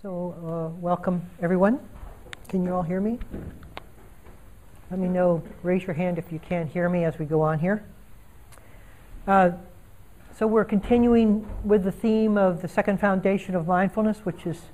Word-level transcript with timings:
So, 0.00 0.36
uh, 0.46 0.80
welcome 0.80 1.28
everyone. 1.42 1.80
Can 2.48 2.62
you 2.62 2.72
all 2.72 2.84
hear 2.84 3.00
me? 3.00 3.18
Let 4.92 5.00
me 5.00 5.08
know, 5.08 5.42
raise 5.64 5.82
your 5.82 5.94
hand 5.94 6.18
if 6.18 6.30
you 6.30 6.38
can't 6.38 6.70
hear 6.70 6.88
me 6.88 7.02
as 7.02 7.18
we 7.18 7.26
go 7.26 7.40
on 7.40 7.58
here. 7.58 7.82
Uh, 9.26 9.50
so, 10.36 10.46
we're 10.46 10.64
continuing 10.64 11.44
with 11.64 11.82
the 11.82 11.90
theme 11.90 12.38
of 12.38 12.62
the 12.62 12.68
second 12.68 13.00
foundation 13.00 13.56
of 13.56 13.66
mindfulness, 13.66 14.18
which 14.18 14.46
is 14.46 14.66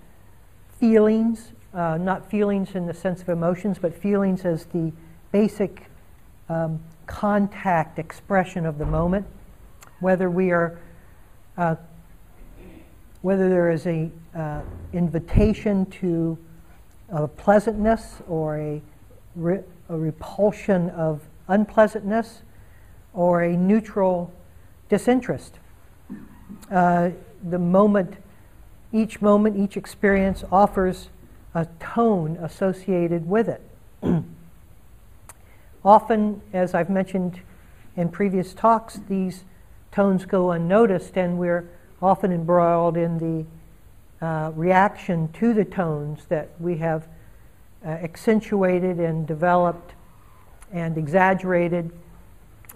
feelings, 0.79 1.53
uh, 1.73 1.97
not 1.97 2.31
feelings 2.31 2.75
in 2.75 2.85
the 2.85 2.93
sense 2.93 3.23
of 3.23 3.31
emotions, 3.31 3.79
but 3.81 3.95
feelings 3.95 4.45
as 4.45 4.67
the 4.67 4.93
basic 5.33 5.87
um, 6.51 6.79
contact 7.07 7.99
expression 7.99 8.67
of 8.67 8.77
the 8.77 8.85
moment. 8.85 9.27
Whether 10.01 10.29
we 10.29 10.51
are 10.51 10.79
uh, 11.57 11.77
whether 13.23 13.49
there 13.49 13.71
is 13.71 13.87
a 13.87 14.11
uh, 14.35 14.61
invitation 14.93 15.87
to 15.87 16.39
a 17.09 17.29
pleasantness 17.29 18.23
or 18.29 18.59
a, 18.59 18.83
re- 19.37 19.63
a 19.89 19.97
repulsion 19.97 20.91
of 20.91 21.23
unpleasantness 21.49 22.43
or 23.13 23.43
a 23.43 23.57
neutral 23.57 24.33
disinterest. 24.89 25.59
Uh, 26.71 27.11
the 27.43 27.59
moment, 27.59 28.17
each 28.93 29.21
moment, 29.21 29.57
each 29.57 29.77
experience 29.77 30.45
offers 30.51 31.09
a 31.55 31.67
tone 31.79 32.37
associated 32.41 33.29
with 33.29 33.49
it. 33.49 33.63
Often, 35.85 36.41
as 36.53 36.75
I've 36.75 36.91
mentioned 36.91 37.41
in 37.97 38.09
previous 38.09 38.55
talks, 38.55 39.01
these 39.09 39.45
tones 39.93 40.25
go 40.25 40.51
unnoticed 40.51 41.17
and 41.17 41.39
we're 41.39 41.69
often 42.03 42.33
embroiled 42.33 42.97
in 42.97 43.19
the 43.19 43.47
uh, 44.21 44.53
reaction 44.55 45.31
to 45.33 45.53
the 45.53 45.65
tones 45.65 46.25
that 46.29 46.51
we 46.59 46.77
have 46.79 47.09
uh, 47.85 47.89
accentuated 47.89 48.99
and 48.99 49.27
developed 49.27 49.95
and 50.73 50.97
exaggerated 50.97 51.91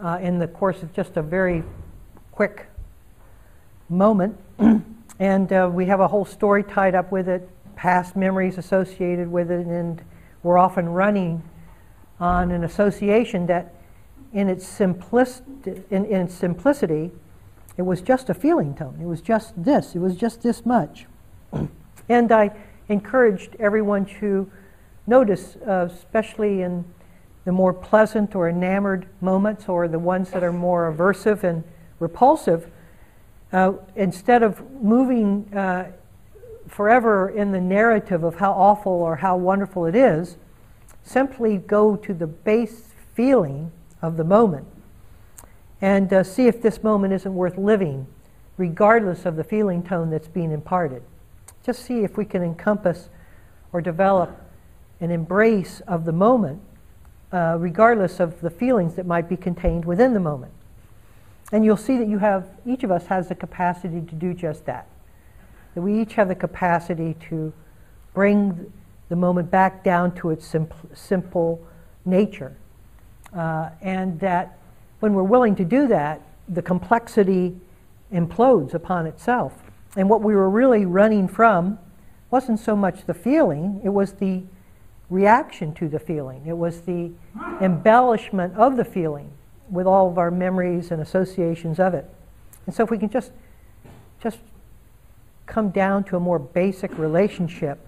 uh, 0.02 0.18
in 0.20 0.38
the 0.38 0.48
course 0.48 0.82
of 0.82 0.92
just 0.92 1.16
a 1.16 1.22
very 1.22 1.62
quick 2.32 2.66
moment. 3.88 4.38
and 5.18 5.52
uh, 5.52 5.68
we 5.72 5.86
have 5.86 6.00
a 6.00 6.08
whole 6.08 6.24
story 6.24 6.62
tied 6.62 6.94
up 6.94 7.10
with 7.10 7.28
it, 7.28 7.48
past 7.74 8.16
memories 8.16 8.58
associated 8.58 9.30
with 9.30 9.50
it, 9.50 9.66
and 9.66 10.02
we're 10.42 10.58
often 10.58 10.88
running 10.88 11.42
on 12.20 12.50
an 12.50 12.64
association 12.64 13.46
that, 13.46 13.74
in 14.32 14.48
its, 14.48 14.66
simplicity, 14.66 15.82
in, 15.90 16.04
in 16.04 16.22
its 16.22 16.34
simplicity, 16.34 17.10
it 17.76 17.82
was 17.82 18.02
just 18.02 18.28
a 18.28 18.34
feeling 18.34 18.74
tone. 18.74 18.98
It 19.00 19.06
was 19.06 19.20
just 19.20 19.62
this. 19.62 19.94
It 19.94 20.00
was 20.00 20.16
just 20.16 20.42
this 20.42 20.66
much. 20.66 21.06
And 22.08 22.32
I 22.32 22.50
encouraged 22.88 23.56
everyone 23.58 24.06
to 24.20 24.50
notice, 25.06 25.56
uh, 25.66 25.88
especially 25.90 26.62
in 26.62 26.84
the 27.44 27.52
more 27.52 27.72
pleasant 27.72 28.34
or 28.34 28.48
enamored 28.48 29.06
moments 29.20 29.68
or 29.68 29.88
the 29.88 29.98
ones 29.98 30.30
that 30.30 30.42
are 30.42 30.52
more 30.52 30.92
aversive 30.92 31.44
and 31.44 31.64
repulsive, 31.98 32.70
uh, 33.52 33.72
instead 33.96 34.42
of 34.42 34.70
moving 34.82 35.52
uh, 35.54 35.90
forever 36.68 37.30
in 37.30 37.52
the 37.52 37.60
narrative 37.60 38.22
of 38.22 38.36
how 38.36 38.52
awful 38.52 38.92
or 38.92 39.16
how 39.16 39.36
wonderful 39.36 39.86
it 39.86 39.94
is, 39.94 40.36
simply 41.02 41.56
go 41.56 41.96
to 41.96 42.12
the 42.12 42.26
base 42.26 42.88
feeling 43.14 43.72
of 44.02 44.16
the 44.16 44.24
moment 44.24 44.66
and 45.80 46.12
uh, 46.12 46.22
see 46.22 46.46
if 46.46 46.60
this 46.60 46.82
moment 46.82 47.12
isn't 47.12 47.34
worth 47.34 47.56
living, 47.56 48.06
regardless 48.56 49.24
of 49.24 49.36
the 49.36 49.44
feeling 49.44 49.82
tone 49.82 50.10
that's 50.10 50.28
being 50.28 50.52
imparted. 50.52 51.02
Just 51.68 51.84
see 51.84 52.02
if 52.02 52.16
we 52.16 52.24
can 52.24 52.42
encompass 52.42 53.10
or 53.74 53.82
develop 53.82 54.40
an 55.00 55.10
embrace 55.10 55.80
of 55.80 56.06
the 56.06 56.12
moment, 56.12 56.62
uh, 57.30 57.58
regardless 57.58 58.20
of 58.20 58.40
the 58.40 58.48
feelings 58.48 58.94
that 58.94 59.04
might 59.04 59.28
be 59.28 59.36
contained 59.36 59.84
within 59.84 60.14
the 60.14 60.20
moment. 60.20 60.50
And 61.52 61.66
you'll 61.66 61.76
see 61.76 61.98
that 61.98 62.08
you 62.08 62.20
have, 62.20 62.48
each 62.64 62.84
of 62.84 62.90
us 62.90 63.04
has 63.08 63.28
the 63.28 63.34
capacity 63.34 64.00
to 64.00 64.14
do 64.14 64.32
just 64.32 64.64
that. 64.64 64.86
That 65.74 65.82
we 65.82 66.00
each 66.00 66.14
have 66.14 66.28
the 66.28 66.34
capacity 66.34 67.14
to 67.28 67.52
bring 68.14 68.72
the 69.10 69.16
moment 69.16 69.50
back 69.50 69.84
down 69.84 70.14
to 70.14 70.30
its 70.30 70.46
simple, 70.46 70.78
simple 70.94 71.60
nature. 72.06 72.56
Uh, 73.36 73.68
and 73.82 74.18
that 74.20 74.56
when 75.00 75.12
we're 75.12 75.22
willing 75.22 75.54
to 75.56 75.66
do 75.66 75.86
that, 75.88 76.22
the 76.48 76.62
complexity 76.62 77.60
implodes 78.10 78.72
upon 78.72 79.06
itself. 79.06 79.67
And 79.98 80.08
what 80.08 80.22
we 80.22 80.36
were 80.36 80.48
really 80.48 80.86
running 80.86 81.26
from 81.26 81.80
wasn't 82.30 82.60
so 82.60 82.76
much 82.76 83.04
the 83.06 83.14
feeling, 83.14 83.80
it 83.82 83.88
was 83.88 84.12
the 84.12 84.44
reaction 85.10 85.74
to 85.74 85.88
the 85.88 85.98
feeling. 85.98 86.46
It 86.46 86.56
was 86.56 86.82
the 86.82 87.10
embellishment 87.60 88.54
of 88.54 88.76
the 88.76 88.84
feeling 88.84 89.32
with 89.68 89.86
all 89.86 90.08
of 90.08 90.16
our 90.16 90.30
memories 90.30 90.92
and 90.92 91.02
associations 91.02 91.80
of 91.80 91.94
it. 91.94 92.08
And 92.64 92.74
so 92.74 92.84
if 92.84 92.90
we 92.92 92.98
can 92.98 93.10
just 93.10 93.32
just 94.22 94.38
come 95.46 95.70
down 95.70 96.04
to 96.04 96.16
a 96.16 96.20
more 96.20 96.38
basic 96.38 96.96
relationship 96.96 97.84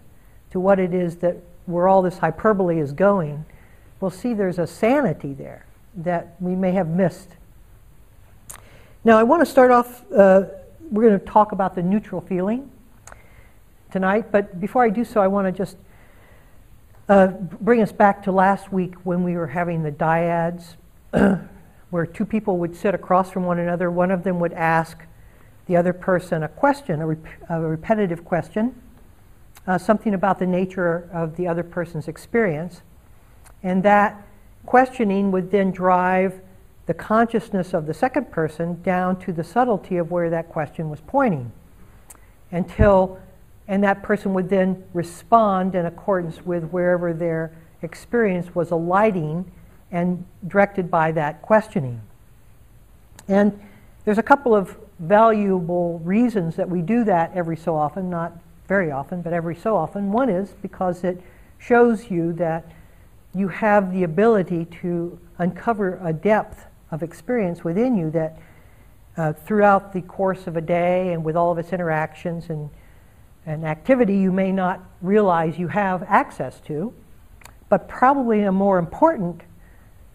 to 0.51 0.59
what 0.59 0.81
it 0.81 0.93
is 0.93 1.17
that 1.19 1.37
where 1.67 1.87
all 1.87 2.03
this 2.03 2.19
hyperbole 2.19 2.81
is 2.81 2.93
going, 2.93 3.45
we'll 4.01 4.11
see 4.11 4.35
there's 4.35 4.59
a 4.59 4.67
sanity 4.67 5.33
there 5.33 5.65
that 5.95 6.35
we 6.41 6.57
may 6.57 6.73
have 6.73 6.89
missed. 6.89 7.37
Now, 9.05 9.17
I 9.17 9.23
want 9.23 9.41
to 9.43 9.47
start 9.47 9.71
off, 9.71 10.05
uh, 10.13 10.45
we're 10.91 11.09
going 11.09 11.19
to 11.19 11.25
talk 11.25 11.53
about 11.53 11.75
the 11.75 11.83
neutral 11.83 12.21
feeling 12.21 12.71
tonight, 13.93 14.33
but 14.33 14.61
before 14.61 14.85
I 14.85 14.91
do 14.91 15.05
so, 15.05 15.21
I 15.21 15.29
want 15.29 15.47
to 15.47 15.53
just 15.53 15.77
uh, 17.09 17.29
bring 17.29 17.81
us 17.81 17.93
back 17.93 18.23
to 18.25 18.33
last 18.33 18.73
week 18.73 18.95
when 19.05 19.23
we 19.23 19.37
were 19.37 19.47
having 19.47 19.83
the 19.83 19.93
dyads, 19.93 20.75
where 21.91 22.07
two 22.07 22.25
people 22.25 22.59
would 22.59 22.75
sit 22.75 22.95
across 22.95 23.31
from 23.31 23.45
one 23.45 23.59
another. 23.59 23.91
One 23.91 24.11
of 24.11 24.25
them 24.25 24.41
would 24.41 24.53
ask 24.53 24.99
the 25.67 25.77
other 25.77 25.93
person 25.93 26.43
a 26.43 26.49
question, 26.49 27.01
a, 27.01 27.07
rep- 27.07 27.49
a 27.49 27.61
repetitive 27.61 28.25
question, 28.25 28.81
uh, 29.67 29.79
something 29.79 30.15
about 30.15 30.41
the 30.41 30.47
nature 30.47 31.09
of 31.13 31.37
the 31.37 31.47
other 31.47 31.63
person's 31.63 32.09
experience, 32.09 32.83
and 33.63 33.83
that 33.85 34.27
questioning 34.67 35.31
would 35.31 35.51
then 35.53 35.71
drive 35.71 36.41
the 36.91 36.95
consciousness 36.95 37.73
of 37.73 37.87
the 37.87 37.95
second 37.95 38.33
person 38.33 38.83
down 38.83 39.17
to 39.17 39.33
the 39.33 39.45
subtlety 39.45 39.97
of 39.97 40.11
where 40.11 40.29
that 40.29 40.49
question 40.49 40.91
was 40.91 40.99
pointing 41.07 41.53
until 42.51 43.17
and 43.69 43.85
that 43.85 44.03
person 44.03 44.35
would 44.35 44.51
then 44.51 44.83
respond 44.93 45.77
in 45.77 45.87
accordance 45.87 46.45
with 46.45 46.65
wherever 46.71 47.13
their 47.13 47.53
experience 47.83 48.57
was 48.57 48.73
alighting 48.73 49.49
and 49.93 50.25
directed 50.49 50.91
by 50.91 51.13
that 51.13 51.41
questioning. 51.43 52.01
And 53.29 53.61
there's 54.05 54.19
a 54.19 54.23
couple 54.25 54.53
of 54.53 54.77
valuable 54.99 56.01
reasons 56.01 56.57
that 56.57 56.69
we 56.69 56.83
do 56.83 57.05
that 57.05 57.31
every 57.37 57.57
so 57.57 57.77
often, 57.77 58.11
not 58.11 58.33
very 58.67 58.91
often, 58.91 59.23
but 59.23 59.33
every 59.33 59.55
so 59.55 59.77
often. 59.77 60.11
One 60.11 60.29
is 60.29 60.57
because 60.61 61.05
it 61.05 61.23
shows 61.57 62.11
you 62.11 62.33
that 62.33 62.69
you 63.33 63.47
have 63.47 63.93
the 63.93 64.03
ability 64.03 64.65
to 64.83 65.17
uncover 65.39 66.01
a 66.03 66.13
depth 66.13 66.67
of 66.91 67.03
experience 67.03 67.65
within 67.65 67.97
you 67.97 68.11
that 68.11 68.39
uh, 69.17 69.33
throughout 69.33 69.93
the 69.93 70.03
course 70.03 70.47
of 70.47 70.57
a 70.57 70.61
day 70.61 71.13
and 71.13 71.25
with 71.25 71.37
all 71.37 71.53
of 71.53 71.59
its 71.59 71.73
interactions 71.73 72.49
and, 72.49 72.71
and 73.47 73.65
activity 73.65 74.17
you 74.17 74.33
may 74.33 74.53
not 74.53 74.81
realize 75.03 75.59
you 75.59 75.69
have 75.69 76.03
access 76.05 76.61
to. 76.61 76.93
But 77.69 77.89
probably 77.89 78.43
a 78.43 78.53
more 78.53 78.79
important 78.79 79.43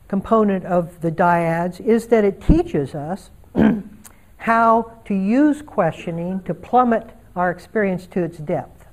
component 0.08 0.66
of 0.66 1.02
the 1.02 1.12
dyads 1.12 1.80
is 1.80 2.08
that 2.08 2.24
it 2.24 2.42
teaches 2.42 2.96
us 2.96 3.32
how 4.38 4.92
to 5.06 5.14
use 5.14 5.62
questioning 5.62 6.42
to 6.44 6.54
plummet 6.54 7.10
our 7.36 7.50
experience 7.50 8.08
to 8.08 8.24
its 8.24 8.38
depth. 8.38 8.86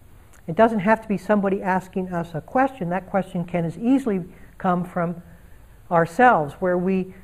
It 0.46 0.56
doesn't 0.56 0.80
have 0.80 1.00
to 1.02 1.08
be 1.08 1.16
somebody 1.16 1.62
asking 1.62 2.12
us 2.12 2.30
a 2.34 2.40
question. 2.40 2.88
That 2.88 3.08
question 3.08 3.44
can 3.44 3.64
as 3.64 3.78
easily 3.78 4.24
come 4.58 4.84
from 4.84 5.22
ourselves, 5.90 6.54
where 6.54 6.78
we 6.78 7.14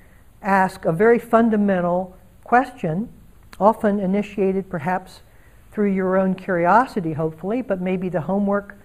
ask 0.43 0.85
a 0.85 0.93
very 0.93 1.19
fundamental 1.19 2.17
question, 2.45 3.09
often 3.61 4.01
initiated 4.01 4.71
perhaps 4.71 5.21
through 5.73 5.93
your 5.93 6.17
own 6.17 6.35
curiosity, 6.35 7.13
hopefully, 7.13 7.63
but 7.63 7.81
maybe 7.81 8.09
the 8.09 8.21
homework 8.21 8.77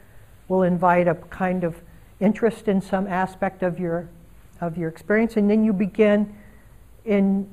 will 0.47 0.63
invite 0.63 1.07
a 1.07 1.15
kind 1.15 1.63
of 1.63 1.75
interest 2.19 2.67
in 2.67 2.81
some 2.81 3.07
aspect 3.07 3.63
of 3.63 3.79
your, 3.79 4.07
of 4.61 4.77
your 4.77 4.89
experience, 4.89 5.37
and 5.37 5.49
then 5.49 5.63
you 5.63 5.73
begin 5.73 6.35
in, 7.05 7.47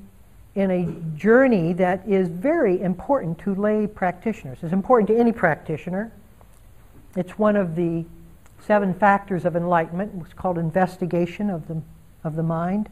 in 0.55 0.71
a 0.71 1.19
journey 1.19 1.73
that 1.73 2.07
is 2.07 2.29
very 2.29 2.81
important 2.81 3.39
to 3.39 3.55
lay 3.55 3.87
practitioners. 3.87 4.59
It's 4.63 4.73
important 4.73 5.09
to 5.09 5.19
any 5.19 5.33
practitioner 5.33 6.13
it's 7.17 7.39
one 7.39 7.57
of 7.57 7.75
the 7.75 8.05
seven 8.61 8.95
factors 8.95 9.45
of 9.45 9.57
enlightenment. 9.57 10.13
It's 10.25 10.35
called 10.35 10.59
investigation 10.59 11.51
of 11.51 11.67
the, 11.67 11.83
of 12.23 12.37
the 12.37 12.43
mind. 12.43 12.89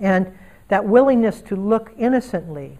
And 0.00 0.36
that 0.68 0.84
willingness 0.84 1.40
to 1.42 1.56
look 1.56 1.92
innocently 1.96 2.78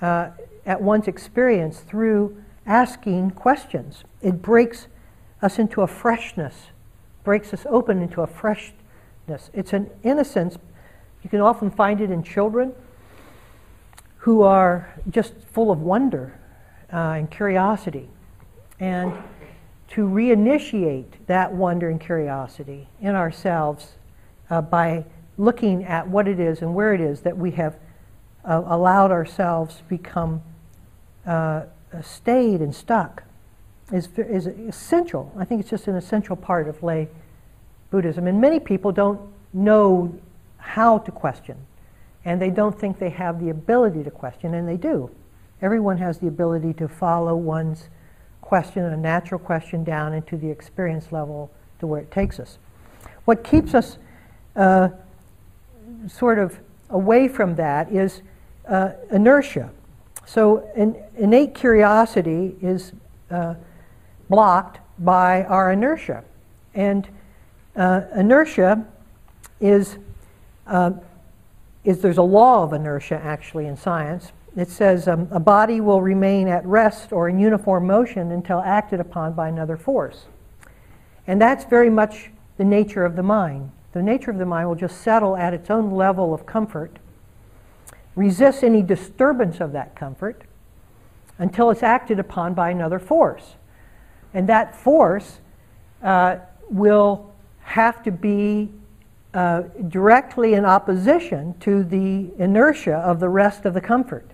uh, 0.00 0.30
at 0.64 0.82
one's 0.82 1.08
experience 1.08 1.80
through 1.80 2.42
asking 2.66 3.30
questions. 3.30 4.04
It 4.20 4.42
breaks 4.42 4.88
us 5.42 5.58
into 5.58 5.82
a 5.82 5.86
freshness, 5.86 6.66
breaks 7.24 7.52
us 7.52 7.66
open 7.68 8.02
into 8.02 8.22
a 8.22 8.26
freshness. 8.26 9.50
It's 9.52 9.72
an 9.72 9.90
innocence. 10.02 10.58
You 11.22 11.30
can 11.30 11.40
often 11.40 11.70
find 11.70 12.00
it 12.00 12.10
in 12.10 12.22
children 12.22 12.72
who 14.18 14.42
are 14.42 14.92
just 15.08 15.34
full 15.52 15.70
of 15.70 15.80
wonder 15.80 16.38
uh, 16.92 16.96
and 16.96 17.30
curiosity. 17.30 18.08
And 18.80 19.12
to 19.88 20.06
reinitiate 20.06 21.12
that 21.26 21.52
wonder 21.52 21.88
and 21.88 22.00
curiosity 22.00 22.88
in 23.00 23.14
ourselves 23.14 23.92
uh, 24.50 24.60
by 24.60 25.04
looking 25.38 25.84
at 25.84 26.08
what 26.08 26.26
it 26.26 26.40
is 26.40 26.62
and 26.62 26.74
where 26.74 26.94
it 26.94 27.00
is 27.00 27.20
that 27.20 27.36
we 27.36 27.50
have 27.52 27.76
uh, 28.44 28.62
allowed 28.66 29.10
ourselves 29.10 29.76
to 29.76 29.84
become 29.84 30.42
uh, 31.26 31.62
stayed 32.02 32.60
and 32.60 32.74
stuck 32.74 33.24
is, 33.92 34.08
is 34.16 34.46
essential. 34.46 35.32
I 35.36 35.44
think 35.44 35.60
it's 35.60 35.70
just 35.70 35.86
an 35.88 35.96
essential 35.96 36.36
part 36.36 36.68
of 36.68 36.82
lay 36.82 37.08
Buddhism. 37.90 38.26
And 38.26 38.40
many 38.40 38.60
people 38.60 38.92
don't 38.92 39.20
know 39.52 40.18
how 40.58 40.98
to 40.98 41.10
question, 41.10 41.56
and 42.24 42.40
they 42.42 42.50
don't 42.50 42.78
think 42.78 42.98
they 42.98 43.10
have 43.10 43.40
the 43.40 43.50
ability 43.50 44.02
to 44.04 44.10
question, 44.10 44.54
and 44.54 44.68
they 44.68 44.76
do. 44.76 45.10
Everyone 45.62 45.96
has 45.98 46.18
the 46.18 46.26
ability 46.26 46.74
to 46.74 46.88
follow 46.88 47.36
one's 47.36 47.88
question, 48.40 48.84
a 48.84 48.96
natural 48.96 49.38
question, 49.38 49.84
down 49.84 50.12
into 50.12 50.36
the 50.36 50.50
experience 50.50 51.12
level 51.12 51.50
to 51.78 51.86
where 51.86 52.00
it 52.00 52.10
takes 52.10 52.40
us. 52.40 52.58
What 53.24 53.44
keeps 53.44 53.74
us 53.74 53.98
uh, 54.54 54.90
sort 56.08 56.38
of 56.38 56.58
away 56.90 57.28
from 57.28 57.56
that 57.56 57.90
is 57.90 58.22
uh, 58.68 58.92
inertia. 59.10 59.70
So, 60.24 60.68
in, 60.74 60.96
innate 61.16 61.54
curiosity 61.54 62.56
is 62.60 62.92
uh, 63.30 63.54
blocked 64.28 64.80
by 64.98 65.44
our 65.44 65.72
inertia. 65.72 66.24
And 66.74 67.08
uh, 67.76 68.02
inertia 68.14 68.86
is, 69.60 69.98
uh, 70.66 70.92
is, 71.84 72.00
there's 72.00 72.18
a 72.18 72.22
law 72.22 72.64
of 72.64 72.72
inertia 72.72 73.20
actually 73.22 73.66
in 73.66 73.76
science. 73.76 74.32
It 74.56 74.68
says 74.68 75.06
um, 75.06 75.28
a 75.30 75.38
body 75.38 75.80
will 75.80 76.00
remain 76.00 76.48
at 76.48 76.64
rest 76.64 77.12
or 77.12 77.28
in 77.28 77.38
uniform 77.38 77.86
motion 77.86 78.32
until 78.32 78.60
acted 78.60 79.00
upon 79.00 79.34
by 79.34 79.48
another 79.48 79.76
force. 79.76 80.26
And 81.26 81.40
that's 81.40 81.64
very 81.64 81.90
much 81.90 82.30
the 82.56 82.64
nature 82.64 83.04
of 83.04 83.16
the 83.16 83.22
mind. 83.22 83.70
The 83.96 84.02
nature 84.02 84.30
of 84.30 84.36
the 84.36 84.44
mind 84.44 84.68
will 84.68 84.74
just 84.74 85.00
settle 85.00 85.38
at 85.38 85.54
its 85.54 85.70
own 85.70 85.90
level 85.90 86.34
of 86.34 86.44
comfort, 86.44 86.98
resist 88.14 88.62
any 88.62 88.82
disturbance 88.82 89.58
of 89.58 89.72
that 89.72 89.96
comfort 89.96 90.42
until 91.38 91.70
it's 91.70 91.82
acted 91.82 92.18
upon 92.18 92.52
by 92.52 92.68
another 92.68 92.98
force. 92.98 93.54
And 94.34 94.46
that 94.50 94.76
force 94.76 95.38
uh, 96.02 96.40
will 96.68 97.32
have 97.60 98.02
to 98.02 98.10
be 98.10 98.68
uh, 99.32 99.62
directly 99.88 100.52
in 100.52 100.66
opposition 100.66 101.54
to 101.60 101.82
the 101.82 102.32
inertia 102.36 102.96
of 102.96 103.18
the 103.18 103.30
rest 103.30 103.64
of 103.64 103.72
the 103.72 103.80
comfort. 103.80 104.30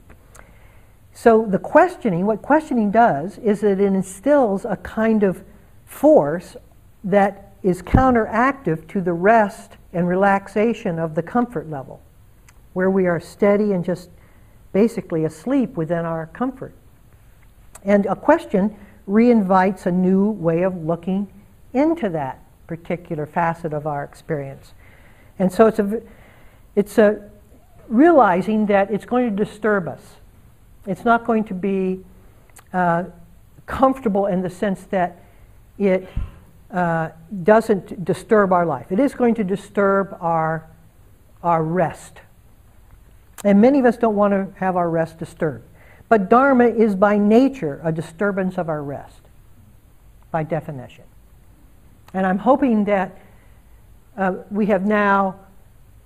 So 1.12 1.46
the 1.48 1.60
questioning, 1.60 2.26
what 2.26 2.42
questioning 2.42 2.90
does 2.90 3.38
is 3.38 3.60
that 3.60 3.78
it 3.78 3.80
instills 3.80 4.64
a 4.64 4.78
kind 4.78 5.22
of 5.22 5.44
force 5.86 6.56
that 7.04 7.51
is 7.62 7.82
counteractive 7.82 8.86
to 8.88 9.00
the 9.00 9.12
rest 9.12 9.72
and 9.92 10.08
relaxation 10.08 10.98
of 10.98 11.14
the 11.14 11.22
comfort 11.22 11.68
level, 11.70 12.00
where 12.72 12.90
we 12.90 13.06
are 13.06 13.20
steady 13.20 13.72
and 13.72 13.84
just 13.84 14.08
basically 14.72 15.24
asleep 15.24 15.76
within 15.76 16.04
our 16.04 16.26
comfort. 16.26 16.72
And 17.84 18.06
a 18.06 18.16
question 18.16 18.76
reinvites 19.08 19.86
a 19.86 19.92
new 19.92 20.30
way 20.30 20.62
of 20.62 20.76
looking 20.84 21.28
into 21.72 22.08
that 22.10 22.42
particular 22.66 23.26
facet 23.26 23.72
of 23.72 23.86
our 23.86 24.04
experience. 24.04 24.72
And 25.38 25.52
so 25.52 25.66
it's 25.66 25.78
a, 25.78 26.02
it's 26.76 26.98
a 26.98 27.30
realizing 27.88 28.66
that 28.66 28.90
it's 28.90 29.04
going 29.04 29.36
to 29.36 29.44
disturb 29.44 29.88
us. 29.88 30.16
It's 30.86 31.04
not 31.04 31.24
going 31.24 31.44
to 31.44 31.54
be 31.54 32.04
uh, 32.72 33.04
comfortable 33.66 34.26
in 34.26 34.42
the 34.42 34.50
sense 34.50 34.84
that 34.84 35.22
it 35.78 36.08
uh, 36.72 37.10
doesn't 37.42 38.02
disturb 38.04 38.52
our 38.52 38.64
life. 38.64 38.90
It 38.90 38.98
is 38.98 39.14
going 39.14 39.34
to 39.34 39.44
disturb 39.44 40.16
our, 40.20 40.66
our 41.42 41.62
rest. 41.62 42.20
And 43.44 43.60
many 43.60 43.78
of 43.78 43.84
us 43.84 43.96
don't 43.96 44.16
want 44.16 44.32
to 44.32 44.48
have 44.58 44.76
our 44.76 44.88
rest 44.88 45.18
disturbed. 45.18 45.66
But 46.08 46.30
Dharma 46.30 46.66
is 46.66 46.94
by 46.94 47.18
nature 47.18 47.80
a 47.84 47.92
disturbance 47.92 48.56
of 48.56 48.68
our 48.68 48.82
rest, 48.82 49.20
by 50.30 50.44
definition. 50.44 51.04
And 52.14 52.26
I'm 52.26 52.38
hoping 52.38 52.84
that 52.84 53.18
uh, 54.16 54.34
we 54.50 54.66
have 54.66 54.86
now 54.86 55.40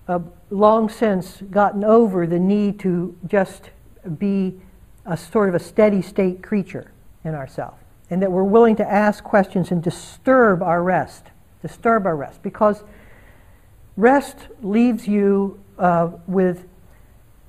uh, 0.08 0.20
long 0.50 0.88
since 0.88 1.42
gotten 1.42 1.84
over 1.84 2.26
the 2.26 2.38
need 2.38 2.80
to 2.80 3.16
just 3.26 3.70
be 4.18 4.60
a 5.04 5.16
sort 5.16 5.48
of 5.48 5.54
a 5.54 5.60
steady 5.60 6.02
state 6.02 6.42
creature 6.42 6.90
in 7.24 7.34
ourselves 7.34 7.85
and 8.10 8.22
that 8.22 8.30
we're 8.30 8.44
willing 8.44 8.76
to 8.76 8.88
ask 8.88 9.24
questions 9.24 9.70
and 9.70 9.82
disturb 9.82 10.62
our 10.62 10.82
rest, 10.82 11.26
disturb 11.62 12.06
our 12.06 12.16
rest, 12.16 12.42
because 12.42 12.84
rest 13.96 14.36
leaves 14.62 15.08
you 15.08 15.58
uh, 15.78 16.10
with 16.26 16.66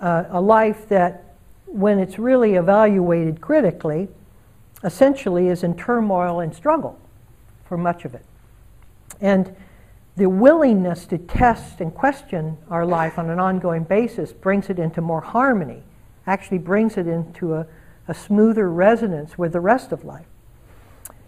uh, 0.01 0.25
a 0.30 0.42
life 0.42 0.88
that, 0.89 1.24
when 1.65 2.00
it's 2.00 2.18
really 2.18 2.56
evaluated 2.56 3.42
critically, 3.42 4.07
essentially 4.83 5.48
is 5.48 5.63
in 5.63 5.75
turmoil 5.75 6.39
and 6.39 6.56
struggle 6.56 6.98
for 7.65 7.77
much 7.77 8.06
of 8.06 8.15
it. 8.15 8.24
And 9.19 9.56
the 10.15 10.27
willingness 10.30 11.06
to 11.07 11.18
test 11.18 11.81
and 11.81 11.94
question 11.94 12.57
our 12.69 12.86
life 12.86 13.19
on 13.19 13.30
an 13.30 13.39
ongoing 13.39 13.83
basis 13.83 14.31
brings 14.33 14.69
it 14.69 14.80
into 14.80 15.01
more 15.01 15.21
harmony, 15.21 15.83
actually 16.25 16.57
brings 16.57 16.98
it 16.98 17.06
into 17.07 17.53
a, 17.53 17.68
a 18.07 18.13
smoother 18.13 18.69
resonance 18.69 19.38
with 19.38 19.53
the 19.53 19.60
rest 19.60 19.92
of 19.92 20.06
life. 20.06 20.25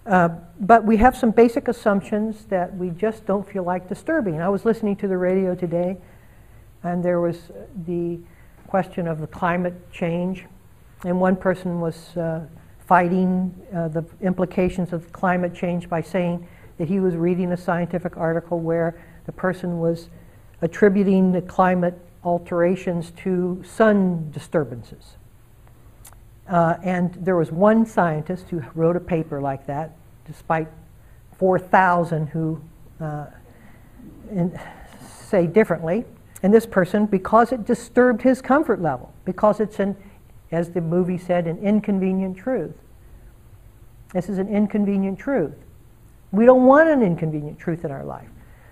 Uh, 0.09 0.27
but 0.59 0.83
we 0.83 0.97
have 0.97 1.15
some 1.15 1.29
basic 1.29 1.67
assumptions 1.67 2.45
that 2.45 2.75
we 2.75 2.89
just 2.89 3.27
don't 3.27 3.47
feel 3.47 3.61
like 3.61 3.87
disturbing. 3.87 4.41
I 4.41 4.49
was 4.49 4.65
listening 4.65 4.95
to 4.97 5.07
the 5.07 5.15
radio 5.15 5.53
today, 5.53 5.97
and 6.81 7.05
there 7.05 7.21
was 7.21 7.51
the 7.85 8.17
question 8.65 9.07
of 9.07 9.21
the 9.21 9.27
climate 9.27 9.75
change, 9.91 10.45
and 11.05 11.21
one 11.21 11.35
person 11.35 11.79
was 11.79 12.17
uh, 12.17 12.43
fighting 12.87 13.53
uh, 13.71 13.89
the 13.89 14.03
implications 14.21 14.93
of 14.93 15.13
climate 15.13 15.53
change 15.53 15.87
by 15.87 16.01
saying 16.01 16.47
that 16.79 16.87
he 16.87 16.99
was 16.99 17.15
reading 17.15 17.51
a 17.51 17.57
scientific 17.57 18.17
article 18.17 18.59
where 18.59 18.99
the 19.27 19.31
person 19.31 19.77
was 19.77 20.09
attributing 20.63 21.31
the 21.31 21.41
climate 21.43 21.93
alterations 22.23 23.11
to 23.11 23.63
sun 23.63 24.31
disturbances. 24.31 25.17
Uh, 26.47 26.77
and 26.81 27.13
there 27.13 27.35
was 27.35 27.51
one 27.51 27.85
scientist 27.85 28.49
who 28.49 28.63
wrote 28.73 28.95
a 28.95 28.99
paper 28.99 29.39
like 29.39 29.67
that, 29.67 29.91
despite 30.29 30.67
4,000 31.37 32.27
who 32.27 32.61
uh, 33.01 33.25
in, 34.31 34.59
say 35.29 35.47
differently. 35.47 36.05
And 36.43 36.53
this 36.53 36.65
person, 36.65 37.05
because 37.05 37.51
it 37.51 37.65
disturbed 37.65 38.21
his 38.21 38.41
comfort 38.41 38.81
level, 38.81 39.11
because 39.25 39.59
it's 39.59 39.79
an, 39.79 39.97
as 40.51 40.71
the 40.71 40.81
movie 40.81 41.17
said, 41.17 41.47
an 41.47 41.57
inconvenient 41.59 42.37
truth. 42.37 42.75
This 44.13 44.29
is 44.29 44.37
an 44.37 44.47
inconvenient 44.47 45.19
truth. 45.19 45.55
We 46.31 46.45
don't 46.45 46.65
want 46.65 46.89
an 46.89 47.01
inconvenient 47.01 47.59
truth 47.59 47.83
in 47.83 47.91
our 47.91 48.05
life. 48.05 48.29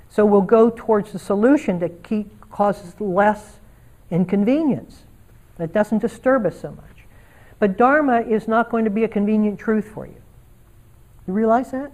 So 0.10 0.26
we'll 0.26 0.42
go 0.42 0.70
towards 0.70 1.12
the 1.12 1.20
solution 1.20 1.80
that 1.80 2.04
keep, 2.04 2.50
causes 2.50 3.00
less 3.02 3.58
inconvenience, 4.10 5.04
that 5.58 5.74
doesn't 5.74 6.00
disturb 6.00 6.46
us 6.46 6.60
so 6.60 6.72
much. 6.72 6.84
But 7.60 7.78
Dharma 7.78 8.22
is 8.22 8.48
not 8.48 8.70
going 8.70 8.86
to 8.86 8.92
be 8.92 9.04
a 9.04 9.08
convenient 9.08 9.60
truth 9.60 9.90
for 9.94 10.06
you. 10.06 10.22
You 11.28 11.34
realize 11.34 11.72
that? 11.72 11.92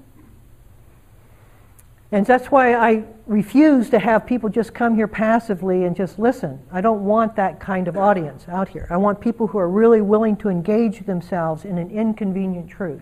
And 2.12 2.24
that's 2.28 2.52
why 2.52 2.76
I 2.76 3.06
refuse 3.26 3.90
to 3.90 3.98
have 3.98 4.28
people 4.28 4.48
just 4.48 4.76
come 4.76 4.96
here 4.96 5.08
passively 5.08 5.86
and 5.86 5.96
just 5.96 6.20
listen. 6.20 6.60
I 6.72 6.80
don't 6.80 7.04
want 7.04 7.36
that 7.38 7.60
kind 7.60 7.88
of 7.88 7.98
audience 7.98 8.46
out 8.48 8.70
here. 8.70 8.86
I 8.92 8.98
want 8.98 9.20
people 9.20 9.48
who 9.48 9.58
are 9.58 9.68
really 9.68 10.00
willing 10.00 10.38
to 10.38 10.50
engage 10.50 11.08
themselves 11.08 11.66
in 11.66 11.80
an 11.80 11.90
inconvenient 11.90 12.70
truth 12.70 13.02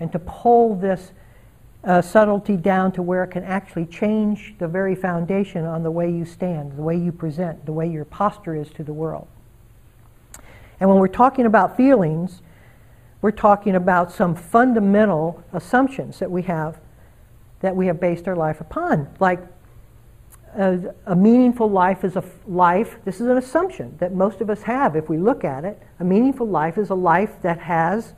and 0.00 0.10
to 0.10 0.18
pull 0.18 0.74
this 0.74 1.12
uh, 1.84 2.02
subtlety 2.02 2.56
down 2.56 2.90
to 2.90 3.02
where 3.02 3.22
it 3.22 3.28
can 3.28 3.44
actually 3.44 3.86
change 3.86 4.56
the 4.58 4.66
very 4.66 4.96
foundation 4.96 5.64
on 5.64 5.84
the 5.84 5.90
way 5.90 6.10
you 6.10 6.24
stand, 6.24 6.76
the 6.76 6.82
way 6.82 6.96
you 6.96 7.12
present, 7.12 7.64
the 7.66 7.72
way 7.72 7.86
your 7.86 8.04
posture 8.04 8.56
is 8.56 8.68
to 8.70 8.82
the 8.82 8.92
world. 8.92 9.28
And 10.80 10.90
when 10.90 10.98
we're 10.98 11.06
talking 11.06 11.46
about 11.46 11.76
feelings, 11.76 12.42
we're 13.24 13.30
talking 13.30 13.74
about 13.74 14.12
some 14.12 14.34
fundamental 14.34 15.42
assumptions 15.54 16.18
that 16.18 16.30
we 16.30 16.42
have 16.42 16.78
that 17.60 17.74
we 17.74 17.86
have 17.86 17.98
based 17.98 18.28
our 18.28 18.36
life 18.36 18.60
upon. 18.60 19.08
Like 19.18 19.40
a, 20.54 20.92
a 21.06 21.16
meaningful 21.16 21.70
life 21.70 22.04
is 22.04 22.16
a 22.16 22.24
life, 22.46 22.98
this 23.06 23.22
is 23.22 23.28
an 23.28 23.38
assumption 23.38 23.96
that 23.98 24.12
most 24.12 24.42
of 24.42 24.50
us 24.50 24.64
have 24.64 24.94
if 24.94 25.08
we 25.08 25.16
look 25.16 25.42
at 25.42 25.64
it. 25.64 25.82
A 26.00 26.04
meaningful 26.04 26.46
life 26.46 26.76
is 26.76 26.90
a 26.90 26.94
life 26.94 27.40
that 27.40 27.60
has 27.60 28.12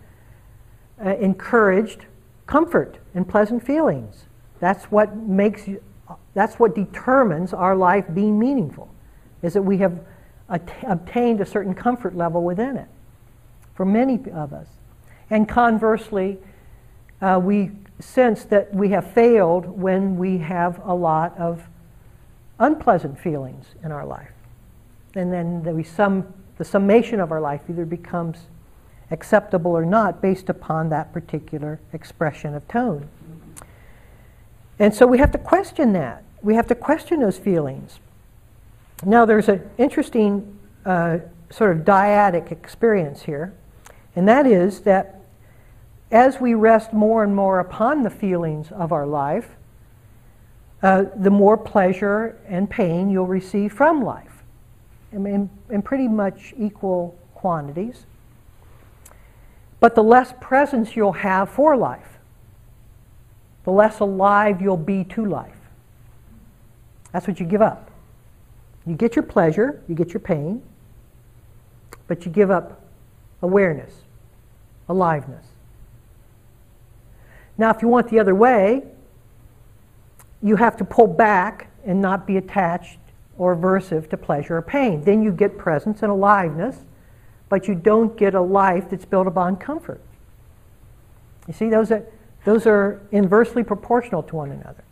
uh, 1.01 1.11
encouraged 1.19 2.07
comfort 2.49 2.99
and 3.15 3.29
pleasant 3.29 3.65
feelings. 3.65 4.25
That's 4.59 4.87
what 4.87 5.15
makes 5.15 5.69
that's 6.35 6.59
what 6.59 6.75
determines 6.75 7.53
our 7.53 7.77
life 7.77 8.07
being 8.13 8.41
meaningful, 8.41 8.89
is 9.41 9.53
that 9.53 9.63
we 9.63 9.79
have 9.79 10.01
at- 10.51 10.69
obtained 10.83 11.41
a 11.41 11.47
certain 11.47 11.75
comfort 11.77 12.17
level 12.17 12.43
within 12.43 12.77
it 12.77 12.89
for 13.77 13.85
many 13.85 14.19
of 14.33 14.53
us. 14.53 14.67
And 15.30 15.49
conversely, 15.49 16.38
uh, 17.21 17.40
we 17.42 17.71
sense 17.99 18.45
that 18.45 18.75
we 18.75 18.90
have 18.90 19.11
failed 19.12 19.66
when 19.66 20.16
we 20.16 20.38
have 20.38 20.80
a 20.85 20.95
lot 20.95 21.37
of 21.38 21.62
unpleasant 22.59 23.18
feelings 23.18 23.66
in 23.83 23.92
our 23.92 24.04
life. 24.04 24.30
And 25.14 25.33
then 25.33 25.62
the, 25.62 25.83
sum, 25.83 26.33
the 26.59 26.64
summation 26.64 27.21
of 27.21 27.33
our 27.33 27.40
life 27.40 27.62
either 27.68 27.87
becomes 27.87 28.38
acceptable 29.11 29.71
or 29.71 29.85
not 29.85 30.21
based 30.21 30.49
upon 30.49 30.90
that 30.90 31.12
particular 31.12 31.80
expression 31.92 32.54
of 32.54 32.66
tone. 32.68 33.09
And 34.78 34.95
so 34.95 35.06
we 35.06 35.18
have 35.18 35.30
to 35.33 35.38
question 35.38 35.92
that. 35.95 36.23
We 36.42 36.54
have 36.54 36.66
to 36.66 36.75
question 36.75 37.21
those 37.21 37.38
feelings. 37.38 37.99
Now, 39.04 39.25
there's 39.25 39.49
an 39.49 39.68
interesting 39.78 40.59
uh, 40.85 41.18
sort 41.50 41.76
of 41.76 41.85
dyadic 41.85 42.52
experience 42.52 43.23
here, 43.23 43.54
and 44.14 44.28
that 44.28 44.47
is 44.47 44.80
that 44.80 45.15
as 46.11 46.41
we 46.41 46.55
rest 46.55 46.93
more 46.93 47.25
and 47.25 47.35
more 47.35 47.59
upon 47.59 48.03
the 48.03 48.11
feelings 48.11 48.71
of 48.71 48.93
our 48.93 49.07
life, 49.07 49.51
uh, 50.83 51.05
the 51.17 51.31
more 51.31 51.57
pleasure 51.57 52.39
and 52.47 52.71
pain 52.71 53.11
you'll 53.11 53.27
receive 53.27 53.73
from 53.73 54.03
life 54.03 54.45
in, 55.13 55.51
in 55.71 55.83
pretty 55.83 56.07
much 56.07 56.55
equal 56.59 57.19
quantities. 57.35 58.05
But 59.81 59.95
the 59.95 60.03
less 60.03 60.33
presence 60.41 60.95
you'll 60.95 61.13
have 61.13 61.51
for 61.51 61.77
life, 61.77 62.19
the 63.65 63.73
less 63.73 64.01
alive 64.01 64.61
you'll 64.61 64.77
be 64.77 65.05
to 65.05 65.25
life. 65.25 65.53
That's 67.13 67.27
what 67.27 67.41
you 67.41 67.47
give 67.47 67.63
up. 67.63 67.91
You 68.87 68.95
get 68.95 69.17
your 69.17 69.23
pleasure, 69.23 69.83
you 69.89 69.95
get 69.95 70.11
your 70.11 70.21
pain, 70.21 70.63
but 72.07 72.25
you 72.25 72.31
give 72.31 72.51
up 72.51 72.83
awareness, 73.43 73.93
aliveness. 74.89 75.47
Now, 77.59 77.71
if 77.71 77.83
you 77.83 77.89
want 77.89 78.09
the 78.09 78.19
other 78.19 78.35
way, 78.35 78.83
you 80.43 80.57
have 80.57 80.77
to 80.77 80.85
pull 80.85 81.07
back 81.07 81.71
and 81.85 82.01
not 82.01 82.27
be 82.27 82.37
attached 82.37 82.99
or 83.39 83.57
aversive 83.57 84.09
to 84.11 84.17
pleasure 84.17 84.57
or 84.57 84.63
pain. 84.63 85.03
Then 85.03 85.23
you 85.23 85.33
get 85.33 85.57
presence 85.57 86.03
and 86.03 86.11
aliveness, 86.11 86.85
but 87.49 87.69
you 87.69 87.75
don't 87.75 88.17
get 88.17 88.35
a 88.35 88.41
life 88.41 88.91
that's 88.91 89.05
built 89.05 89.27
upon 89.27 89.57
comfort. 89.57 90.01
You 91.47 91.55
see, 91.55 91.69
those 91.69 91.91
are, 91.91 92.05
those 92.45 92.67
are 92.67 93.01
inversely 93.13 93.63
proportional 93.63 94.23
to 94.25 94.37
one 94.37 94.51
another. 94.51 94.85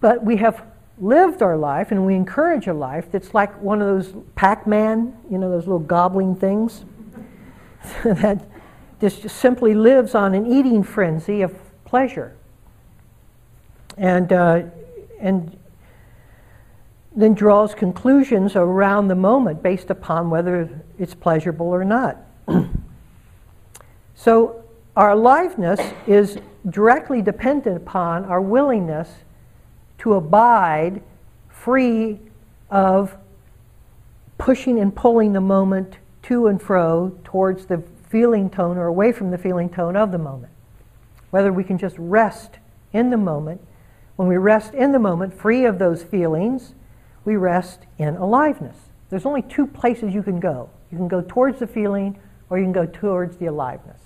But 0.00 0.24
we 0.24 0.36
have 0.36 0.64
lived 0.98 1.42
our 1.42 1.56
life 1.56 1.90
and 1.90 2.06
we 2.06 2.14
encourage 2.14 2.66
a 2.66 2.74
life 2.74 3.10
that's 3.10 3.34
like 3.34 3.60
one 3.60 3.82
of 3.82 3.88
those 3.88 4.14
Pac 4.34 4.66
Man, 4.66 5.16
you 5.30 5.38
know, 5.38 5.50
those 5.50 5.66
little 5.66 5.78
gobbling 5.78 6.36
things 6.36 6.84
that 8.04 8.46
just 9.12 9.28
simply 9.28 9.74
lives 9.74 10.14
on 10.14 10.34
an 10.34 10.46
eating 10.46 10.82
frenzy 10.82 11.42
of 11.42 11.54
pleasure. 11.84 12.34
And, 13.98 14.32
uh, 14.32 14.62
and 15.20 15.56
then 17.14 17.34
draws 17.34 17.74
conclusions 17.74 18.56
around 18.56 19.08
the 19.08 19.14
moment 19.14 19.62
based 19.62 19.90
upon 19.90 20.30
whether 20.30 20.70
it's 20.98 21.14
pleasurable 21.14 21.66
or 21.66 21.84
not. 21.84 22.16
so, 24.14 24.64
our 24.96 25.10
aliveness 25.10 25.80
is 26.06 26.38
directly 26.70 27.20
dependent 27.20 27.76
upon 27.76 28.24
our 28.24 28.40
willingness 28.40 29.10
to 29.98 30.14
abide 30.14 31.02
free 31.50 32.20
of 32.70 33.16
pushing 34.38 34.80
and 34.80 34.94
pulling 34.96 35.34
the 35.34 35.40
moment 35.40 35.98
to 36.22 36.46
and 36.46 36.62
fro 36.62 37.12
towards 37.24 37.66
the 37.66 37.82
feeling 38.14 38.48
tone 38.48 38.78
or 38.78 38.86
away 38.86 39.10
from 39.10 39.32
the 39.32 39.36
feeling 39.36 39.68
tone 39.68 39.96
of 39.96 40.12
the 40.12 40.18
moment. 40.18 40.52
Whether 41.32 41.52
we 41.52 41.64
can 41.64 41.78
just 41.78 41.96
rest 41.98 42.60
in 42.92 43.10
the 43.10 43.16
moment. 43.16 43.60
When 44.14 44.28
we 44.28 44.36
rest 44.36 44.72
in 44.72 44.92
the 44.92 45.00
moment, 45.00 45.34
free 45.34 45.64
of 45.64 45.80
those 45.80 46.04
feelings, 46.04 46.74
we 47.24 47.34
rest 47.34 47.80
in 47.98 48.14
aliveness. 48.14 48.76
There's 49.10 49.26
only 49.26 49.42
two 49.42 49.66
places 49.66 50.14
you 50.14 50.22
can 50.22 50.38
go. 50.38 50.70
You 50.92 50.96
can 50.96 51.08
go 51.08 51.24
towards 51.26 51.58
the 51.58 51.66
feeling 51.66 52.16
or 52.50 52.58
you 52.58 52.64
can 52.64 52.72
go 52.72 52.86
towards 52.86 53.36
the 53.38 53.46
aliveness. 53.46 54.00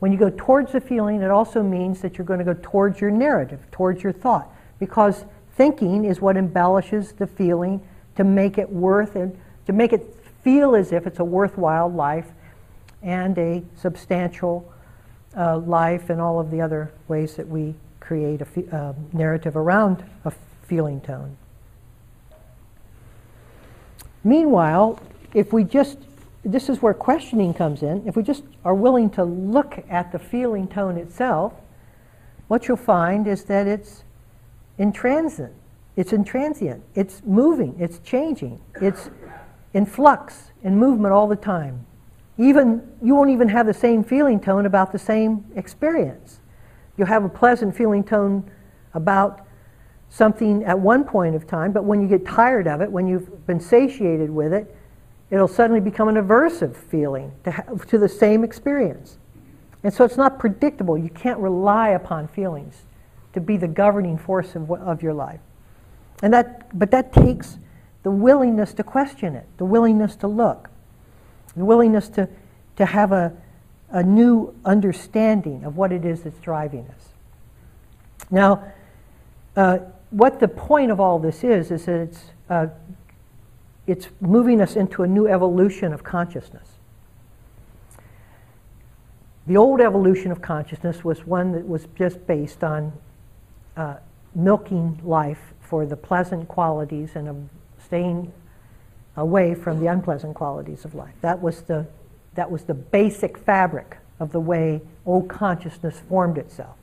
When 0.00 0.10
you 0.10 0.18
go 0.18 0.32
towards 0.36 0.72
the 0.72 0.80
feeling, 0.80 1.22
it 1.22 1.30
also 1.30 1.62
means 1.62 2.00
that 2.00 2.18
you're 2.18 2.26
going 2.26 2.40
to 2.40 2.44
go 2.44 2.58
towards 2.60 3.00
your 3.00 3.12
narrative, 3.12 3.60
towards 3.70 4.02
your 4.02 4.12
thought, 4.12 4.52
because 4.80 5.24
thinking 5.56 6.04
is 6.04 6.20
what 6.20 6.36
embellishes 6.36 7.12
the 7.12 7.28
feeling 7.28 7.80
to 8.16 8.24
make 8.24 8.58
it 8.58 8.68
worth 8.68 9.14
and 9.14 9.38
to 9.66 9.72
make 9.72 9.92
it 9.92 10.16
feel 10.42 10.74
as 10.74 10.90
if 10.90 11.06
it's 11.06 11.20
a 11.20 11.24
worthwhile 11.24 11.88
life 11.88 12.26
and 13.02 13.36
a 13.38 13.62
substantial 13.76 14.72
uh, 15.36 15.58
life 15.58 16.10
and 16.10 16.20
all 16.20 16.40
of 16.40 16.50
the 16.50 16.60
other 16.60 16.92
ways 17.08 17.36
that 17.36 17.46
we 17.46 17.74
create 18.00 18.40
a 18.40 18.76
uh, 18.76 18.94
narrative 19.12 19.56
around 19.56 20.04
a 20.24 20.32
feeling 20.62 21.00
tone. 21.00 21.36
Meanwhile, 24.24 25.00
if 25.34 25.52
we 25.52 25.62
just, 25.62 25.98
this 26.44 26.68
is 26.68 26.82
where 26.82 26.94
questioning 26.94 27.54
comes 27.54 27.82
in, 27.82 28.06
if 28.06 28.16
we 28.16 28.22
just 28.22 28.42
are 28.64 28.74
willing 28.74 29.10
to 29.10 29.24
look 29.24 29.84
at 29.88 30.10
the 30.10 30.18
feeling 30.18 30.66
tone 30.66 30.96
itself, 30.96 31.52
what 32.48 32.68
you'll 32.68 32.76
find 32.76 33.26
is 33.26 33.44
that 33.44 33.66
it's 33.66 34.04
intransient. 34.78 35.52
It's 35.96 36.12
intransient. 36.12 36.82
It's 36.94 37.22
moving. 37.24 37.74
It's 37.78 37.98
changing. 38.00 38.60
It's 38.80 39.10
in 39.74 39.86
flux, 39.86 40.50
in 40.62 40.76
movement 40.76 41.12
all 41.12 41.28
the 41.28 41.36
time. 41.36 41.86
Even 42.38 42.86
you 43.02 43.14
won't 43.14 43.30
even 43.30 43.48
have 43.48 43.66
the 43.66 43.74
same 43.74 44.04
feeling 44.04 44.40
tone 44.40 44.66
about 44.66 44.92
the 44.92 44.98
same 44.98 45.44
experience. 45.56 46.40
You'll 46.96 47.06
have 47.06 47.24
a 47.24 47.28
pleasant 47.28 47.76
feeling 47.76 48.04
tone 48.04 48.50
about 48.94 49.46
something 50.08 50.64
at 50.64 50.78
one 50.78 51.04
point 51.04 51.34
of 51.34 51.46
time, 51.46 51.72
but 51.72 51.84
when 51.84 52.00
you 52.00 52.08
get 52.08 52.26
tired 52.26 52.66
of 52.66 52.80
it, 52.80 52.90
when 52.90 53.06
you've 53.06 53.46
been 53.46 53.60
satiated 53.60 54.30
with 54.30 54.52
it, 54.52 54.74
it'll 55.30 55.48
suddenly 55.48 55.80
become 55.80 56.08
an 56.08 56.16
aversive 56.16 56.76
feeling 56.76 57.32
to, 57.44 57.50
have, 57.50 57.86
to 57.86 57.98
the 57.98 58.08
same 58.08 58.44
experience. 58.44 59.18
And 59.82 59.92
so 59.92 60.04
it's 60.04 60.16
not 60.16 60.38
predictable. 60.38 60.96
You 60.96 61.10
can't 61.10 61.38
rely 61.38 61.90
upon 61.90 62.28
feelings 62.28 62.84
to 63.32 63.40
be 63.40 63.56
the 63.56 63.68
governing 63.68 64.16
force 64.16 64.54
of, 64.54 64.70
of 64.70 65.02
your 65.02 65.14
life. 65.14 65.40
And 66.22 66.32
that, 66.32 66.76
but 66.78 66.90
that 66.92 67.12
takes 67.12 67.58
the 68.02 68.10
willingness 68.10 68.72
to 68.74 68.82
question 68.82 69.34
it, 69.34 69.46
the 69.58 69.64
willingness 69.64 70.16
to 70.16 70.28
look, 70.28 70.70
the 71.56 71.64
willingness 71.64 72.08
to, 72.10 72.28
to 72.76 72.86
have 72.86 73.12
a, 73.12 73.32
a 73.90 74.02
new 74.02 74.54
understanding 74.64 75.64
of 75.64 75.76
what 75.76 75.92
it 75.92 76.04
is 76.04 76.22
that's 76.22 76.38
driving 76.40 76.86
us. 76.88 77.08
Now, 78.30 78.72
uh, 79.56 79.78
what 80.10 80.40
the 80.40 80.48
point 80.48 80.90
of 80.90 81.00
all 81.00 81.18
this 81.18 81.42
is, 81.42 81.70
is 81.70 81.86
that 81.86 82.00
it's, 82.00 82.24
uh, 82.50 82.66
it's 83.86 84.08
moving 84.20 84.60
us 84.60 84.76
into 84.76 85.02
a 85.02 85.06
new 85.06 85.26
evolution 85.26 85.92
of 85.92 86.04
consciousness. 86.04 86.68
The 89.46 89.56
old 89.56 89.80
evolution 89.80 90.32
of 90.32 90.42
consciousness 90.42 91.04
was 91.04 91.24
one 91.24 91.52
that 91.52 91.66
was 91.66 91.86
just 91.96 92.26
based 92.26 92.64
on 92.64 92.92
uh, 93.76 93.96
milking 94.34 95.00
life 95.04 95.54
for 95.60 95.86
the 95.86 95.96
pleasant 95.96 96.48
qualities 96.48 97.14
and 97.14 97.48
staying 97.84 98.32
away 99.16 99.54
from 99.54 99.80
the 99.80 99.86
unpleasant 99.86 100.34
qualities 100.34 100.84
of 100.84 100.94
life. 100.94 101.14
That 101.20 101.40
was 101.40 101.62
the, 101.62 101.86
that 102.34 102.50
was 102.50 102.64
the 102.64 102.74
basic 102.74 103.38
fabric 103.38 103.96
of 104.20 104.32
the 104.32 104.40
way 104.40 104.80
old 105.04 105.28
consciousness 105.28 106.00
formed 106.08 106.38
itself. 106.38 106.76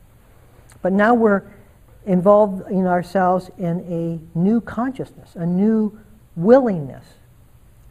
But 0.82 0.94
now 0.94 1.14
we're 1.14 1.44
involved 2.06 2.70
in 2.70 2.86
ourselves 2.86 3.50
in 3.58 3.80
a 3.90 4.38
new 4.38 4.62
consciousness, 4.62 5.36
a 5.36 5.46
new 5.46 6.00
willingness 6.36 7.06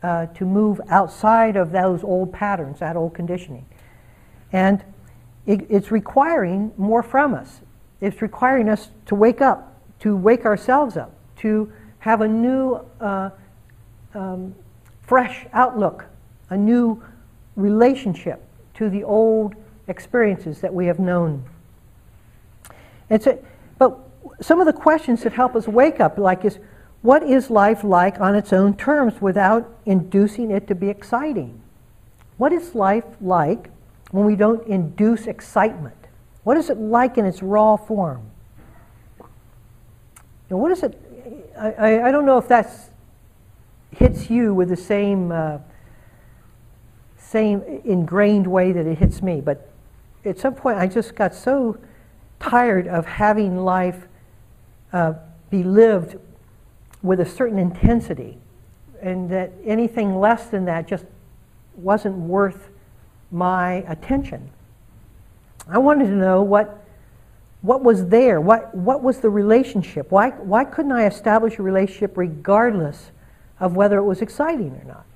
uh, 0.03 0.27
to 0.27 0.45
move 0.45 0.81
outside 0.89 1.57
of 1.57 1.73
those 1.73 2.03
old 2.03 2.33
patterns, 2.33 2.81
that 2.81 2.97
old 2.97 3.15
conditioning. 3.15 3.65
And 4.53 4.83
it, 5.47 5.67
it's 5.71 5.91
requiring 5.91 6.73
more 6.77 7.03
from 7.03 7.35
us. 7.35 7.61
It's 8.01 8.21
requiring 8.21 8.69
us 8.69 8.91
to 9.07 9.15
wake 9.15 9.41
up, 9.41 9.81
to 10.01 10.17
wake 10.17 10.45
ourselves 10.45 10.97
up, 10.97 11.15
to 11.39 11.73
have 12.01 12.21
a 12.21 12.29
new, 12.29 12.81
uh, 13.01 13.31
um, 14.15 14.55
fresh 15.03 15.47
outlook, 15.53 16.07
a 16.51 16.57
new 16.57 17.03
relationship 17.57 18.43
to 18.75 18.89
the 18.89 19.05
old 19.05 19.55
experiences 19.89 20.61
that 20.61 20.73
we 20.73 20.87
have 20.87 20.99
known. 20.99 21.45
It's 23.11 23.27
a, 23.27 23.39
but 23.79 23.99
some 24.41 24.61
of 24.61 24.67
the 24.67 24.73
questions 24.73 25.23
that 25.23 25.33
help 25.33 25.55
us 25.55 25.69
wake 25.69 26.01
up, 26.01 26.19
like, 26.19 26.45
is 26.45 26.59
what 27.03 27.23
is 27.23 27.51
life 27.51 27.85
like 27.85 28.21
on 28.21 28.35
its 28.35 28.53
own 28.53 28.77
terms 28.77 29.21
without 29.21 29.69
inducing 29.85 30.51
it 30.51 30.67
to 30.69 30.75
be 30.75 30.89
exciting? 30.89 31.61
What 32.39 32.53
is 32.53 32.75
life 32.75 33.05
like 33.21 33.71
when 34.13 34.25
we 34.25 34.37
don't 34.37 34.67
induce 34.67 35.27
excitement? 35.27 35.97
What 36.45 36.57
is 36.57 36.71
it 36.71 36.79
like 36.79 37.19
in 37.19 37.25
its 37.25 37.43
raw 37.43 37.77
form? 37.77 38.31
Know, 40.53 40.59
what 40.59 40.71
is 40.71 40.83
it? 40.83 41.01
I, 41.59 41.73
I, 41.73 42.09
I 42.09 42.11
don't 42.13 42.27
know 42.27 42.37
if 42.37 42.47
that 42.49 42.71
hits 43.97 44.31
you 44.31 44.55
with 44.55 44.69
the 44.69 44.77
same, 44.77 45.31
uh, 45.31 45.59
same 47.19 47.63
ingrained 47.85 48.47
way 48.47 48.73
that 48.73 48.87
it 48.87 48.99
hits 48.99 49.23
me, 49.23 49.41
but 49.41 49.71
at 50.25 50.39
some 50.39 50.55
point 50.55 50.79
I 50.79 50.87
just 50.87 51.15
got 51.15 51.35
so 51.35 51.79
tired 52.41 52.89
of 52.89 53.07
having 53.07 53.57
life 53.57 54.09
uh, 54.93 55.15
be 55.51 55.63
lived 55.63 56.19
with 57.03 57.21
a 57.21 57.27
certain 57.27 57.59
intensity, 57.59 58.39
and 59.01 59.29
that 59.31 59.53
anything 59.65 60.19
less 60.19 60.47
than 60.47 60.65
that 60.65 60.87
just 60.87 61.05
wasn't 61.77 62.17
worth 62.17 62.69
my 63.31 63.85
attention. 63.89 64.51
I 65.69 65.79
wanted 65.79 66.07
to 66.07 66.13
know 66.13 66.43
what, 66.43 66.85
what 67.63 67.83
was 67.83 68.07
there, 68.09 68.41
what, 68.41 68.75
what 68.75 69.03
was 69.03 69.21
the 69.21 69.31
relationship. 69.31 70.11
Why, 70.11 70.31
why 70.31 70.65
couldn't 70.65 70.93
I 70.93 71.07
establish 71.07 71.59
a 71.59 71.63
relationship 71.63 72.17
regardless 72.17 73.12
of 73.63 73.77
whether 73.77 73.97
it 73.97 74.03
was 74.03 74.21
exciting 74.21 74.73
or 74.73 74.85
not? 74.85 75.07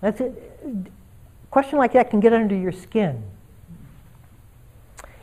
That's. 0.00 0.20
A 0.20 0.32
question 1.50 1.78
like 1.78 1.92
that 1.92 2.10
can 2.10 2.20
get 2.20 2.32
under 2.32 2.54
your 2.54 2.70
skin. 2.70 3.24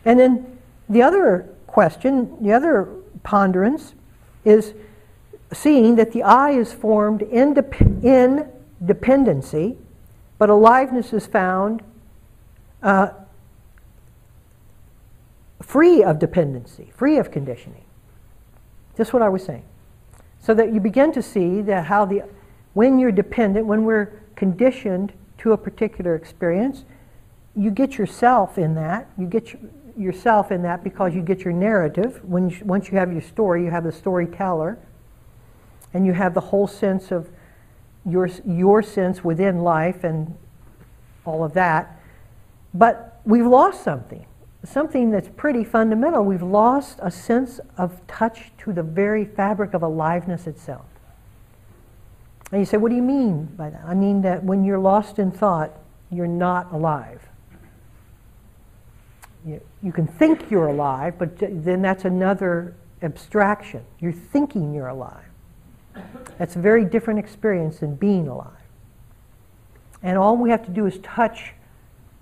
And 0.04 0.20
then 0.20 0.60
the 0.90 1.02
other 1.02 1.50
question, 1.66 2.38
the 2.44 2.52
other 2.52 2.90
ponderance, 3.24 3.94
is 4.44 4.74
seeing 5.54 5.96
that 5.96 6.12
the 6.12 6.24
I 6.24 6.52
is 6.52 6.74
formed 6.74 7.22
in, 7.22 7.54
dep- 7.54 7.82
in 7.82 8.50
dependency, 8.86 9.78
but 10.38 10.50
aliveness 10.50 11.14
is 11.14 11.26
found 11.26 11.82
uh, 12.84 13.10
free 15.62 16.04
of 16.04 16.20
dependency, 16.20 16.92
free 16.94 17.18
of 17.18 17.32
conditioning. 17.32 17.86
Just 18.98 19.14
what 19.14 19.22
I 19.22 19.30
was 19.30 19.46
saying. 19.46 19.64
So 20.40 20.54
that 20.54 20.74
you 20.74 20.80
begin 20.80 21.12
to 21.14 21.22
see 21.22 21.62
that 21.64 21.86
how 21.86 22.06
the, 22.06 22.24
when 22.74 23.00
you're 23.00 23.12
dependent, 23.12 23.66
when 23.66 23.84
we're 23.84 24.22
conditioned 24.36 25.14
to 25.40 25.52
a 25.52 25.58
particular 25.58 26.16
experience, 26.16 26.86
you 27.56 27.72
get 27.72 27.98
yourself 27.98 28.58
in 28.58 28.76
that. 28.76 29.10
You 29.18 29.26
get 29.26 29.54
your, 29.54 29.62
yourself 29.98 30.52
in 30.52 30.62
that 30.62 30.84
because 30.84 31.16
you 31.16 31.22
get 31.22 31.42
your 31.42 31.54
narrative. 31.54 32.24
When 32.24 32.50
you, 32.50 32.58
once 32.64 32.90
you 32.90 32.98
have 32.98 33.12
your 33.12 33.22
story, 33.22 33.64
you 33.64 33.72
have 33.72 33.84
the 33.84 33.92
storyteller, 33.92 34.78
and 35.94 36.06
you 36.06 36.14
have 36.14 36.34
the 36.34 36.42
whole 36.42 36.68
sense 36.68 37.12
of 37.12 37.30
your, 38.06 38.30
your 38.46 38.82
sense 38.84 39.24
within 39.24 39.64
life 39.64 40.04
and 40.04 40.38
all 41.26 41.44
of 41.44 41.54
that. 41.54 42.00
But 42.74 43.20
we've 43.26 43.46
lost 43.46 43.84
something, 43.84 44.26
something 44.68 45.12
that's 45.12 45.30
pretty 45.30 45.64
fundamental. 45.64 46.24
We've 46.24 46.44
lost 46.44 47.00
a 47.02 47.12
sense 47.12 47.60
of 47.78 48.06
touch 48.08 48.52
to 48.60 48.74
the 48.74 48.84
very 48.84 49.26
fabric 49.26 49.74
of 49.74 49.84
aliveness 49.84 50.48
itself. 50.48 50.86
And 52.52 52.62
you 52.62 52.66
say, 52.66 52.78
what 52.78 52.90
do 52.90 52.96
you 52.96 53.02
mean 53.02 53.46
by 53.58 53.70
that? 53.70 53.84
I 53.86 53.94
mean 53.94 54.22
that 54.22 54.44
when 54.44 54.64
you're 54.64 54.80
lost 54.80 55.20
in 55.20 55.32
thought, 55.32 55.72
you're 56.12 56.28
not 56.28 56.72
alive. 56.72 57.22
You, 59.46 59.62
you 59.82 59.92
can 59.92 60.08
think 60.08 60.50
you're 60.50 60.68
alive, 60.68 61.18
but 61.18 61.38
then 61.38 61.82
that's 61.82 62.06
another 62.06 62.76
abstraction. 63.02 63.84
You're 64.00 64.14
thinking 64.14 64.74
you're 64.74 64.88
alive. 64.88 65.26
That's 66.38 66.56
a 66.56 66.60
very 66.60 66.86
different 66.86 67.20
experience 67.20 67.80
than 67.80 67.96
being 67.96 68.28
alive. 68.28 68.52
And 70.04 70.18
all 70.18 70.38
we 70.38 70.50
have 70.50 70.64
to 70.66 70.72
do 70.72 70.86
is 70.86 71.00
touch 71.00 71.54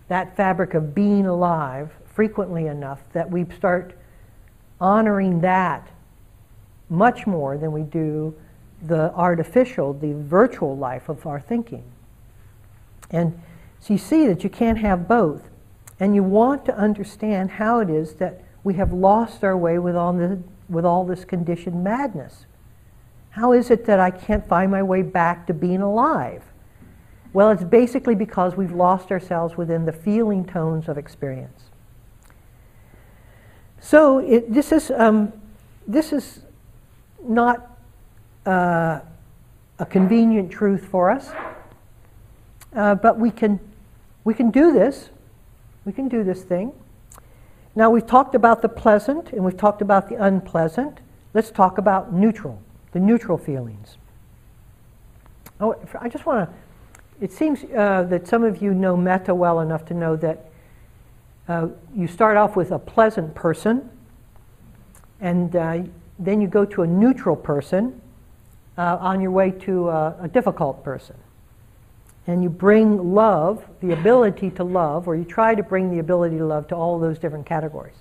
that 0.08 0.36
fabric 0.36 0.74
of 0.74 0.96
being 0.96 1.26
alive 1.26 1.92
frequently 2.16 2.66
enough 2.68 3.04
that 3.14 3.30
we 3.30 3.46
start 3.56 3.94
honoring 4.80 5.42
that 5.42 5.88
much 6.90 7.28
more 7.28 7.58
than 7.58 7.72
we 7.72 7.82
do 7.82 8.34
the 8.82 9.14
artificial, 9.14 9.94
the 9.94 10.14
virtual 10.14 10.78
life 10.78 11.10
of 11.10 11.28
our 11.28 11.40
thinking. 11.40 11.84
And 13.12 13.40
so 13.80 13.94
you 13.94 13.98
see 13.98 14.28
that 14.28 14.44
you 14.44 14.50
can't 14.50 14.78
have 14.80 15.08
both. 15.08 15.50
And 16.00 16.16
you 16.16 16.24
want 16.24 16.66
to 16.66 16.78
understand 16.78 17.52
how 17.52 17.80
it 17.80 17.90
is 17.90 18.16
that 18.16 18.42
we 18.64 18.76
have 18.76 18.92
lost 18.92 19.44
our 19.44 19.56
way 19.56 19.78
with 19.78 19.96
all, 19.96 20.14
the, 20.14 20.40
with 20.70 20.86
all 20.86 21.06
this 21.06 21.26
conditioned 21.26 21.84
madness. 21.84 22.46
How 23.32 23.52
is 23.52 23.70
it 23.70 23.86
that 23.86 24.00
I 24.00 24.12
can't 24.12 24.48
find 24.48 24.72
my 24.72 24.84
way 24.84 25.02
back 25.02 25.48
to 25.48 25.54
being 25.54 25.82
alive? 25.82 26.44
Well, 27.34 27.52
it's 27.52 27.64
basically 27.64 28.16
because 28.16 28.56
we've 28.56 28.72
lost 28.72 29.12
ourselves 29.12 29.58
within 29.58 29.86
the 29.86 29.92
feeling 29.92 30.46
tones 30.46 30.88
of 30.88 30.98
experience. 30.98 31.64
So 33.82 34.20
it, 34.20 34.54
this 34.54 34.72
is 34.72 34.92
um, 34.92 35.32
this 35.88 36.12
is 36.12 36.42
not 37.24 37.78
uh, 38.46 39.00
a 39.80 39.86
convenient 39.86 40.52
truth 40.52 40.86
for 40.86 41.12
us, 41.12 41.32
uh, 42.76 42.96
but 42.96 43.20
we 43.20 43.32
can 43.32 43.60
we 44.24 44.34
can 44.34 44.52
do 44.52 44.74
this. 44.74 45.10
We 45.86 45.94
can 45.94 46.08
do 46.08 46.24
this 46.24 46.44
thing. 46.44 46.74
Now 47.76 47.90
we've 47.90 48.08
talked 48.08 48.34
about 48.34 48.62
the 48.62 48.70
pleasant 48.70 49.32
and 49.34 49.46
we've 49.46 49.58
talked 49.58 49.82
about 49.82 50.10
the 50.10 50.16
unpleasant. 50.16 51.00
Let's 51.34 51.52
talk 51.52 51.78
about 51.78 52.14
neutral, 52.14 52.62
the 52.94 53.00
neutral 53.00 53.38
feelings. 53.38 53.98
Oh, 55.60 55.76
I 56.00 56.10
just 56.10 56.26
want 56.26 56.50
to 56.50 56.56
it 57.22 57.32
seems 57.32 57.64
uh, 57.64 58.04
that 58.04 58.28
some 58.28 58.44
of 58.44 58.62
you 58.62 58.74
know 58.74 58.98
metta 58.98 59.34
well 59.34 59.60
enough 59.62 59.86
to 59.86 59.94
know 59.94 60.16
that 60.18 60.50
uh, 61.48 61.68
you 61.94 62.08
start 62.08 62.38
off 62.38 62.56
with 62.56 62.72
a 62.72 62.80
pleasant 62.80 63.36
person, 63.36 63.90
and 65.22 65.56
uh, 65.56 65.84
then 66.18 66.42
you 66.42 66.48
go 66.48 66.66
to 66.66 66.82
a 66.82 66.88
neutral 66.88 67.36
person 67.36 68.02
uh, 68.78 68.98
on 69.00 69.22
your 69.22 69.32
way 69.32 69.52
to 69.52 69.90
a, 69.90 70.30
difficult 70.32 70.84
person. 70.84 71.16
And 72.28 72.42
you 72.42 72.50
bring 72.50 73.14
love, 73.14 73.64
the 73.82 73.94
ability 73.94 74.50
to 74.52 74.64
love, 74.64 75.08
or 75.08 75.16
you 75.16 75.24
try 75.24 75.54
to 75.54 75.62
bring 75.62 75.92
the 75.92 76.00
ability 76.00 76.38
to 76.40 76.46
love 76.46 76.68
to 76.70 76.76
all 76.76 77.00
those 77.00 77.20
different 77.20 77.46
categories. 77.46 77.96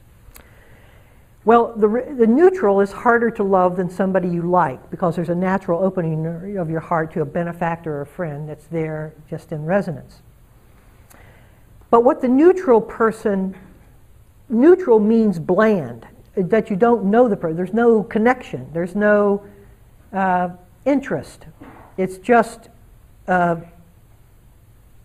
Well, 1.45 1.75
the, 1.77 1.89
the 2.17 2.27
neutral 2.27 2.81
is 2.81 2.91
harder 2.91 3.31
to 3.33 3.43
love 3.43 3.77
than 3.77 3.91
somebody 3.91 4.29
you 4.29 4.43
like 4.43 4.91
because 4.91 5.15
there's 5.15 5.29
a 5.29 5.35
natural 5.35 5.85
opening 5.85 6.57
of 6.57 6.71
your 6.71 6.81
heart 6.81 7.13
to 7.13 7.21
a 7.21 7.27
benefactor 7.27 7.97
or 7.97 8.01
a 8.01 8.07
friend 8.07 8.49
that's 8.49 8.65
there 8.67 9.13
just 9.29 9.53
in 9.53 9.67
resonance. 9.67 10.23
But 11.95 12.03
what 12.03 12.21
the 12.21 12.27
neutral 12.27 12.81
person, 12.81 13.57
neutral 14.49 14.99
means 14.99 15.39
bland, 15.39 16.05
that 16.35 16.69
you 16.69 16.75
don't 16.75 17.05
know 17.05 17.29
the 17.29 17.37
person. 17.37 17.57
There's 17.57 17.73
no 17.73 18.03
connection, 18.03 18.69
there's 18.73 18.97
no 18.97 19.47
uh, 20.13 20.49
interest. 20.85 21.47
It's 21.97 22.19
just, 22.19 22.69
uh, 23.29 23.59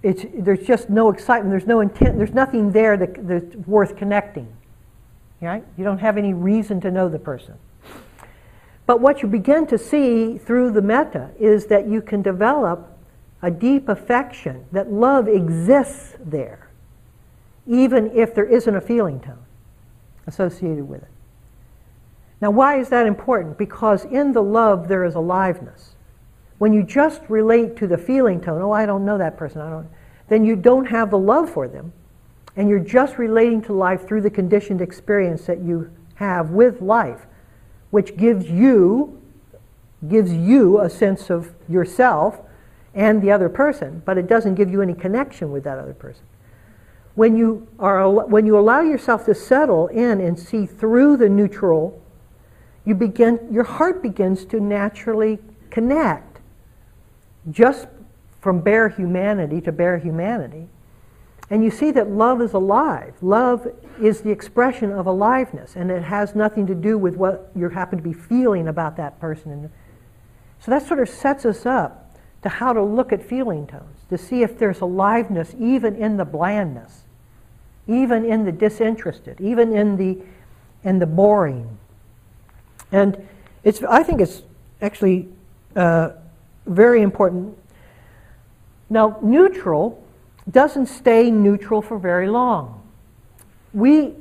it's, 0.02 0.26
there's 0.34 0.66
just 0.66 0.90
no 0.90 1.12
excitement, 1.12 1.52
there's 1.52 1.68
no 1.68 1.82
intent, 1.82 2.18
there's 2.18 2.34
nothing 2.34 2.72
there 2.72 2.98
that, 2.98 3.28
that's 3.28 3.56
worth 3.68 3.96
connecting. 3.96 4.52
Right? 5.42 5.64
You 5.78 5.84
don't 5.84 6.00
have 6.00 6.18
any 6.18 6.34
reason 6.34 6.82
to 6.82 6.90
know 6.90 7.08
the 7.08 7.20
person. 7.20 7.54
But 8.88 9.00
what 9.00 9.22
you 9.22 9.28
begin 9.28 9.68
to 9.68 9.78
see 9.78 10.40
through 10.40 10.72
the 10.72 10.82
metta 10.82 11.30
is 11.40 11.68
that 11.68 11.88
you 11.88 12.02
can 12.02 12.24
develop 12.24 12.98
a 13.44 13.52
deep 13.52 13.90
affection, 13.90 14.66
that 14.72 14.92
love 14.92 15.28
exists 15.28 16.16
there, 16.20 16.69
even 17.70 18.12
if 18.18 18.34
there 18.34 18.46
isn't 18.46 18.76
a 18.76 18.82
feeling 18.82 19.20
tone 19.20 19.46
associated 20.26 20.90
with 20.90 21.04
it. 21.04 21.08
Now, 22.42 22.50
why 22.52 22.80
is 22.80 22.90
that 22.90 23.06
important? 23.06 23.58
Because 23.58 24.06
in 24.06 24.34
the 24.34 24.42
love 24.42 24.88
there 24.88 25.06
is 25.06 25.14
aliveness. 25.14 25.96
When 26.58 26.74
you 26.74 26.84
just 26.84 27.22
relate 27.30 27.78
to 27.78 27.88
the 27.88 27.98
feeling 27.98 28.42
tone, 28.42 28.62
oh, 28.62 28.72
I 28.72 28.86
don't 28.86 29.06
know 29.06 29.18
that 29.18 29.38
person, 29.38 29.62
I 29.62 29.70
don't, 29.70 29.88
then 30.30 30.44
you 30.44 30.56
don't 30.56 30.86
have 30.86 31.12
the 31.12 31.18
love 31.18 31.50
for 31.50 31.68
them 31.68 31.94
and 32.56 32.68
you're 32.68 32.80
just 32.80 33.18
relating 33.18 33.62
to 33.62 33.74
life 33.74 34.08
through 34.08 34.22
the 34.22 34.30
conditioned 34.30 34.82
experience 34.82 35.46
that 35.46 35.62
you 35.62 35.92
have 36.16 36.50
with 36.50 36.82
life, 36.82 37.28
which 37.92 38.18
gives 38.18 38.50
you 38.50 39.16
gives 40.08 40.34
you 40.34 40.80
a 40.80 40.90
sense 40.90 41.30
of 41.30 41.54
yourself 41.68 42.40
and 42.96 43.22
the 43.22 43.30
other 43.30 43.50
person, 43.50 44.02
but 44.06 44.18
it 44.18 44.28
doesn't 44.28 44.56
give 44.56 44.72
you 44.72 44.82
any 44.82 44.94
connection 44.94 45.52
with 45.52 45.64
that 45.66 45.78
other 45.78 45.94
person. 45.94 46.24
When 47.20 47.36
you, 47.36 47.68
are, 47.80 48.10
when 48.10 48.46
you 48.46 48.58
allow 48.58 48.80
yourself 48.80 49.26
to 49.26 49.36
settle 49.36 49.88
in 49.88 50.22
and 50.22 50.40
see 50.40 50.66
through 50.66 51.18
the 51.18 51.28
neutral, 51.28 52.02
you 52.86 52.96
begin, 52.96 53.40
your 53.52 53.66
heart 53.66 54.02
begins 54.02 54.46
to 54.46 54.60
naturally 54.62 55.40
connect 55.70 56.40
just 57.52 57.88
from 58.40 58.62
bare 58.62 58.88
humanity 58.88 59.60
to 59.62 59.72
bare 59.72 59.98
humanity 59.98 60.70
and 61.50 61.64
you 61.64 61.72
see 61.72 61.92
that 61.92 62.10
love 62.10 62.42
is 62.42 62.54
alive. 62.54 63.16
Love 63.22 63.68
is 64.00 64.22
the 64.22 64.30
expression 64.30 64.92
of 64.92 65.08
aliveness, 65.08 65.76
and 65.76 65.90
it 65.90 66.04
has 66.04 66.36
nothing 66.36 66.68
to 66.68 66.76
do 66.76 66.98
with 66.98 67.16
what 67.16 67.52
you 67.56 67.70
happen 67.70 67.98
to 67.98 68.04
be 68.04 68.14
feeling 68.14 68.68
about 68.68 68.98
that 68.98 69.20
person. 69.20 69.72
So 70.60 70.72
that 70.72 70.88
sort 70.88 71.00
of 71.00 71.10
sets 71.10 71.46
us 71.46 71.66
up 71.66 72.16
to 72.44 72.50
how 72.50 72.72
to 72.74 72.84
look 72.84 73.12
at 73.12 73.28
feeling 73.28 73.66
tones. 73.66 73.98
to 74.10 74.18
see 74.18 74.44
if 74.44 74.58
there's 74.58 74.82
aliveness 74.82 75.56
even 75.60 75.96
in 75.96 76.18
the 76.18 76.26
blandness, 76.26 77.04
even 77.90 78.24
in 78.24 78.46
the 78.46 78.52
disinterested, 78.52 79.42
even 79.42 79.76
in 79.76 79.98
the, 79.98 80.18
in 80.84 81.00
the 81.00 81.06
boring. 81.08 81.78
And 82.92 83.28
it's, 83.64 83.82
I 83.84 84.04
think 84.04 84.22
it's 84.22 84.44
actually 84.82 85.28
uh, 85.76 86.12
very 86.68 87.02
important. 87.02 87.58
Now, 88.90 89.18
neutral 89.22 90.04
doesn't 90.52 90.86
stay 90.86 91.32
neutral 91.32 91.82
for 91.82 91.98
very 91.98 92.30
long. 92.30 92.82
We, 93.74 94.14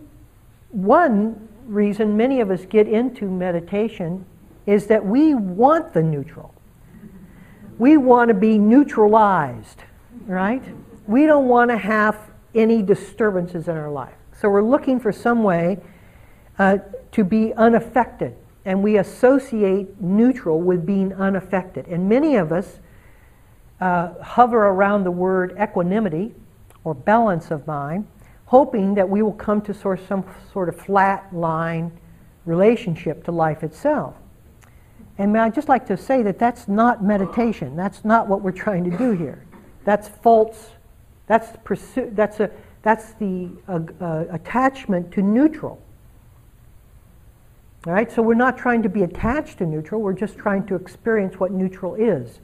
one 0.70 1.48
reason 1.66 2.16
many 2.16 2.40
of 2.40 2.50
us 2.50 2.64
get 2.64 2.88
into 2.88 3.26
meditation 3.30 4.24
is 4.66 4.86
that 4.86 5.04
we 5.04 5.34
want 5.34 5.92
the 5.92 6.02
neutral. 6.02 6.54
We 7.78 7.96
want 7.96 8.28
to 8.28 8.34
be 8.34 8.58
neutralized, 8.58 9.82
right? 10.26 10.62
We 11.06 11.26
don't 11.26 11.46
want 11.46 11.70
to 11.70 11.78
have 11.78 12.27
any 12.54 12.82
disturbances 12.82 13.68
in 13.68 13.76
our 13.76 13.90
life. 13.90 14.14
So 14.40 14.48
we're 14.48 14.62
looking 14.62 15.00
for 15.00 15.12
some 15.12 15.42
way 15.42 15.78
uh, 16.58 16.78
to 17.12 17.24
be 17.24 17.52
unaffected. 17.54 18.36
And 18.64 18.82
we 18.82 18.98
associate 18.98 20.00
neutral 20.00 20.60
with 20.60 20.84
being 20.84 21.12
unaffected. 21.14 21.86
And 21.88 22.08
many 22.08 22.36
of 22.36 22.52
us 22.52 22.80
uh, 23.80 24.22
hover 24.22 24.66
around 24.66 25.04
the 25.04 25.10
word 25.10 25.56
equanimity 25.60 26.34
or 26.84 26.94
balance 26.94 27.50
of 27.50 27.66
mind, 27.66 28.06
hoping 28.46 28.94
that 28.94 29.08
we 29.08 29.22
will 29.22 29.32
come 29.32 29.60
to 29.62 29.74
sort 29.74 30.00
of 30.00 30.06
some 30.06 30.24
sort 30.52 30.68
of 30.68 30.76
flat 30.76 31.34
line 31.34 31.92
relationship 32.44 33.24
to 33.24 33.32
life 33.32 33.62
itself. 33.62 34.14
And 35.18 35.36
I'd 35.36 35.54
just 35.54 35.68
like 35.68 35.86
to 35.86 35.96
say 35.96 36.22
that 36.22 36.38
that's 36.38 36.68
not 36.68 37.02
meditation. 37.02 37.76
That's 37.76 38.04
not 38.04 38.28
what 38.28 38.40
we're 38.40 38.52
trying 38.52 38.88
to 38.90 38.96
do 38.96 39.10
here. 39.10 39.44
That's 39.84 40.08
false. 40.08 40.70
That's, 41.28 41.56
pursu- 41.58 42.14
that's, 42.16 42.40
a, 42.40 42.50
that's 42.82 43.12
the 43.14 43.50
uh, 43.68 43.80
uh, 44.00 44.24
attachment 44.30 45.12
to 45.12 45.22
neutral. 45.22 45.80
All 47.86 47.92
right, 47.92 48.10
so 48.10 48.22
we're 48.22 48.34
not 48.34 48.58
trying 48.58 48.82
to 48.82 48.88
be 48.88 49.02
attached 49.02 49.58
to 49.58 49.66
neutral, 49.66 50.00
we're 50.00 50.12
just 50.12 50.36
trying 50.36 50.66
to 50.66 50.74
experience 50.74 51.38
what 51.38 51.52
neutral 51.52 51.94
is. 51.94 52.40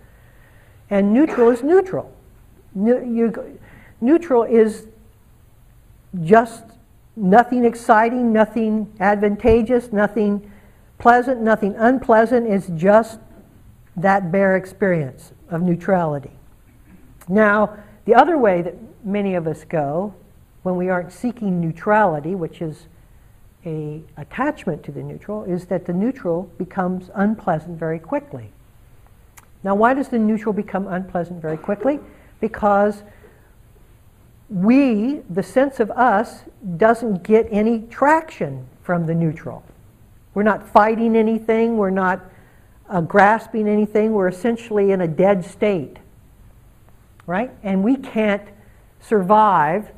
And 0.90 1.12
neutral 1.12 1.50
is 1.50 1.62
neutral. 1.62 2.14
you, 2.76 3.58
neutral 4.00 4.44
is 4.44 4.86
just 6.22 6.64
nothing 7.16 7.64
exciting, 7.64 8.32
nothing 8.32 8.92
advantageous, 9.00 9.92
nothing 9.92 10.50
pleasant, 10.98 11.40
nothing 11.40 11.74
unpleasant. 11.76 12.46
It's 12.46 12.68
just 12.68 13.18
that 13.96 14.30
bare 14.30 14.56
experience 14.56 15.32
of 15.48 15.62
neutrality. 15.62 16.30
Now, 17.28 17.76
the 18.04 18.14
other 18.14 18.36
way 18.36 18.62
that 18.62 18.74
many 19.04 19.34
of 19.34 19.46
us 19.46 19.64
go 19.64 20.14
when 20.62 20.76
we 20.76 20.88
aren't 20.88 21.12
seeking 21.12 21.60
neutrality, 21.60 22.34
which 22.34 22.60
is 22.60 22.86
a 23.66 24.02
attachment 24.16 24.82
to 24.84 24.92
the 24.92 25.02
neutral, 25.02 25.44
is 25.44 25.66
that 25.66 25.86
the 25.86 25.92
neutral 25.92 26.50
becomes 26.58 27.10
unpleasant 27.14 27.78
very 27.78 27.98
quickly. 27.98 28.50
Now, 29.62 29.74
why 29.74 29.94
does 29.94 30.08
the 30.08 30.18
neutral 30.18 30.52
become 30.52 30.86
unpleasant 30.86 31.40
very 31.40 31.56
quickly? 31.56 31.98
Because 32.40 33.02
we, 34.50 35.22
the 35.30 35.42
sense 35.42 35.80
of 35.80 35.90
us, 35.90 36.42
doesn't 36.76 37.22
get 37.22 37.48
any 37.50 37.80
traction 37.90 38.66
from 38.82 39.06
the 39.06 39.14
neutral. 39.14 39.64
We're 40.34 40.42
not 40.42 40.68
fighting 40.68 41.16
anything, 41.16 41.78
we're 41.78 41.90
not 41.90 42.20
uh, 42.88 43.00
grasping 43.00 43.66
anything, 43.66 44.12
we're 44.12 44.28
essentially 44.28 44.90
in 44.90 45.00
a 45.00 45.08
dead 45.08 45.44
state. 45.44 45.96
Right? 47.26 47.50
And 47.62 47.82
we 47.82 47.96
can't 47.96 48.48
survive, 49.00 49.90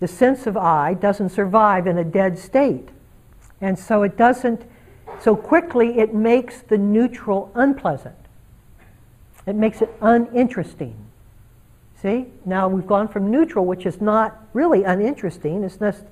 the 0.00 0.08
sense 0.08 0.46
of 0.46 0.56
I 0.56 0.94
doesn't 0.94 1.30
survive 1.30 1.86
in 1.86 1.98
a 1.98 2.04
dead 2.04 2.38
state. 2.38 2.88
And 3.60 3.78
so 3.78 4.02
it 4.02 4.16
doesn't, 4.16 4.64
so 5.20 5.36
quickly 5.36 5.98
it 5.98 6.14
makes 6.14 6.60
the 6.60 6.78
neutral 6.78 7.52
unpleasant. 7.54 8.16
It 9.46 9.54
makes 9.54 9.80
it 9.82 9.90
uninteresting. 10.00 10.96
See? 12.00 12.26
Now 12.44 12.68
we've 12.68 12.86
gone 12.86 13.08
from 13.08 13.30
neutral, 13.30 13.64
which 13.64 13.86
is 13.86 14.00
not 14.00 14.44
really 14.52 14.82
uninteresting, 14.82 15.62
it's 15.62 15.76
just 15.76 16.04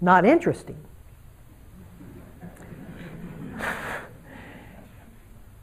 not 0.00 0.24
interesting. 0.24 0.78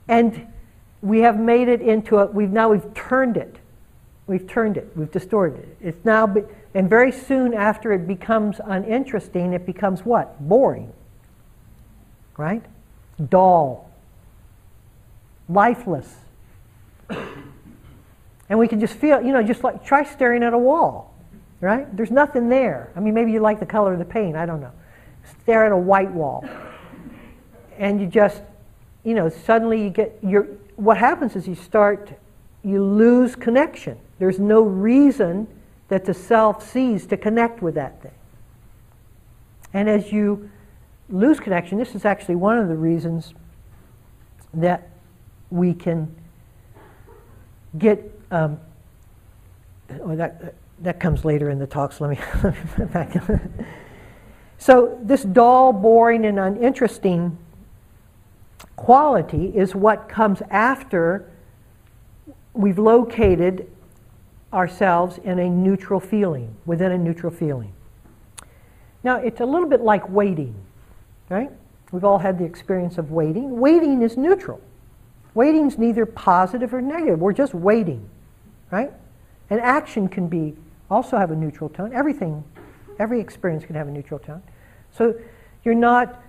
and 0.08 0.46
we 1.02 1.20
have 1.20 1.38
made 1.38 1.68
it 1.68 1.80
into 1.82 2.18
a, 2.18 2.26
we've 2.26 2.50
now 2.50 2.68
we've 2.70 2.94
turned 2.94 3.36
it. 3.36 3.56
We've 4.26 4.46
turned 4.46 4.76
it, 4.78 4.90
we've 4.96 5.10
distorted 5.10 5.60
it. 5.60 5.76
It's 5.80 6.04
now, 6.04 6.26
be, 6.26 6.42
and 6.74 6.88
very 6.88 7.12
soon 7.12 7.52
after 7.52 7.92
it 7.92 8.06
becomes 8.06 8.58
uninteresting, 8.64 9.52
it 9.52 9.66
becomes 9.66 10.04
what? 10.04 10.40
Boring. 10.48 10.92
Right? 12.36 12.62
Dull. 13.28 13.90
Lifeless. 15.48 16.14
And 18.48 18.58
we 18.58 18.68
can 18.68 18.80
just 18.80 18.94
feel, 18.94 19.22
you 19.22 19.32
know, 19.32 19.42
just 19.42 19.62
like 19.64 19.84
try 19.84 20.04
staring 20.04 20.42
at 20.42 20.52
a 20.52 20.58
wall, 20.58 21.14
right? 21.60 21.94
There's 21.96 22.10
nothing 22.10 22.48
there. 22.48 22.90
I 22.94 23.00
mean, 23.00 23.14
maybe 23.14 23.32
you 23.32 23.40
like 23.40 23.60
the 23.60 23.66
color 23.66 23.92
of 23.92 23.98
the 23.98 24.04
paint, 24.04 24.36
I 24.36 24.46
don't 24.46 24.60
know. 24.60 24.72
Stare 25.42 25.66
at 25.66 25.72
a 25.72 25.76
white 25.76 26.10
wall. 26.10 26.46
And 27.78 28.00
you 28.00 28.06
just, 28.06 28.42
you 29.02 29.14
know, 29.14 29.28
suddenly 29.28 29.82
you 29.82 29.90
get, 29.90 30.18
your, 30.22 30.44
what 30.76 30.96
happens 30.98 31.36
is 31.36 31.48
you 31.48 31.54
start, 31.54 32.10
you 32.62 32.82
lose 32.82 33.34
connection. 33.34 33.98
There's 34.24 34.38
no 34.38 34.62
reason 34.62 35.46
that 35.88 36.06
the 36.06 36.14
self 36.14 36.66
sees 36.66 37.06
to 37.08 37.16
connect 37.18 37.60
with 37.60 37.74
that 37.74 38.00
thing. 38.00 38.14
And 39.74 39.86
as 39.86 40.12
you 40.12 40.48
lose 41.10 41.38
connection, 41.38 41.76
this 41.76 41.94
is 41.94 42.06
actually 42.06 42.36
one 42.36 42.56
of 42.56 42.68
the 42.68 42.74
reasons 42.74 43.34
that 44.54 44.88
we 45.50 45.74
can 45.74 46.10
get 47.76 48.18
um, 48.30 48.58
oh, 50.00 50.16
that, 50.16 50.54
that 50.78 50.98
comes 50.98 51.26
later 51.26 51.50
in 51.50 51.58
the 51.58 51.66
talks. 51.66 52.00
Let 52.00 52.08
me, 52.08 52.18
let 52.42 52.78
me 52.78 52.84
back. 52.86 53.22
so 54.56 54.98
this 55.02 55.22
dull, 55.22 55.70
boring, 55.70 56.24
and 56.24 56.40
uninteresting 56.40 57.36
quality 58.76 59.52
is 59.54 59.74
what 59.74 60.08
comes 60.08 60.40
after 60.48 61.30
we've 62.54 62.78
located 62.78 63.70
ourselves 64.54 65.18
in 65.18 65.38
a 65.38 65.48
neutral 65.48 66.00
feeling, 66.00 66.54
within 66.64 66.92
a 66.92 66.98
neutral 66.98 67.32
feeling. 67.32 67.72
Now, 69.02 69.16
it's 69.16 69.40
a 69.40 69.44
little 69.44 69.68
bit 69.68 69.82
like 69.82 70.08
waiting, 70.08 70.54
right? 71.28 71.50
We've 71.92 72.04
all 72.04 72.18
had 72.18 72.38
the 72.38 72.44
experience 72.44 72.96
of 72.96 73.10
waiting. 73.10 73.58
Waiting 73.60 74.02
is 74.02 74.16
neutral. 74.16 74.60
Waiting 75.34 75.66
is 75.66 75.76
neither 75.76 76.06
positive 76.06 76.72
or 76.72 76.80
negative. 76.80 77.20
We're 77.20 77.32
just 77.32 77.54
waiting 77.54 78.08
right? 78.74 78.92
And 79.50 79.60
action 79.60 80.08
can 80.08 80.26
be 80.26 80.56
also 80.90 81.16
have 81.16 81.30
a 81.30 81.36
neutral 81.36 81.70
tone. 81.70 81.92
Everything, 81.92 82.42
every 82.98 83.20
experience 83.20 83.64
can 83.64 83.76
have 83.76 83.86
a 83.86 83.90
neutral 83.90 84.18
tone. 84.18 84.42
So 84.90 85.14
you're 85.64 85.74
not 85.74 86.20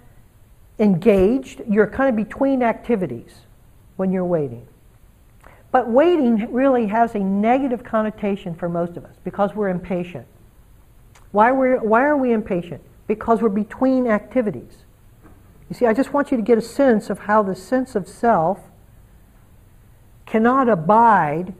engaged, 0.77 1.61
you're 1.67 1.87
kind 1.87 2.09
of 2.09 2.15
between 2.15 2.61
activities 2.61 3.41
when 3.95 4.11
you're 4.11 4.25
waiting. 4.25 4.67
But 5.75 5.89
waiting 5.89 6.49
really 6.53 6.87
has 6.87 7.15
a 7.15 7.19
negative 7.19 7.83
connotation 7.83 8.55
for 8.55 8.69
most 8.69 8.95
of 8.95 9.03
us 9.03 9.17
because 9.25 9.53
we're 9.55 9.67
impatient. 9.67 10.25
Why, 11.33 11.51
we're, 11.51 11.83
why 11.83 12.05
are 12.05 12.15
we 12.15 12.31
impatient? 12.31 12.81
Because 13.07 13.41
we're 13.41 13.49
between 13.49 14.07
activities. 14.07 14.85
You 15.67 15.75
see, 15.75 15.85
I 15.85 15.93
just 15.93 16.13
want 16.13 16.31
you 16.31 16.37
to 16.37 16.43
get 16.43 16.57
a 16.57 16.61
sense 16.61 17.09
of 17.09 17.19
how 17.19 17.43
the 17.43 17.55
sense 17.55 17.93
of 17.93 18.07
self 18.07 18.61
cannot 20.25 20.69
abide 20.69 21.53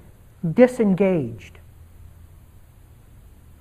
disengaged. 0.50 1.60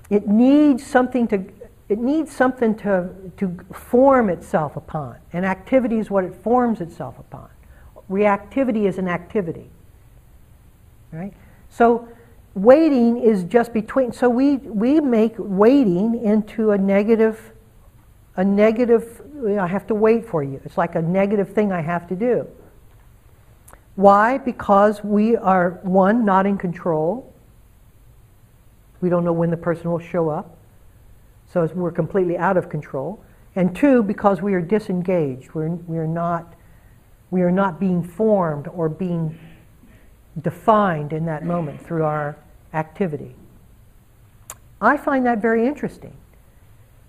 It 0.09 0.29
needs 0.29 0.87
something 0.87 1.27
to 1.27 1.47
it 1.88 1.99
needs 1.99 2.31
something 2.31 2.77
to, 2.77 3.11
to 3.38 3.59
form 3.73 4.31
itself 4.31 4.77
upon. 4.77 5.17
And 5.33 5.45
activity 5.45 5.99
is 5.99 6.11
what 6.12 6.23
it 6.23 6.37
forms 6.45 6.81
itself 6.81 7.19
upon. 7.19 7.49
Reactivity 8.09 8.87
is 8.87 8.99
an 8.99 9.09
activity. 9.09 9.69
Right? 11.14 11.33
So 11.68 12.09
waiting 12.55 13.18
is 13.18 13.44
just 13.44 13.72
between 13.72 14.12
so 14.12 14.29
we 14.29 14.57
we 14.57 15.00
make 15.00 15.35
waiting 15.38 16.24
into 16.24 16.70
a 16.70 16.79
negative 16.79 17.53
a 18.37 18.44
negative 18.44 19.22
I 19.46 19.66
have 19.66 19.87
to 19.88 19.94
wait 19.94 20.27
for 20.27 20.42
you. 20.42 20.61
It's 20.64 20.79
like 20.79 20.94
a 20.94 21.03
negative 21.03 21.53
thing 21.53 21.72
I 21.72 21.83
have 21.83 22.09
to 22.09 22.16
do. 22.16 22.46
Why? 23.96 24.38
Because 24.38 25.05
we 25.05 25.37
are, 25.37 25.79
one, 25.83 26.24
not 26.24 26.46
in 26.46 26.59
control. 26.59 27.33
We 29.00 29.09
don't 29.09 29.24
know 29.24 29.33
when 29.33 29.50
the 29.50 29.57
person 29.57 29.90
will 29.90 30.00
show 30.00 30.29
up. 30.29 30.57
So 31.53 31.68
we're 31.74 31.92
completely 31.92 32.37
out 32.37 32.57
of 32.57 32.68
control. 32.68 33.22
And 33.55 33.77
two, 33.77 34.03
because 34.03 34.42
we 34.42 34.55
are 34.55 34.61
disengaged. 34.61 35.53
We're, 35.55 35.68
we, 35.68 35.98
are 35.98 36.09
not, 36.09 36.55
we 37.31 37.42
are 37.42 37.53
not 37.53 37.79
being 37.79 38.03
formed 38.03 38.66
or 38.68 38.88
being 38.88 39.38
defined 40.40 41.12
in 41.12 41.27
that 41.27 41.44
moment 41.44 41.85
through 41.85 42.05
our 42.05 42.37
activity. 42.73 43.35
I 44.81 44.97
find 44.97 45.25
that 45.27 45.40
very 45.40 45.66
interesting. 45.66 46.16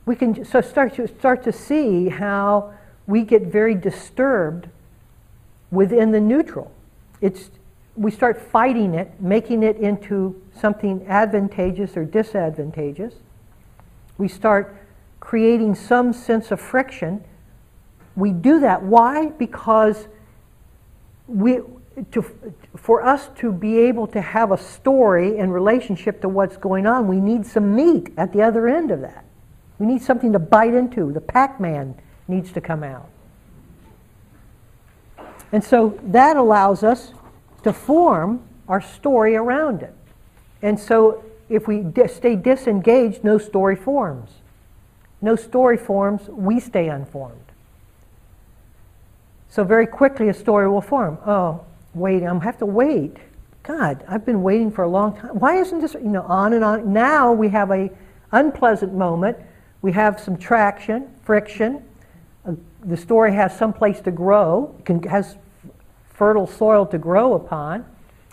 We 0.06 0.16
can 0.16 0.46
so 0.46 0.62
start 0.62 0.96
to 0.96 1.08
start 1.08 1.44
to 1.44 1.52
see 1.52 2.10
how 2.10 2.74
we 3.08 3.24
get 3.24 3.44
very 3.44 3.76
disturbed 3.76 4.70
within 5.72 6.12
the 6.12 6.22
neutral. 6.22 6.72
It's 7.22 7.50
we 7.96 8.12
start 8.12 8.42
fighting 8.42 8.94
it, 8.94 9.12
making 9.20 9.64
it 9.64 9.78
into 9.78 10.42
something 10.60 11.06
advantageous 11.08 11.96
or 11.96 12.04
disadvantageous. 12.04 13.14
We 14.18 14.28
start 14.28 14.76
creating 15.20 15.76
some 15.76 16.14
sense 16.14 16.52
of 16.52 16.60
friction. 16.60 17.24
We 18.16 18.32
do 18.32 18.60
that. 18.60 18.84
Why? 18.84 19.28
Because 19.28 20.08
we, 21.28 21.60
to, 22.12 22.26
for 22.78 23.04
us 23.04 23.30
to 23.38 23.52
be 23.52 23.78
able 23.80 24.08
to 24.08 24.22
have 24.22 24.52
a 24.52 24.58
story 24.58 25.38
in 25.38 25.52
relationship 25.52 26.22
to 26.22 26.30
what's 26.30 26.58
going 26.58 26.86
on, 26.86 27.08
we 27.08 27.20
need 27.20 27.46
some 27.46 27.76
meat 27.76 28.12
at 28.18 28.34
the 28.34 28.42
other 28.42 28.68
end 28.68 28.92
of 28.92 29.02
that. 29.02 29.26
We 29.80 29.86
need 29.86 30.02
something 30.02 30.34
to 30.34 30.40
bite 30.40 30.74
into. 30.74 31.12
The 31.12 31.22
Pac 31.22 31.60
Man 31.60 31.96
needs 32.28 32.52
to 32.54 32.62
come 32.62 32.84
out. 32.84 33.10
And 35.52 35.64
so 35.64 36.00
that 36.04 36.38
allows 36.38 36.84
us 36.84 37.14
to 37.64 37.72
form 37.72 38.42
our 38.68 38.82
story 38.82 39.36
around 39.36 39.84
it. 39.84 39.94
And 40.62 40.80
so 40.80 41.24
if 41.50 41.68
we 41.68 41.82
di- 41.82 42.08
stay 42.08 42.36
disengaged, 42.36 43.24
no 43.24 43.38
story 43.38 43.76
forms. 43.76 44.32
No 45.22 45.36
story 45.36 45.78
forms, 45.78 46.28
we 46.30 46.60
stay 46.60 46.90
unformed. 46.90 47.40
So 49.50 49.64
very 49.64 49.88
quickly 49.88 50.28
a 50.30 50.34
story 50.34 50.68
will 50.68 50.82
form. 50.82 51.18
Oh, 51.26 51.62
wait, 51.96 52.24
I 52.24 52.38
have 52.40 52.58
to 52.60 52.66
wait. 52.66 53.18
God, 53.64 54.04
I've 54.08 54.26
been 54.26 54.44
waiting 54.44 54.72
for 54.72 54.84
a 54.84 54.88
long 54.88 55.18
time. 55.18 55.40
Why 55.40 55.56
isn't 55.60 55.80
this, 55.80 55.96
you 55.96 56.02
know, 56.02 56.22
on 56.24 56.54
and 56.54 56.64
on? 56.64 56.94
Now 56.94 57.32
we 57.32 57.50
have 57.50 57.72
a 57.72 57.90
unpleasant 58.32 58.94
moment. 58.94 59.38
We 59.82 59.92
have 59.94 60.20
some 60.20 60.38
traction, 60.38 61.10
friction. 61.24 61.84
Uh, 62.46 62.54
the 62.84 62.98
story 62.98 63.34
has 63.34 63.58
some 63.58 63.74
place 63.74 64.00
to 64.02 64.12
grow, 64.12 64.76
can, 64.84 65.02
has 65.04 65.38
fertile 66.14 66.46
soil 66.46 66.86
to 66.88 66.98
grow 66.98 67.34
upon, 67.34 67.86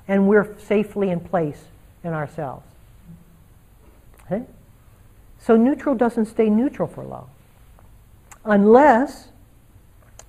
and 0.06 0.28
we're 0.28 0.54
safely 0.58 1.08
in 1.08 1.20
place 1.20 1.64
in 2.04 2.12
ourselves. 2.12 2.66
Okay? 4.26 4.44
So 5.38 5.56
neutral 5.56 5.94
doesn't 5.94 6.26
stay 6.26 6.50
neutral 6.50 6.88
for 6.88 7.04
long. 7.04 7.30
Unless 8.44 9.28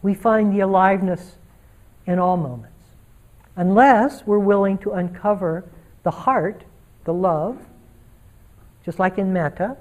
we 0.02 0.14
find 0.14 0.54
the 0.54 0.62
aliveness 0.62 1.36
in 2.06 2.20
all 2.20 2.38
moments. 2.38 2.73
Unless 3.56 4.26
we're 4.26 4.40
willing 4.40 4.78
to 4.80 4.92
uncover 4.92 5.66
the 6.04 6.12
heart, 6.12 6.64
the 7.06 7.14
love, 7.14 7.58
just 8.84 9.00
like 9.00 9.18
in 9.18 9.32
metta, 9.32 9.78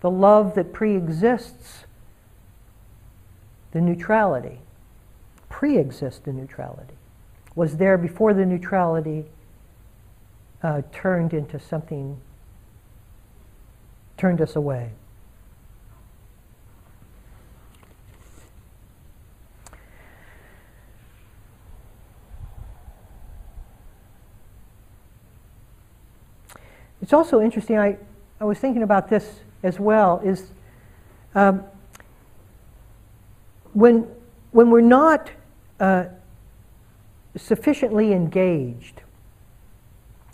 the 0.00 0.10
love 0.10 0.54
that 0.54 0.72
pre-exists 0.72 1.84
the 3.72 3.80
neutrality, 3.80 4.60
pre-exists 5.48 6.20
the 6.20 6.32
neutrality, 6.32 6.94
was 7.54 7.76
there 7.76 7.98
before 7.98 8.34
the 8.34 8.46
neutrality 8.46 9.26
uh, 10.62 10.82
turned 10.92 11.34
into 11.34 11.58
something, 11.60 12.18
turned 14.16 14.40
us 14.40 14.56
away. 14.56 14.90
It's 27.02 27.12
also 27.12 27.40
interesting, 27.40 27.78
I, 27.78 27.98
I 28.40 28.44
was 28.44 28.58
thinking 28.58 28.84
about 28.84 29.10
this 29.10 29.40
as 29.64 29.80
well, 29.80 30.20
is 30.24 30.52
um, 31.34 31.64
when, 33.72 34.06
when 34.52 34.70
we're 34.70 34.80
not 34.80 35.28
uh, 35.80 36.04
sufficiently 37.36 38.12
engaged, 38.12 39.02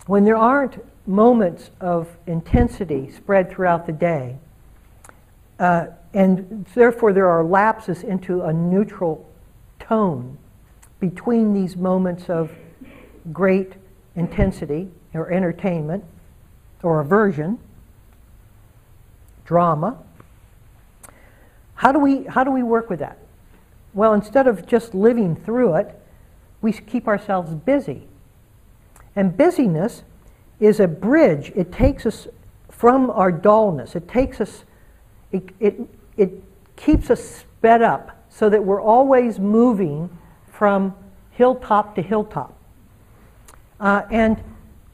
when 0.07 0.25
there 0.25 0.37
aren't 0.37 0.79
moments 1.09 1.71
of 1.81 2.07
intensity 2.27 3.11
spread 3.11 3.51
throughout 3.51 3.87
the 3.87 3.93
day, 3.93 4.37
uh, 5.59 5.87
and 6.13 6.67
therefore 6.75 7.15
there 7.15 7.29
are 7.29 7.43
lapses 7.43 8.03
into 8.03 8.43
a 8.43 8.53
neutral 8.53 9.27
tone 9.81 10.37
between 11.01 11.55
these 11.55 11.77
moments 11.77 12.29
of 12.29 12.51
great 13.33 13.73
intensity 14.17 14.91
or 15.15 15.31
entertainment 15.33 16.05
or 16.83 17.01
aversion, 17.01 17.59
drama. 19.45 19.99
How 21.75 21.93
do 21.93 21.99
we, 21.99 22.25
how 22.25 22.45
do 22.45 22.51
we 22.51 22.63
work 22.63 22.91
with 22.91 22.99
that? 23.01 23.19
Well, 23.95 24.13
instead 24.13 24.47
of 24.47 24.67
just 24.67 24.95
living 24.95 25.37
through 25.37 25.75
it, 25.77 26.01
we 26.61 26.73
keep 26.73 27.09
ourselves 27.09 27.55
busy. 27.55 28.07
And 29.17 29.37
busyness 29.37 30.03
is 30.61 30.81
a 30.81 30.89
bridge. 30.89 31.53
It 31.55 31.73
takes 31.73 32.05
us 32.07 32.29
from 32.69 33.11
our 33.11 33.33
dullness. 33.33 33.97
It 33.97 34.09
takes 34.09 34.41
us, 34.41 34.65
it, 35.33 35.49
it, 35.61 35.81
it 36.17 36.31
keeps 36.77 37.11
us 37.11 37.23
sped 37.23 37.83
up 37.83 38.25
so 38.29 38.49
that 38.49 38.65
we're 38.65 38.83
always 38.83 39.39
moving 39.39 40.11
from 40.53 40.95
hilltop 41.31 41.95
to 41.95 42.03
hilltop. 42.03 42.55
Uh, 43.81 44.03
and 44.11 44.43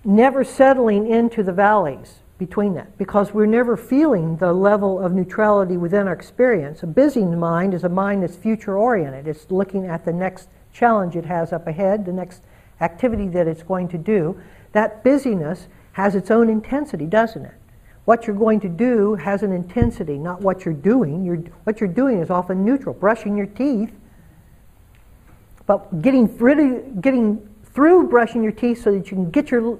never 0.04 0.44
settling 0.44 1.06
into 1.06 1.42
the 1.42 1.52
valleys 1.52 2.20
between 2.38 2.74
that 2.74 2.96
because 2.98 3.32
we're 3.32 3.46
never 3.46 3.76
feeling 3.76 4.36
the 4.36 4.52
level 4.52 4.98
of 4.98 5.12
neutrality 5.12 5.76
within 5.76 6.06
our 6.06 6.12
experience. 6.12 6.82
A 6.82 6.86
busy 6.86 7.24
mind 7.24 7.74
is 7.74 7.84
a 7.84 7.88
mind 7.88 8.22
that's 8.22 8.36
future 8.36 8.76
oriented. 8.76 9.28
It's 9.28 9.50
looking 9.50 9.86
at 9.86 10.04
the 10.04 10.12
next 10.12 10.48
challenge 10.72 11.16
it 11.16 11.24
has 11.24 11.52
up 11.52 11.66
ahead, 11.66 12.04
the 12.04 12.12
next 12.12 12.42
activity 12.80 13.28
that 13.28 13.46
it's 13.46 13.62
going 13.62 13.88
to 13.88 13.98
do. 13.98 14.40
That 14.72 15.04
busyness 15.04 15.68
has 15.92 16.14
its 16.14 16.30
own 16.30 16.48
intensity, 16.48 17.06
doesn't 17.06 17.44
it? 17.44 17.54
What 18.04 18.26
you're 18.26 18.36
going 18.36 18.60
to 18.60 18.68
do 18.68 19.14
has 19.14 19.42
an 19.42 19.52
intensity, 19.52 20.18
not 20.18 20.40
what 20.42 20.64
you're 20.64 20.74
doing. 20.74 21.24
You're, 21.24 21.38
what 21.64 21.80
you're 21.80 21.88
doing 21.88 22.20
is 22.20 22.28
often 22.28 22.64
neutral, 22.64 22.94
brushing 22.94 23.36
your 23.36 23.46
teeth. 23.46 23.92
But 25.66 26.02
getting, 26.02 26.36
really, 26.36 26.82
getting 27.00 27.48
through 27.74 28.08
brushing 28.08 28.42
your 28.42 28.52
teeth 28.52 28.82
so 28.82 28.92
that 28.92 29.10
you 29.10 29.16
can 29.16 29.30
get 29.30 29.50
your 29.50 29.78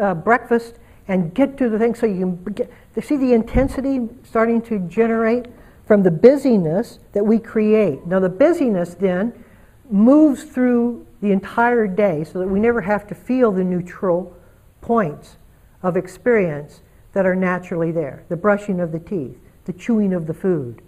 uh, 0.00 0.14
breakfast 0.14 0.78
and 1.06 1.34
get 1.34 1.58
to 1.58 1.68
the 1.68 1.78
thing 1.78 1.94
so 1.94 2.06
you 2.06 2.38
can 2.42 2.54
get, 2.54 2.70
see 3.02 3.16
the 3.16 3.34
intensity 3.34 4.08
starting 4.24 4.62
to 4.62 4.78
generate 4.88 5.46
from 5.86 6.02
the 6.02 6.10
busyness 6.10 6.98
that 7.12 7.24
we 7.24 7.38
create. 7.38 8.06
Now, 8.06 8.18
the 8.18 8.30
busyness 8.30 8.94
then 8.94 9.44
moves 9.90 10.44
through 10.44 11.06
the 11.20 11.30
entire 11.30 11.86
day 11.86 12.24
so 12.24 12.38
that 12.38 12.48
we 12.48 12.58
never 12.58 12.80
have 12.80 13.06
to 13.08 13.14
feel 13.14 13.52
the 13.52 13.64
neutral 13.64 14.34
points 14.80 15.36
of 15.82 15.96
experience 15.96 16.80
that 17.12 17.26
are 17.26 17.36
naturally 17.36 17.92
there 17.92 18.24
the 18.28 18.36
brushing 18.36 18.80
of 18.80 18.92
the 18.92 18.98
teeth, 18.98 19.38
the 19.66 19.72
chewing 19.74 20.14
of 20.14 20.26
the 20.26 20.34
food, 20.34 20.80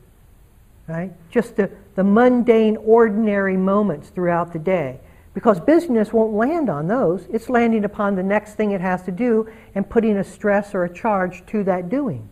right? 0.88 1.12
Just 1.30 1.56
the, 1.56 1.70
the 1.94 2.04
mundane, 2.04 2.78
ordinary 2.78 3.56
moments 3.56 4.08
throughout 4.08 4.54
the 4.54 4.58
day 4.58 5.00
because 5.36 5.60
business 5.60 6.14
won't 6.14 6.32
land 6.32 6.70
on 6.70 6.88
those. 6.88 7.26
It's 7.30 7.50
landing 7.50 7.84
upon 7.84 8.14
the 8.14 8.22
next 8.22 8.54
thing 8.54 8.70
it 8.70 8.80
has 8.80 9.02
to 9.02 9.12
do 9.12 9.46
and 9.74 9.86
putting 9.86 10.16
a 10.16 10.24
stress 10.24 10.74
or 10.74 10.84
a 10.84 10.88
charge 10.88 11.44
to 11.48 11.62
that 11.64 11.90
doing. 11.90 12.26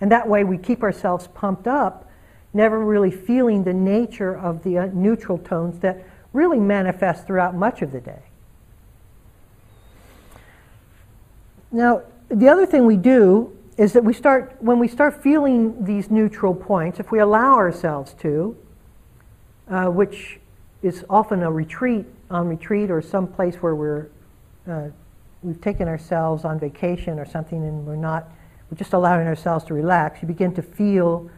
And 0.00 0.12
that 0.12 0.28
way 0.28 0.44
we 0.44 0.56
keep 0.56 0.84
ourselves 0.84 1.26
pumped 1.34 1.66
up, 1.66 2.08
never 2.52 2.78
really 2.78 3.10
feeling 3.10 3.64
the 3.64 3.74
nature 3.74 4.32
of 4.32 4.62
the 4.62 4.78
uh, 4.78 4.86
neutral 4.92 5.38
tones 5.38 5.80
that 5.80 6.06
really 6.32 6.60
manifest 6.60 7.26
throughout 7.26 7.56
much 7.56 7.82
of 7.82 7.90
the 7.90 8.00
day. 8.00 8.22
Now, 11.72 12.02
the 12.28 12.48
other 12.48 12.64
thing 12.64 12.86
we 12.86 12.96
do 12.96 13.58
is 13.76 13.92
that 13.92 14.04
we 14.04 14.12
start, 14.12 14.54
when 14.60 14.78
we 14.78 14.86
start 14.86 15.20
feeling 15.20 15.84
these 15.84 16.12
neutral 16.12 16.54
points, 16.54 17.00
if 17.00 17.10
we 17.10 17.18
allow 17.18 17.56
ourselves 17.56 18.14
to, 18.20 18.56
uh, 19.68 19.86
which 19.86 20.38
is 20.84 21.02
often 21.08 21.42
a 21.42 21.50
retreat 21.50 22.04
on 22.30 22.46
retreat 22.46 22.90
or 22.90 23.00
some 23.00 23.26
place 23.26 23.56
where 23.56 23.74
we're 23.74 24.08
uh, 24.68 24.88
we've 25.42 25.60
taken 25.60 25.88
ourselves 25.88 26.44
on 26.44 26.60
vacation 26.60 27.18
or 27.18 27.24
something 27.24 27.64
and 27.64 27.86
we're 27.86 27.96
not 27.96 28.28
we're 28.70 28.76
just 28.76 28.92
allowing 28.92 29.26
ourselves 29.26 29.64
to 29.66 29.74
relax. 29.74 30.20
You 30.20 30.28
begin 30.28 30.54
to 30.54 30.62
feel 30.62 31.30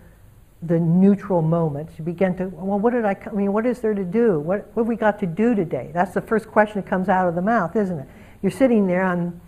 the 0.63 0.79
neutral 0.81 1.43
moments. 1.43 1.95
You 1.97 2.05
begin 2.05 2.37
to 2.39 2.49
well 2.49 2.81
what 2.81 2.93
did 2.93 3.05
i 3.05 3.17
i 3.27 3.31
mean 3.31 3.53
what 3.53 3.67
is 3.67 3.79
there 3.79 3.95
to 3.95 4.05
do? 4.05 4.41
What, 4.41 4.67
what 4.75 4.83
have 4.83 4.89
we 4.89 4.97
got 4.97 5.21
to 5.21 5.27
do 5.27 5.55
today? 5.55 5.91
That's 5.95 6.13
the 6.13 6.21
first 6.21 6.49
question 6.49 6.81
that 6.81 6.91
comes 6.91 7.09
out 7.09 7.29
of 7.29 7.37
the 7.37 7.43
mouth 7.43 7.77
isn't 7.77 8.01
it? 8.01 8.09
You're 8.43 8.51
sitting 8.51 8.89
there 8.89 9.05
on 9.05 9.41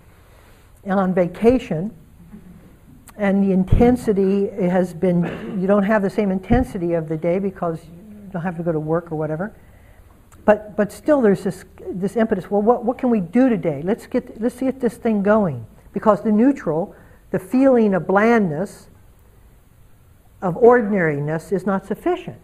on 0.88 1.12
vacation 1.12 1.92
and 3.16 3.42
the 3.42 3.52
intensity 3.52 4.48
has 4.48 4.94
been 4.94 5.60
you 5.60 5.66
don't 5.66 5.82
have 5.82 6.02
the 6.02 6.10
same 6.10 6.30
intensity 6.30 6.92
of 6.92 7.08
the 7.08 7.16
day 7.16 7.40
because 7.40 7.84
you 7.84 8.30
don't 8.30 8.42
have 8.42 8.56
to 8.58 8.62
go 8.62 8.70
to 8.70 8.78
work 8.78 9.10
or 9.10 9.16
whatever 9.16 9.52
but, 10.48 10.76
but 10.76 10.90
still 10.90 11.20
there's 11.20 11.44
this, 11.44 11.66
this 11.90 12.16
impetus, 12.16 12.50
well, 12.50 12.62
what, 12.62 12.82
what 12.82 12.96
can 12.96 13.10
we 13.10 13.20
do 13.20 13.50
today? 13.50 13.82
Let's 13.84 14.06
get, 14.06 14.40
let's 14.40 14.58
get 14.58 14.80
this 14.80 14.94
thing 14.94 15.22
going. 15.22 15.66
because 15.92 16.22
the 16.22 16.32
neutral, 16.32 16.94
the 17.32 17.38
feeling 17.38 17.92
of 17.92 18.06
blandness, 18.06 18.88
of 20.40 20.56
ordinariness, 20.56 21.52
is 21.52 21.66
not 21.66 21.84
sufficient. 21.84 22.40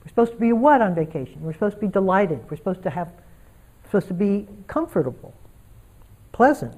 We're 0.00 0.08
supposed 0.10 0.34
to 0.34 0.38
be 0.38 0.52
what 0.52 0.80
on 0.80 0.94
vacation? 0.94 1.40
We're 1.40 1.52
supposed 1.52 1.74
to 1.74 1.80
be 1.80 1.88
delighted. 1.88 2.48
We're 2.48 2.56
supposed 2.56 2.84
to 2.84 2.90
have, 2.90 3.08
supposed 3.86 4.06
to 4.06 4.14
be 4.14 4.46
comfortable, 4.68 5.34
pleasant. 6.30 6.76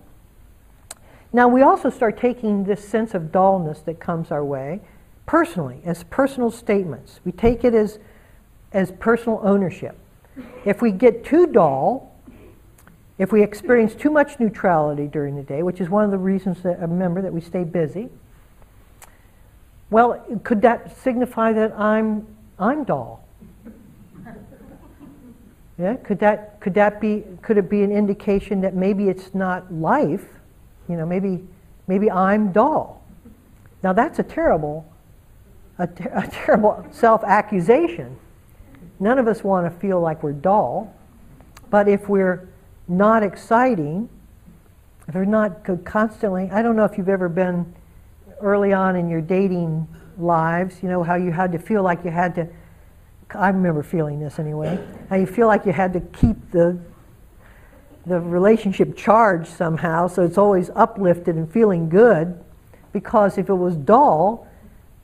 Now 1.30 1.46
we 1.46 1.60
also 1.60 1.90
start 1.90 2.16
taking 2.16 2.64
this 2.64 2.82
sense 2.88 3.12
of 3.12 3.32
dullness 3.32 3.80
that 3.80 4.00
comes 4.00 4.30
our 4.30 4.42
way 4.42 4.80
personally, 5.26 5.82
as 5.84 6.04
personal 6.04 6.50
statements. 6.50 7.20
We 7.22 7.32
take 7.32 7.64
it 7.64 7.74
as, 7.74 7.98
as 8.72 8.92
personal 8.92 9.38
ownership. 9.44 9.98
If 10.64 10.80
we 10.80 10.92
get 10.92 11.24
too 11.24 11.46
dull, 11.46 12.12
if 13.18 13.32
we 13.32 13.42
experience 13.42 13.94
too 13.94 14.10
much 14.10 14.40
neutrality 14.40 15.06
during 15.06 15.36
the 15.36 15.42
day, 15.42 15.62
which 15.62 15.80
is 15.80 15.88
one 15.88 16.04
of 16.04 16.10
the 16.10 16.18
reasons 16.18 16.62
that 16.62 16.78
uh, 16.78 16.86
remember 16.86 17.22
that 17.22 17.32
we 17.32 17.40
stay 17.40 17.64
busy, 17.64 18.08
well, 19.90 20.24
could 20.42 20.62
that 20.62 20.96
signify 20.96 21.52
that 21.52 21.78
I'm 21.78 22.26
I'm 22.58 22.84
dull? 22.84 23.22
Yeah, 25.78 25.96
could 25.96 26.18
that 26.20 26.60
could 26.60 26.74
that 26.74 27.00
be 27.00 27.24
could 27.42 27.58
it 27.58 27.68
be 27.68 27.82
an 27.82 27.92
indication 27.92 28.60
that 28.62 28.74
maybe 28.74 29.08
it's 29.08 29.34
not 29.34 29.72
life? 29.72 30.24
You 30.88 30.96
know, 30.96 31.06
maybe 31.06 31.46
maybe 31.86 32.10
I'm 32.10 32.52
dull. 32.52 33.02
Now 33.82 33.92
that's 33.92 34.18
a 34.18 34.22
terrible 34.22 34.90
a, 35.78 35.86
ter- 35.86 36.12
a 36.14 36.26
terrible 36.30 36.86
self-accusation. 36.90 38.16
None 39.02 39.18
of 39.18 39.26
us 39.26 39.42
want 39.42 39.66
to 39.66 39.80
feel 39.80 40.00
like 40.00 40.22
we're 40.22 40.30
dull, 40.30 40.94
but 41.70 41.88
if 41.88 42.08
we're 42.08 42.48
not 42.86 43.24
exciting, 43.24 44.08
if 45.08 45.16
we're 45.16 45.24
not 45.24 45.66
constantly, 45.84 46.48
I 46.52 46.62
don't 46.62 46.76
know 46.76 46.84
if 46.84 46.96
you've 46.96 47.08
ever 47.08 47.28
been 47.28 47.74
early 48.40 48.72
on 48.72 48.94
in 48.94 49.08
your 49.08 49.20
dating 49.20 49.88
lives, 50.18 50.84
you 50.84 50.88
know, 50.88 51.02
how 51.02 51.16
you 51.16 51.32
had 51.32 51.50
to 51.50 51.58
feel 51.58 51.82
like 51.82 52.04
you 52.04 52.12
had 52.12 52.36
to, 52.36 52.46
I 53.34 53.48
remember 53.48 53.82
feeling 53.82 54.20
this 54.20 54.38
anyway, 54.38 54.78
how 55.10 55.16
you 55.16 55.26
feel 55.26 55.48
like 55.48 55.66
you 55.66 55.72
had 55.72 55.92
to 55.94 56.00
keep 56.00 56.52
the, 56.52 56.78
the 58.06 58.20
relationship 58.20 58.96
charged 58.96 59.48
somehow, 59.48 60.06
so 60.06 60.22
it's 60.22 60.38
always 60.38 60.70
uplifted 60.76 61.34
and 61.34 61.50
feeling 61.52 61.88
good, 61.88 62.38
because 62.92 63.36
if 63.36 63.48
it 63.48 63.54
was 63.54 63.74
dull, 63.74 64.46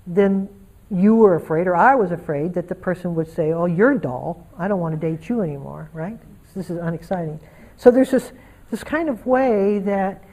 then 0.06 0.48
you 0.90 1.16
were 1.16 1.34
afraid, 1.34 1.66
or 1.66 1.76
I 1.76 1.94
was 1.94 2.10
afraid, 2.10 2.54
that 2.54 2.68
the 2.68 2.74
person 2.74 3.14
would 3.14 3.30
say, 3.30 3.52
Oh, 3.52 3.66
you're 3.66 3.94
dull. 3.94 4.46
I 4.58 4.68
don't 4.68 4.80
want 4.80 4.98
to 4.98 5.10
date 5.10 5.28
you 5.28 5.42
anymore, 5.42 5.90
right? 5.92 6.18
This 6.54 6.70
is 6.70 6.78
unexciting. 6.78 7.38
So 7.76 7.90
there's 7.90 8.10
this, 8.10 8.32
this 8.70 8.82
kind 8.82 9.08
of 9.08 9.26
way 9.26 9.78
that 9.80 10.24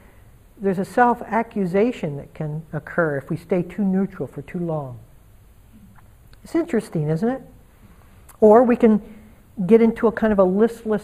there's 0.57 0.79
a 0.79 0.85
self 0.85 1.21
accusation 1.21 2.17
that 2.17 2.33
can 2.33 2.65
occur 2.71 3.17
if 3.17 3.29
we 3.29 3.37
stay 3.37 3.61
too 3.61 3.83
neutral 3.83 4.27
for 4.27 4.41
too 4.41 4.59
long. 4.59 4.99
It's 6.43 6.55
interesting, 6.55 7.09
isn't 7.09 7.27
it? 7.27 7.41
Or 8.39 8.63
we 8.63 8.75
can 8.75 9.01
get 9.65 9.81
into 9.81 10.07
a 10.07 10.11
kind 10.11 10.31
of 10.31 10.39
a 10.39 10.43
listless, 10.43 11.03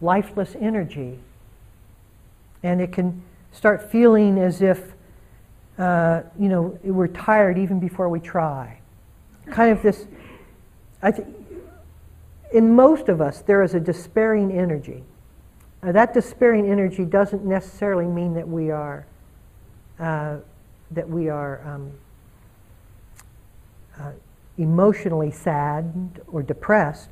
lifeless 0.00 0.56
energy. 0.58 1.18
And 2.62 2.80
it 2.80 2.92
can 2.92 3.22
start 3.52 3.90
feeling 3.90 4.38
as 4.38 4.60
if, 4.60 4.92
uh, 5.78 6.22
you 6.38 6.48
know, 6.48 6.78
we're 6.82 7.08
tired 7.08 7.58
even 7.58 7.80
before 7.80 8.08
we 8.08 8.20
try. 8.20 8.80
Kind 9.50 9.72
of 9.72 9.82
this, 9.82 10.06
I 11.02 11.10
th- 11.12 11.28
in 12.52 12.74
most 12.74 13.08
of 13.08 13.20
us, 13.20 13.42
there 13.42 13.62
is 13.62 13.74
a 13.74 13.80
despairing 13.80 14.50
energy. 14.50 15.04
Uh, 15.82 15.92
that 15.92 16.14
despairing 16.14 16.70
energy 16.70 17.04
doesn't 17.04 17.44
necessarily 17.44 18.06
mean 18.06 18.34
that 18.34 18.48
we 18.48 18.70
are 18.70 19.06
uh, 19.98 20.36
that 20.90 21.08
we 21.08 21.28
are 21.28 21.66
um, 21.66 21.92
uh, 23.98 24.12
emotionally 24.58 25.30
sad 25.30 26.20
or 26.28 26.42
depressed. 26.42 27.10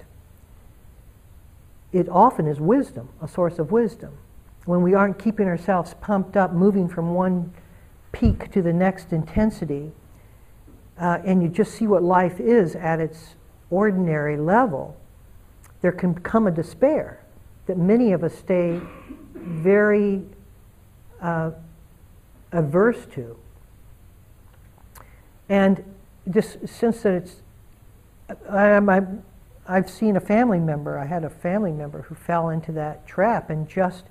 It 1.93 2.09
often 2.09 2.47
is 2.47 2.61
wisdom, 2.61 3.09
a 3.23 3.29
source 3.29 3.59
of 3.59 3.71
wisdom. 3.73 4.13
When 4.65 4.83
we 4.83 4.95
aren't 4.95 5.19
keeping 5.19 5.47
ourselves 5.47 5.95
pumped 6.01 6.37
up, 6.37 6.53
moving 6.53 6.89
from 6.89 7.15
one 7.15 7.53
peak 8.15 8.51
to 8.53 8.63
the 8.63 8.73
next 8.73 9.13
intensity, 9.13 9.91
uh, 10.99 11.19
and 11.25 11.43
you 11.43 11.49
just 11.49 11.75
see 11.75 11.87
what 11.87 12.03
life 12.03 12.39
is 12.39 12.77
at 12.77 13.01
its 13.01 13.35
ordinary 13.71 14.37
level, 14.37 14.97
there 15.83 15.93
can 15.93 16.15
come 16.15 16.47
a 16.47 16.51
despair 16.51 17.21
that 17.67 17.77
many 17.77 18.13
of 18.13 18.23
us 18.23 18.35
stay 18.35 18.81
very 19.35 20.23
uh, 21.21 21.51
averse 22.53 23.05
to. 23.13 23.37
And 25.49 25.85
just 26.31 26.69
since 26.69 27.03
that 27.03 27.15
it's, 27.15 27.37
I, 28.49 28.77
I, 28.77 29.01
I've 29.67 29.91
seen 29.91 30.17
a 30.17 30.21
family 30.21 30.61
member, 30.61 30.99
I 30.99 31.07
had 31.07 31.25
a 31.25 31.31
family 31.31 31.73
member 31.73 32.03
who 32.03 32.15
fell 32.15 32.51
into 32.51 32.71
that 32.73 33.07
trap 33.07 33.51
and 33.51 33.69
just 33.69 34.05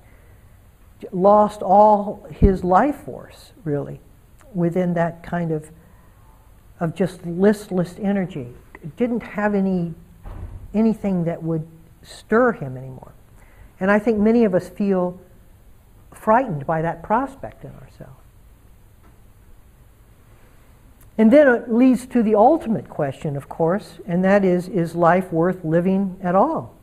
lost 1.12 1.62
all 1.62 2.26
his 2.30 2.64
life 2.64 2.96
force, 3.04 3.52
really, 3.64 4.00
within 4.54 4.94
that 4.94 5.22
kind 5.22 5.50
of, 5.50 5.70
of 6.80 6.94
just 6.94 7.24
listless 7.26 7.96
energy. 8.00 8.48
Didn't 8.96 9.22
have 9.22 9.54
any, 9.54 9.94
anything 10.72 11.24
that 11.24 11.42
would 11.42 11.66
stir 12.02 12.52
him 12.52 12.76
anymore. 12.76 13.12
And 13.80 13.90
I 13.90 13.98
think 13.98 14.18
many 14.18 14.44
of 14.44 14.54
us 14.54 14.68
feel 14.68 15.18
frightened 16.12 16.66
by 16.66 16.82
that 16.82 17.02
prospect 17.02 17.64
in 17.64 17.70
ourselves. 17.70 18.20
And 21.16 21.32
then 21.32 21.46
it 21.48 21.72
leads 21.72 22.06
to 22.08 22.22
the 22.22 22.34
ultimate 22.34 22.88
question, 22.88 23.36
of 23.36 23.48
course, 23.48 24.00
and 24.06 24.24
that 24.24 24.44
is 24.44 24.68
is 24.68 24.96
life 24.96 25.32
worth 25.32 25.64
living 25.64 26.16
at 26.20 26.34
all? 26.34 26.73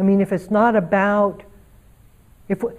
I 0.00 0.02
mean, 0.02 0.22
if 0.22 0.32
it's 0.32 0.50
not 0.50 0.74
about, 0.74 1.42
if 2.48 2.62
we, 2.62 2.72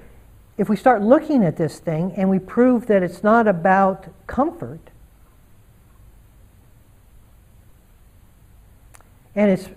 if 0.58 0.70
we 0.70 0.76
start 0.76 1.04
looking 1.04 1.44
at 1.44 1.56
this 1.56 1.78
thing 1.78 2.14
and 2.18 2.30
we 2.30 2.40
prove 2.40 2.88
that 2.88 3.04
it's 3.04 3.24
not 3.24 3.48
about 3.48 4.08
comfort, 4.26 4.80
and 9.36 9.52
it's 9.52 9.70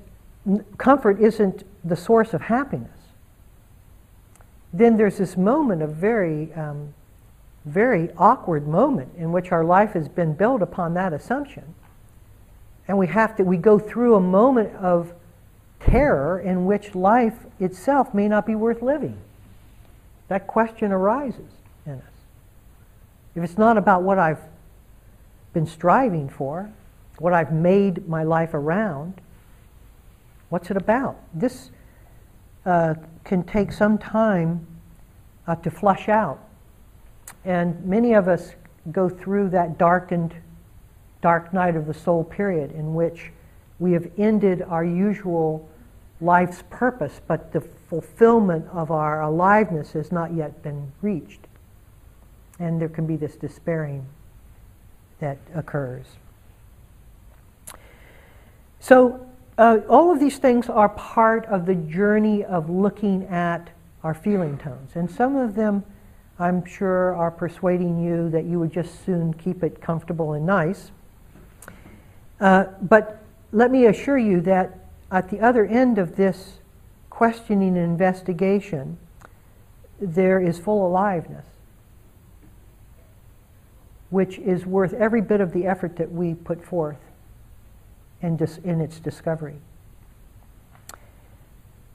comfort 0.78 1.20
isn't 1.20 1.64
the 1.84 1.96
source 1.96 2.32
of 2.32 2.40
happiness, 2.40 2.90
then 4.72 4.96
there's 4.96 5.18
this 5.18 5.36
moment 5.36 5.82
of 5.82 5.90
very, 5.90 6.52
um, 6.54 6.94
very 7.66 8.10
awkward 8.16 8.66
moment 8.66 9.12
in 9.18 9.32
which 9.32 9.52
our 9.52 9.64
life 9.64 9.92
has 9.92 10.08
been 10.08 10.32
built 10.32 10.62
upon 10.62 10.94
that 10.94 11.12
assumption. 11.12 11.74
And 12.88 12.96
we 12.96 13.06
have 13.08 13.36
to, 13.36 13.44
we 13.44 13.58
go 13.58 13.78
through 13.78 14.14
a 14.14 14.20
moment 14.20 14.74
of 14.76 15.12
terror 15.90 16.40
in 16.40 16.64
which 16.64 16.94
life 16.94 17.34
itself 17.60 18.14
may 18.14 18.28
not 18.28 18.46
be 18.46 18.54
worth 18.54 18.82
living. 18.82 19.18
That 20.28 20.46
question 20.46 20.92
arises 20.92 21.50
in 21.86 21.94
us. 21.94 22.02
If 23.34 23.44
it's 23.44 23.58
not 23.58 23.76
about 23.76 24.02
what 24.02 24.18
I've 24.18 24.40
been 25.52 25.66
striving 25.66 26.28
for, 26.28 26.70
what 27.18 27.32
I've 27.32 27.52
made 27.52 28.08
my 28.08 28.22
life 28.22 28.54
around, 28.54 29.20
What's 30.54 30.70
it 30.70 30.76
about? 30.76 31.16
This 31.34 31.72
uh, 32.64 32.94
can 33.24 33.42
take 33.42 33.72
some 33.72 33.98
time 33.98 34.64
uh, 35.48 35.56
to 35.56 35.68
flush 35.68 36.08
out. 36.08 36.38
And 37.44 37.84
many 37.84 38.12
of 38.12 38.28
us 38.28 38.54
go 38.92 39.08
through 39.08 39.48
that 39.50 39.78
darkened, 39.78 40.32
dark 41.22 41.52
night 41.52 41.74
of 41.74 41.86
the 41.86 41.92
soul 41.92 42.22
period 42.22 42.70
in 42.70 42.94
which 42.94 43.32
we 43.80 43.90
have 43.94 44.08
ended 44.16 44.62
our 44.62 44.84
usual 44.84 45.68
life's 46.24 46.64
purpose, 46.70 47.20
but 47.26 47.52
the 47.52 47.60
fulfillment 47.60 48.66
of 48.72 48.90
our 48.90 49.22
aliveness 49.22 49.92
has 49.92 50.10
not 50.10 50.34
yet 50.34 50.62
been 50.62 50.92
reached. 51.02 51.46
And 52.58 52.80
there 52.80 52.88
can 52.88 53.06
be 53.06 53.16
this 53.16 53.36
despairing 53.36 54.06
that 55.20 55.38
occurs. 55.54 56.06
So, 58.80 59.26
uh, 59.56 59.78
all 59.88 60.12
of 60.12 60.18
these 60.18 60.38
things 60.38 60.68
are 60.68 60.88
part 60.88 61.46
of 61.46 61.64
the 61.66 61.74
journey 61.74 62.44
of 62.44 62.68
looking 62.68 63.24
at 63.28 63.70
our 64.02 64.14
feeling 64.14 64.58
tones. 64.58 64.92
And 64.94 65.10
some 65.10 65.36
of 65.36 65.54
them, 65.54 65.84
I'm 66.38 66.64
sure, 66.64 67.14
are 67.14 67.30
persuading 67.30 68.02
you 68.02 68.28
that 68.30 68.44
you 68.44 68.58
would 68.58 68.72
just 68.72 69.04
soon 69.06 69.32
keep 69.34 69.62
it 69.62 69.80
comfortable 69.80 70.32
and 70.32 70.44
nice. 70.44 70.90
Uh, 72.40 72.64
but 72.82 73.22
let 73.52 73.70
me 73.70 73.86
assure 73.86 74.18
you 74.18 74.40
that 74.42 74.83
at 75.14 75.30
the 75.30 75.38
other 75.38 75.64
end 75.64 75.96
of 75.96 76.16
this 76.16 76.54
questioning 77.08 77.76
and 77.76 77.78
investigation, 77.78 78.98
there 80.00 80.40
is 80.40 80.58
full 80.58 80.84
aliveness, 80.88 81.46
which 84.10 84.38
is 84.40 84.66
worth 84.66 84.92
every 84.92 85.20
bit 85.20 85.40
of 85.40 85.52
the 85.52 85.66
effort 85.66 85.94
that 85.94 86.10
we 86.10 86.34
put 86.34 86.64
forth 86.64 86.98
in, 88.22 88.36
dis- 88.36 88.58
in 88.64 88.80
its 88.80 88.98
discovery. 88.98 89.54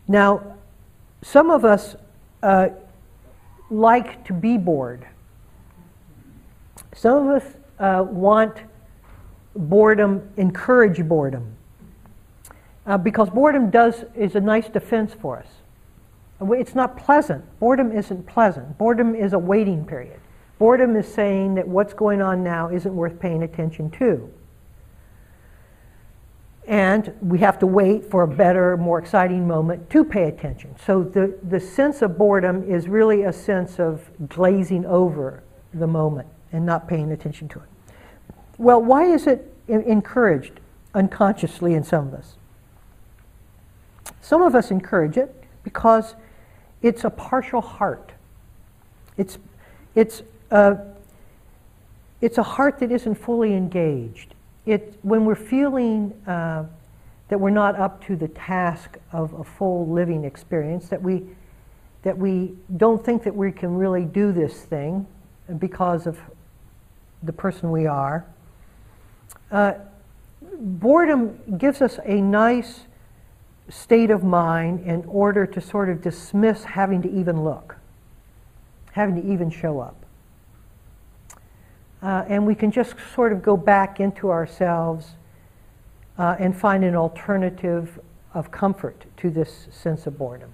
Now, 0.08 0.56
some 1.22 1.50
of 1.50 1.66
us 1.66 1.98
uh, 2.42 2.70
like 3.70 4.24
to 4.28 4.34
be 4.34 4.58
bored. 4.58 5.06
Some 6.96 7.28
of 7.28 7.44
us 7.44 7.54
uh, 7.80 8.04
want 8.04 8.60
boredom, 9.54 10.30
encourage 10.38 11.06
boredom. 11.06 11.58
Uh, 12.90 12.98
because 12.98 13.30
boredom 13.30 13.70
does 13.70 14.04
is 14.16 14.34
a 14.34 14.42
nice 14.42 14.68
defense 14.68 15.14
for 15.14 15.38
us. 15.38 15.46
It's 16.42 16.74
not 16.74 16.98
pleasant. 16.98 17.46
Boredom 17.60 17.96
isn't 17.96 18.26
pleasant. 18.26 18.80
Boredom 18.80 19.14
is 19.14 19.34
a 19.34 19.38
waiting 19.38 19.86
period. 19.86 20.20
Boredom 20.58 20.96
is 20.96 21.08
saying 21.08 21.54
that 21.54 21.68
what's 21.68 21.94
going 21.94 22.20
on 22.20 22.44
now 22.44 22.68
isn't 22.70 22.96
worth 22.96 23.20
paying 23.20 23.44
attention 23.44 23.92
to. 23.92 24.34
And 26.68 27.14
we 27.22 27.38
have 27.40 27.60
to 27.60 27.68
wait 27.68 28.10
for 28.10 28.24
a 28.24 28.28
better, 28.28 28.76
more 28.76 28.98
exciting 28.98 29.48
moment 29.48 29.92
to 29.92 30.04
pay 30.04 30.24
attention. 30.24 30.76
So 30.84 31.04
the, 31.04 31.38
the 31.48 31.60
sense 31.60 32.02
of 32.02 32.18
boredom 32.18 32.64
is 32.68 32.88
really 32.88 33.22
a 33.22 33.34
sense 33.34 33.80
of 33.80 34.10
glazing 34.28 34.88
over 34.88 35.44
the 35.76 35.88
moment 35.88 36.28
and 36.52 36.66
not 36.66 36.88
paying 36.88 37.12
attention 37.12 37.50
to 37.50 37.60
it. 37.60 37.96
Well, 38.58 38.82
why 38.82 39.04
is 39.06 39.28
it 39.28 39.54
encouraged 39.68 40.60
unconsciously 40.96 41.76
in 41.76 41.84
some 41.84 42.08
of 42.08 42.16
us? 42.16 42.36
Some 44.22 44.42
of 44.42 44.56
us 44.56 44.72
encourage 44.72 45.18
it 45.18 45.44
because 45.64 46.16
it's 46.82 47.04
a 47.04 47.10
partial 47.10 47.62
heart. 47.62 48.12
It's, 49.18 49.38
it's, 49.96 50.24
a, 50.52 50.78
it's 52.22 52.38
a 52.38 52.44
heart 52.44 52.80
that 52.80 52.92
isn't 52.92 53.16
fully 53.16 53.54
engaged. 53.54 54.34
It, 54.66 54.98
when 55.02 55.26
we're 55.26 55.36
feeling 55.36 56.14
uh, 56.28 56.66
that 57.30 57.40
we're 57.40 57.50
not 57.50 57.80
up 57.80 58.04
to 58.06 58.16
the 58.16 58.28
task 58.30 58.98
of 59.12 59.34
a 59.34 59.44
full 59.44 59.88
living 59.88 60.24
experience, 60.24 60.90
that 60.90 61.02
we, 61.02 61.24
that 62.04 62.18
we 62.18 62.54
don't 62.78 63.04
think 63.04 63.24
that 63.24 63.36
we 63.36 63.52
can 63.52 63.76
really 63.76 64.06
do 64.06 64.32
this 64.32 64.62
thing 64.62 65.06
because 65.58 66.08
of 66.08 66.20
the 67.24 67.34
person 67.34 67.72
we 67.72 67.86
are, 67.86 68.26
uh, 69.52 69.74
boredom 70.42 71.40
gives 71.58 71.82
us 71.82 72.00
a 72.06 72.22
nice 72.22 72.82
state 73.70 74.10
of 74.10 74.24
mind 74.24 74.82
in 74.86 75.04
order 75.06 75.46
to 75.46 75.62
sort 75.62 75.90
of 75.90 76.02
dismiss 76.02 76.64
having 76.64 77.02
to 77.02 77.12
even 77.12 77.44
look, 77.44 77.76
having 78.92 79.22
to 79.22 79.32
even 79.32 79.50
show 79.50 79.80
up. 79.80 79.96
Uh, 82.02 82.24
and 82.28 82.48
we 82.48 82.56
can 82.56 82.72
just 82.72 82.96
sort 83.14 83.32
of 83.32 83.42
go 83.42 83.58
back 83.58 84.00
into 84.00 84.30
ourselves 84.30 85.16
uh, 86.18 86.36
and 86.40 86.56
find 86.56 86.84
an 86.84 86.96
alternative 86.96 88.00
of 88.34 88.52
comfort 88.52 89.06
to 89.18 89.30
this 89.30 89.68
sense 89.72 90.08
of 90.08 90.18
boredom. 90.18 90.54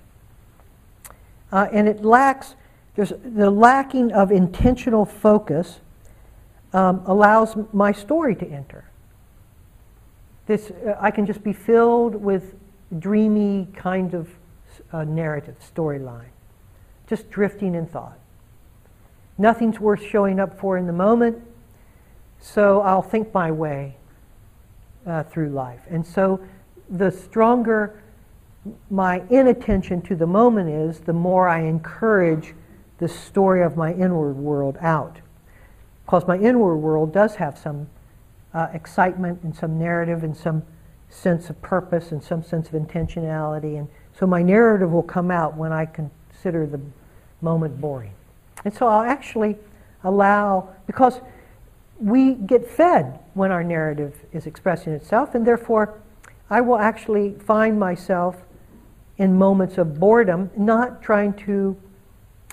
Uh, 1.51 1.67
and 1.71 1.87
it 1.87 2.03
lacks, 2.03 2.55
there's 2.95 3.13
the 3.23 3.49
lacking 3.49 4.11
of 4.11 4.31
intentional 4.31 5.05
focus 5.05 5.79
um, 6.73 7.01
allows 7.05 7.55
my 7.71 7.91
story 7.91 8.35
to 8.35 8.45
enter. 8.45 8.85
This, 10.47 10.71
uh, 10.71 10.95
I 10.99 11.11
can 11.11 11.25
just 11.25 11.43
be 11.43 11.53
filled 11.53 12.15
with 12.15 12.55
dreamy 12.99 13.67
kind 13.75 14.13
of 14.13 14.29
uh, 14.91 15.03
narrative, 15.03 15.55
storyline, 15.59 16.29
just 17.07 17.29
drifting 17.29 17.75
in 17.75 17.87
thought. 17.87 18.17
Nothing's 19.37 19.79
worth 19.79 20.03
showing 20.03 20.39
up 20.39 20.59
for 20.59 20.77
in 20.77 20.87
the 20.87 20.93
moment, 20.93 21.37
so 22.39 22.81
I'll 22.81 23.01
think 23.01 23.33
my 23.33 23.51
way 23.51 23.97
uh, 25.05 25.23
through 25.23 25.49
life. 25.49 25.81
And 25.89 26.05
so 26.05 26.39
the 26.89 27.11
stronger 27.11 28.01
my 28.89 29.21
inattention 29.29 30.01
to 30.01 30.15
the 30.15 30.25
moment 30.25 30.69
is, 30.69 30.99
the 31.01 31.13
more 31.13 31.47
I 31.47 31.61
encourage 31.61 32.55
the 32.97 33.07
story 33.07 33.61
of 33.61 33.77
my 33.77 33.93
inward 33.93 34.37
world 34.37 34.77
out 34.81 35.19
because 36.05 36.27
my 36.27 36.37
inward 36.37 36.77
world 36.77 37.11
does 37.11 37.35
have 37.35 37.57
some 37.57 37.87
uh, 38.53 38.67
excitement 38.73 39.41
and 39.43 39.55
some 39.55 39.77
narrative 39.77 40.23
and 40.23 40.37
some 40.37 40.63
sense 41.09 41.49
of 41.49 41.61
purpose 41.61 42.11
and 42.11 42.23
some 42.23 42.43
sense 42.43 42.67
of 42.67 42.73
intentionality. 42.73 43.77
And 43.77 43.87
so 44.17 44.25
my 44.25 44.41
narrative 44.41 44.91
will 44.91 45.03
come 45.03 45.31
out 45.31 45.55
when 45.55 45.71
I 45.71 45.85
consider 45.85 46.65
the 46.65 46.81
moment 47.41 47.79
boring. 47.79 48.13
And 48.63 48.73
so 48.73 48.87
I'll 48.87 49.03
actually 49.03 49.57
allow, 50.03 50.69
because 50.87 51.21
we 51.99 52.33
get 52.33 52.67
fed 52.67 53.19
when 53.33 53.51
our 53.51 53.63
narrative 53.63 54.15
is 54.33 54.45
expressing 54.45 54.93
itself, 54.93 55.35
and 55.35 55.45
therefore 55.45 55.99
I 56.49 56.61
will 56.61 56.77
actually 56.77 57.33
find 57.33 57.79
myself 57.79 58.35
in 59.17 59.37
moments 59.37 59.77
of 59.77 59.99
boredom, 59.99 60.51
not 60.57 61.01
trying 61.01 61.33
to 61.33 61.77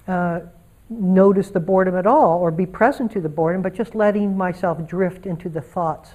uh, 0.07 0.41
notice 0.89 1.51
the 1.51 1.61
boredom 1.61 1.97
at 1.97 2.07
all 2.07 2.39
or 2.39 2.51
be 2.51 2.67
present 2.67 3.11
to 3.13 3.21
the 3.21 3.29
boredom, 3.29 3.63
but 3.63 3.75
just 3.75 3.95
letting 3.95 4.37
myself 4.37 4.87
drift 4.87 5.27
into 5.27 5.49
the 5.49 5.61
thoughts. 5.61 6.11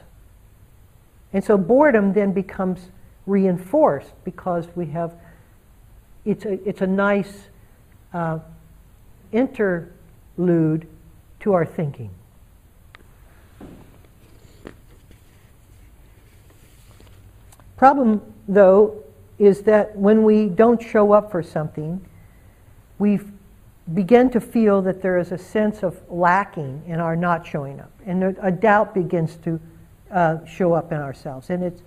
And 1.34 1.44
so 1.44 1.58
boredom 1.58 2.14
then 2.14 2.32
becomes 2.32 2.90
reinforced 3.26 4.12
because 4.24 4.68
we 4.76 4.88
have, 4.88 5.16
it's 6.26 6.46
a, 6.46 6.54
it's 6.68 6.82
a 6.82 6.88
nice 6.88 7.50
uh, 8.14 8.40
interlude 9.32 10.88
to 11.42 11.54
our 11.54 11.66
thinking. 11.66 12.10
Problem, 17.76 18.22
though, 18.48 19.04
is 19.38 19.62
that 19.64 19.96
when 19.96 20.24
we 20.24 20.48
don't 20.50 20.82
show 20.82 21.12
up 21.12 21.30
for 21.30 21.44
something, 21.44 22.04
we 22.98 23.20
begin 23.94 24.30
to 24.32 24.42
feel 24.42 24.82
that 24.82 25.02
there 25.02 25.20
is 25.20 25.32
a 25.32 25.38
sense 25.38 25.84
of 25.84 26.02
lacking 26.10 26.82
in 26.88 27.00
our 27.00 27.16
not 27.16 27.46
showing 27.46 27.80
up, 27.80 27.92
and 28.06 28.24
a 28.24 28.52
doubt 28.52 28.94
begins 28.94 29.38
to 29.38 29.60
uh, 30.12 30.46
show 30.46 30.74
up 30.74 30.92
in 30.92 31.00
ourselves. 31.00 31.50
And 31.50 31.64
it's 31.64 31.82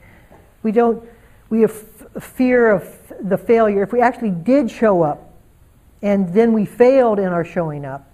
we 0.63 0.73
don't 0.73 1.03
we 1.49 1.63
have 1.63 1.73
fear 2.21 2.71
of 2.71 3.13
the 3.21 3.39
failure. 3.39 3.83
If 3.83 3.93
we 3.93 4.01
actually 4.01 4.31
did 4.31 4.71
show 4.71 5.03
up, 5.03 5.33
and 6.03 6.33
then 6.33 6.53
we 6.53 6.65
failed 6.65 7.19
in 7.19 7.27
our 7.27 7.45
showing 7.45 7.85
up, 7.85 8.09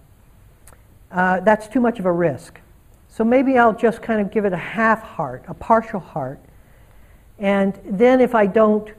uh, 1.12 1.40
that's 1.40 1.68
too 1.68 1.80
much 1.80 1.98
of 1.98 2.06
a 2.06 2.12
risk. 2.12 2.60
So 3.08 3.24
maybe 3.24 3.58
I'll 3.58 3.76
just 3.76 4.02
kind 4.02 4.20
of 4.20 4.30
give 4.30 4.44
it 4.44 4.52
a 4.52 4.58
half 4.58 5.02
heart, 5.02 5.44
a 5.48 5.54
partial 5.54 6.00
heart, 6.00 6.38
and 7.38 7.78
then 7.84 8.20
if 8.20 8.34
I 8.34 8.46
don't 8.46 8.90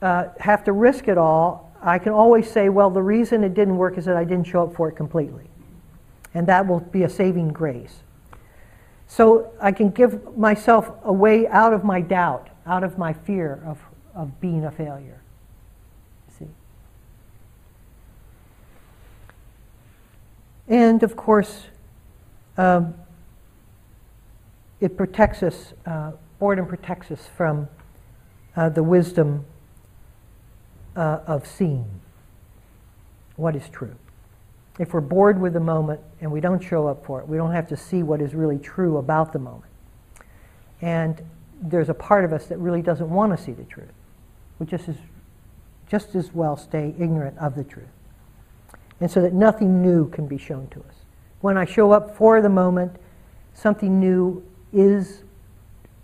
uh, 0.00 0.28
have 0.38 0.64
to 0.64 0.72
risk 0.72 1.08
it 1.08 1.18
all, 1.18 1.72
I 1.82 1.98
can 1.98 2.12
always 2.12 2.50
say, 2.50 2.68
well, 2.68 2.90
the 2.90 3.02
reason 3.02 3.44
it 3.44 3.54
didn't 3.54 3.76
work 3.76 3.98
is 3.98 4.04
that 4.06 4.16
I 4.16 4.24
didn't 4.24 4.46
show 4.46 4.62
up 4.62 4.74
for 4.74 4.88
it 4.88 4.96
completely. 4.96 5.44
And 6.32 6.46
that 6.46 6.66
will 6.66 6.80
be 6.80 7.02
a 7.02 7.08
saving 7.08 7.48
grace. 7.52 8.03
So 9.06 9.52
I 9.60 9.72
can 9.72 9.90
give 9.90 10.36
myself 10.36 10.90
a 11.04 11.12
way 11.12 11.46
out 11.48 11.72
of 11.72 11.84
my 11.84 12.00
doubt, 12.00 12.48
out 12.66 12.82
of 12.82 12.98
my 12.98 13.12
fear 13.12 13.62
of, 13.64 13.78
of 14.14 14.40
being 14.40 14.64
a 14.64 14.70
failure. 14.70 15.20
See? 16.38 16.48
And 20.68 21.02
of 21.02 21.16
course, 21.16 21.66
um, 22.56 22.94
it 24.80 24.96
protects 24.96 25.42
us, 25.42 25.74
uh, 25.86 26.12
boredom 26.38 26.66
protects 26.66 27.10
us 27.10 27.28
from 27.36 27.68
uh, 28.56 28.68
the 28.68 28.82
wisdom 28.82 29.44
uh, 30.96 31.20
of 31.26 31.46
seeing 31.46 32.00
what 33.36 33.56
is 33.56 33.68
true. 33.68 33.96
If 34.78 34.92
we're 34.92 35.00
bored 35.00 35.40
with 35.40 35.52
the 35.52 35.60
moment 35.60 36.00
and 36.20 36.30
we 36.32 36.40
don't 36.40 36.62
show 36.62 36.88
up 36.88 37.04
for 37.06 37.20
it, 37.20 37.28
we 37.28 37.36
don't 37.36 37.52
have 37.52 37.68
to 37.68 37.76
see 37.76 38.02
what 38.02 38.20
is 38.20 38.34
really 38.34 38.58
true 38.58 38.96
about 38.96 39.32
the 39.32 39.38
moment. 39.38 39.70
And 40.82 41.22
there's 41.62 41.88
a 41.88 41.94
part 41.94 42.24
of 42.24 42.32
us 42.32 42.46
that 42.46 42.58
really 42.58 42.82
doesn't 42.82 43.08
want 43.08 43.36
to 43.36 43.42
see 43.42 43.52
the 43.52 43.64
truth. 43.64 43.92
We 44.58 44.66
just 44.66 44.88
as, 44.88 44.96
just 45.88 46.14
as 46.14 46.34
well 46.34 46.56
stay 46.56 46.94
ignorant 46.98 47.38
of 47.38 47.54
the 47.54 47.64
truth. 47.64 47.86
And 49.00 49.10
so 49.10 49.22
that 49.22 49.32
nothing 49.32 49.80
new 49.80 50.08
can 50.10 50.26
be 50.26 50.38
shown 50.38 50.68
to 50.68 50.80
us. 50.80 50.94
When 51.40 51.56
I 51.56 51.64
show 51.64 51.92
up 51.92 52.16
for 52.16 52.40
the 52.40 52.48
moment, 52.48 52.96
something 53.52 54.00
new 54.00 54.44
is, 54.72 55.22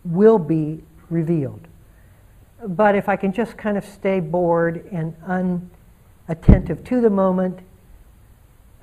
will 0.04 0.38
be 0.38 0.82
revealed. 1.08 1.66
But 2.66 2.94
if 2.94 3.08
I 3.08 3.16
can 3.16 3.32
just 3.32 3.56
kind 3.56 3.76
of 3.76 3.84
stay 3.84 4.20
bored 4.20 4.86
and 4.92 5.16
unattentive 6.28 6.84
to 6.84 7.00
the 7.00 7.10
moment, 7.10 7.60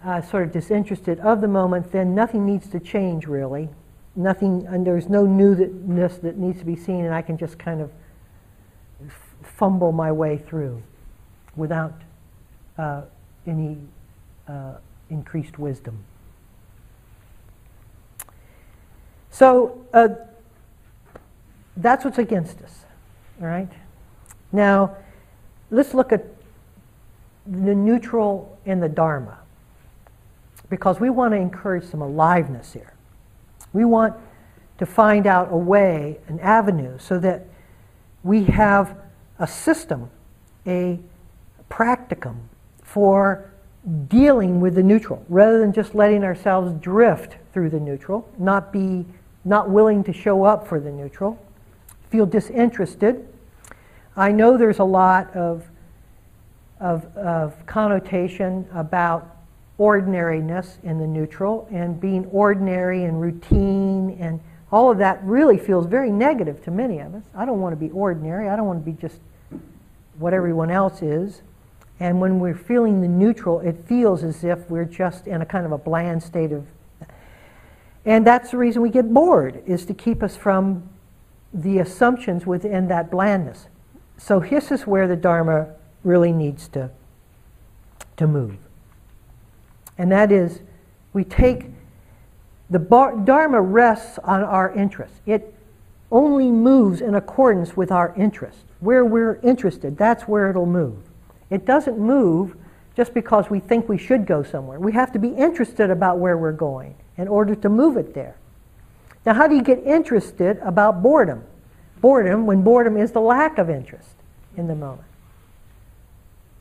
uh, 0.04 0.22
sort 0.22 0.44
of 0.44 0.52
disinterested 0.52 1.20
of 1.20 1.42
the 1.42 1.48
moment, 1.48 1.92
then 1.92 2.14
nothing 2.14 2.46
needs 2.46 2.68
to 2.70 2.80
change 2.80 3.26
really. 3.26 3.70
Nothing, 4.16 4.66
and 4.68 4.86
there's 4.86 5.10
no 5.10 5.26
newness 5.26 6.18
that 6.18 6.38
needs 6.38 6.60
to 6.60 6.66
be 6.66 6.76
seen, 6.76 7.06
and 7.06 7.14
I 7.14 7.22
can 7.22 7.38
just 7.38 7.60
kind 7.60 7.82
of 7.82 7.92
fumble 9.44 9.92
my 9.92 10.12
way 10.12 10.38
through 10.38 10.82
without 11.56 11.94
uh, 12.78 13.04
any 13.46 13.78
uh, 14.48 14.74
increased 15.10 15.60
wisdom. 15.60 16.04
So 19.30 19.86
uh, 19.94 20.10
that's 21.76 22.04
what's 22.04 22.18
against 22.18 22.62
us. 22.62 22.86
All 23.40 23.48
right? 23.48 23.72
Now, 24.52 24.96
let's 25.70 25.94
look 25.94 26.12
at 26.12 26.26
the 27.46 27.76
neutral 27.76 28.58
and 28.66 28.82
the 28.82 28.90
Dharma 28.90 29.38
because 30.70 31.00
we 31.00 31.10
want 31.10 31.34
to 31.34 31.38
encourage 31.38 31.86
some 31.86 32.02
aliveness 32.02 32.74
here. 32.74 32.94
We 33.74 33.86
want 33.86 34.16
to 34.78 34.86
find 34.86 35.26
out 35.26 35.50
a 35.52 35.58
way, 35.58 36.20
an 36.28 36.40
avenue, 36.40 36.98
so 37.00 37.20
that 37.20 37.46
we 38.24 38.44
have 38.46 38.98
a 39.40 39.48
system, 39.48 40.10
a 40.66 41.00
practicum 41.70 42.36
for 42.84 43.52
dealing 44.10 44.60
with 44.60 44.76
the 44.76 44.84
neutral 44.84 45.24
rather 45.30 45.60
than 45.60 45.72
just 45.72 45.96
letting 45.96 46.24
ourselves 46.24 46.74
drift 46.82 47.38
through 47.54 47.70
the 47.70 47.80
neutral, 47.80 48.30
not 48.38 48.74
be 48.74 49.06
not 49.46 49.70
willing 49.70 50.04
to 50.04 50.12
show 50.12 50.44
up 50.44 50.68
for 50.68 50.80
the 50.80 50.92
neutral, 50.92 51.42
feel 52.10 52.26
disinterested. 52.26 53.26
I 54.16 54.32
know 54.32 54.58
there's 54.58 54.80
a 54.80 54.84
lot 54.84 55.34
of, 55.36 55.64
of, 56.82 57.06
of 57.16 57.66
connotation 57.66 58.68
about 58.74 59.37
ordinariness 59.78 60.80
in 60.84 61.00
the 61.00 61.08
neutral 61.08 61.68
and 61.72 62.00
being 62.00 62.26
ordinary 62.28 63.04
and 63.04 63.22
routine 63.22 64.18
and 64.20 64.40
all 64.72 64.92
of 64.92 64.98
that 64.98 65.24
really 65.24 65.58
feels 65.58 65.86
very 65.86 66.12
negative 66.12 66.64
to 66.64 66.72
many 66.72 67.00
of 67.00 67.16
us. 67.16 67.24
I 67.34 67.46
don't 67.46 67.62
want 67.62 67.74
to 67.74 67.78
be 67.78 67.90
ordinary. 67.92 68.50
I 68.50 68.56
don't 68.56 68.66
want 68.66 68.84
to 68.84 68.92
be 68.92 68.98
just 69.00 69.20
what 70.18 70.34
everyone 70.34 70.70
else 70.70 71.02
is. 71.02 71.42
And 72.00 72.20
when 72.20 72.40
we're 72.40 72.58
feeling 72.58 73.02
the 73.02 73.08
neutral, 73.08 73.60
it 73.62 73.78
feels 73.88 74.24
as 74.24 74.44
if 74.44 74.70
we're 74.70 74.86
just 74.86 75.26
in 75.26 75.42
a 75.42 75.46
kind 75.46 75.66
of 75.66 75.72
a 75.72 75.78
bland 75.78 76.22
state 76.22 76.52
of. 76.52 76.66
And 78.06 78.26
that's 78.26 78.52
the 78.52 78.58
reason 78.58 78.82
we 78.82 78.90
get 78.90 79.14
bored, 79.14 79.64
is 79.66 79.86
to 79.86 79.94
keep 79.94 80.22
us 80.22 80.36
from 80.36 80.90
the 81.54 81.80
assumptions 81.80 82.46
within 82.46 82.88
that 82.90 83.10
blandness. 83.10 83.68
So 84.18 84.40
this 84.40 84.72
is 84.72 84.86
where 84.86 85.08
the 85.08 85.16
Dharma 85.16 85.70
really 86.04 86.32
needs 86.32 86.68
to, 86.70 86.90
to 88.18 88.28
move. 88.28 88.58
And 89.98 90.12
that 90.12 90.32
is, 90.32 90.62
we 91.14 91.24
take 91.24 91.66
the 92.70 92.80
Dharma 92.80 93.62
rests 93.62 94.20
on 94.24 94.44
our 94.44 94.74
interest. 94.74 95.14
It 95.26 95.54
only 96.12 96.52
moves 96.52 97.02
in 97.02 97.16
accordance 97.16 97.76
with 97.76 97.92
our 97.92 98.14
interest. 98.16 98.60
Where 98.80 99.04
we're 99.04 99.40
interested, 99.44 99.98
that's 99.98 100.24
where 100.28 100.50
it'll 100.50 100.66
move. 100.66 100.98
It 101.50 101.66
doesn't 101.66 101.98
move 101.98 102.56
just 102.96 103.14
because 103.14 103.50
we 103.50 103.60
think 103.60 103.88
we 103.88 103.98
should 103.98 104.26
go 104.26 104.44
somewhere. 104.44 104.80
We 104.80 104.92
have 104.94 105.12
to 105.14 105.20
be 105.20 105.30
interested 105.30 105.90
about 105.90 106.18
where 106.18 106.38
we're 106.38 106.52
going 106.52 106.96
in 107.18 107.28
order 107.28 107.56
to 107.56 107.70
move 107.70 107.98
it 107.98 108.14
there. 108.14 108.36
Now, 109.26 109.34
how 109.34 109.48
do 109.48 109.56
you 109.56 109.62
get 109.62 109.84
interested 109.84 110.58
about 110.60 111.02
boredom? 111.04 111.44
Boredom, 112.02 112.46
when 112.46 112.64
boredom 112.64 112.98
is 112.98 113.12
the 113.12 113.22
lack 113.22 113.58
of 113.58 113.70
interest 113.70 114.16
in 114.56 114.68
the 114.68 114.76
moment. 114.76 115.08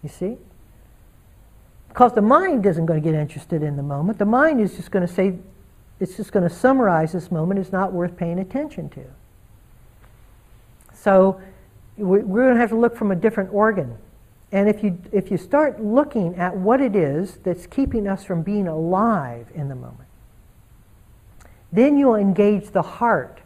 You 0.03 0.09
see? 0.09 0.37
Because 1.97 2.13
the 2.13 2.21
mind 2.21 2.67
isn't 2.67 2.85
going 2.85 3.03
to 3.03 3.11
get 3.11 3.19
interested 3.19 3.63
in 3.63 3.75
the 3.77 3.83
moment. 3.83 4.19
The 4.19 4.27
mind 4.27 4.61
is 4.61 4.77
just 4.77 4.91
going 4.91 5.07
to 5.07 5.11
say, 5.11 5.39
it's 5.99 6.15
just 6.15 6.31
going 6.31 6.47
to 6.47 6.55
summarize 6.55 7.13
this 7.13 7.31
moment 7.31 7.59
It's 7.59 7.73
not 7.73 7.91
worth 7.91 8.19
paying 8.19 8.39
attention 8.39 8.91
to. 8.91 9.05
So 10.93 11.41
we're 11.97 12.21
going 12.21 12.53
to 12.53 12.61
have 12.61 12.69
to 12.69 12.77
look 12.77 12.95
from 12.95 13.13
a 13.13 13.17
different 13.17 13.49
organ. 13.51 13.97
And 14.53 14.69
if 14.69 14.85
you, 14.85 14.99
if 15.11 15.31
you 15.31 15.39
start 15.39 15.83
looking 15.83 16.35
at 16.35 16.55
what 16.55 16.83
it 16.83 16.95
is 16.95 17.37
that's 17.37 17.67
keeping 17.67 18.07
us 18.07 18.25
from 18.25 18.43
being 18.43 18.69
alive 18.69 19.47
in 19.55 19.71
the 19.71 19.75
moment, 19.75 20.11
then 21.73 21.97
you'll 21.97 22.17
engage 22.17 22.73
the 22.73 22.83
heart. 22.83 23.41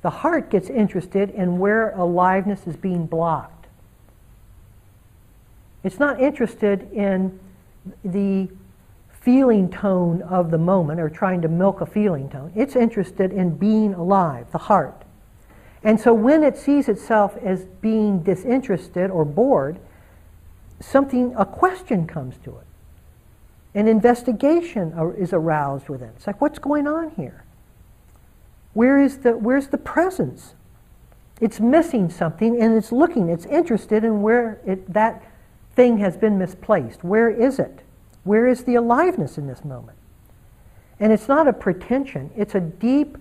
The 0.00 0.10
heart 0.10 0.50
gets 0.50 0.68
interested 0.68 1.30
in 1.30 1.60
where 1.60 1.90
aliveness 1.90 2.66
is 2.66 2.74
being 2.74 3.06
blocked. 3.06 3.68
It's 5.84 6.00
not 6.00 6.20
interested 6.20 6.90
in 6.92 7.38
the 8.04 8.48
feeling 9.22 9.70
tone 9.70 10.22
of 10.22 10.50
the 10.50 10.58
moment 10.58 11.00
or 11.00 11.08
trying 11.08 11.40
to 11.42 11.48
milk 11.48 11.80
a 11.80 11.86
feeling 11.86 12.28
tone. 12.28 12.52
It's 12.56 12.74
interested 12.74 13.32
in 13.32 13.56
being 13.56 13.94
alive, 13.94 14.50
the 14.50 14.58
heart. 14.58 15.04
And 15.84 16.00
so 16.00 16.12
when 16.12 16.42
it 16.42 16.56
sees 16.56 16.88
itself 16.88 17.36
as 17.42 17.64
being 17.64 18.22
disinterested 18.22 19.10
or 19.10 19.24
bored, 19.24 19.78
something, 20.80 21.34
a 21.36 21.46
question 21.46 22.06
comes 22.06 22.36
to 22.44 22.50
it. 22.50 22.66
An 23.74 23.88
investigation 23.88 24.92
is 25.16 25.32
aroused 25.32 25.88
within. 25.88 26.10
It's 26.16 26.26
like, 26.26 26.40
what's 26.40 26.58
going 26.58 26.86
on 26.86 27.10
here? 27.10 27.44
Where 28.74 29.00
is 29.00 29.18
the, 29.18 29.36
where's 29.36 29.68
the 29.68 29.78
presence? 29.78 30.54
It's 31.40 31.58
missing 31.58 32.10
something 32.10 32.60
and 32.60 32.76
it's 32.76 32.92
looking, 32.92 33.28
it's 33.28 33.46
interested 33.46 34.04
in 34.04 34.22
where 34.22 34.60
it, 34.66 34.92
that 34.92 35.24
thing 35.74 35.98
has 35.98 36.16
been 36.16 36.38
misplaced. 36.38 37.02
Where 37.02 37.30
is 37.30 37.58
it? 37.58 37.80
Where 38.24 38.46
is 38.46 38.64
the 38.64 38.74
aliveness 38.74 39.38
in 39.38 39.46
this 39.46 39.64
moment? 39.64 39.98
And 41.00 41.12
it's 41.12 41.28
not 41.28 41.48
a 41.48 41.52
pretension, 41.52 42.30
it's 42.36 42.54
a 42.54 42.60
deep, 42.60 43.18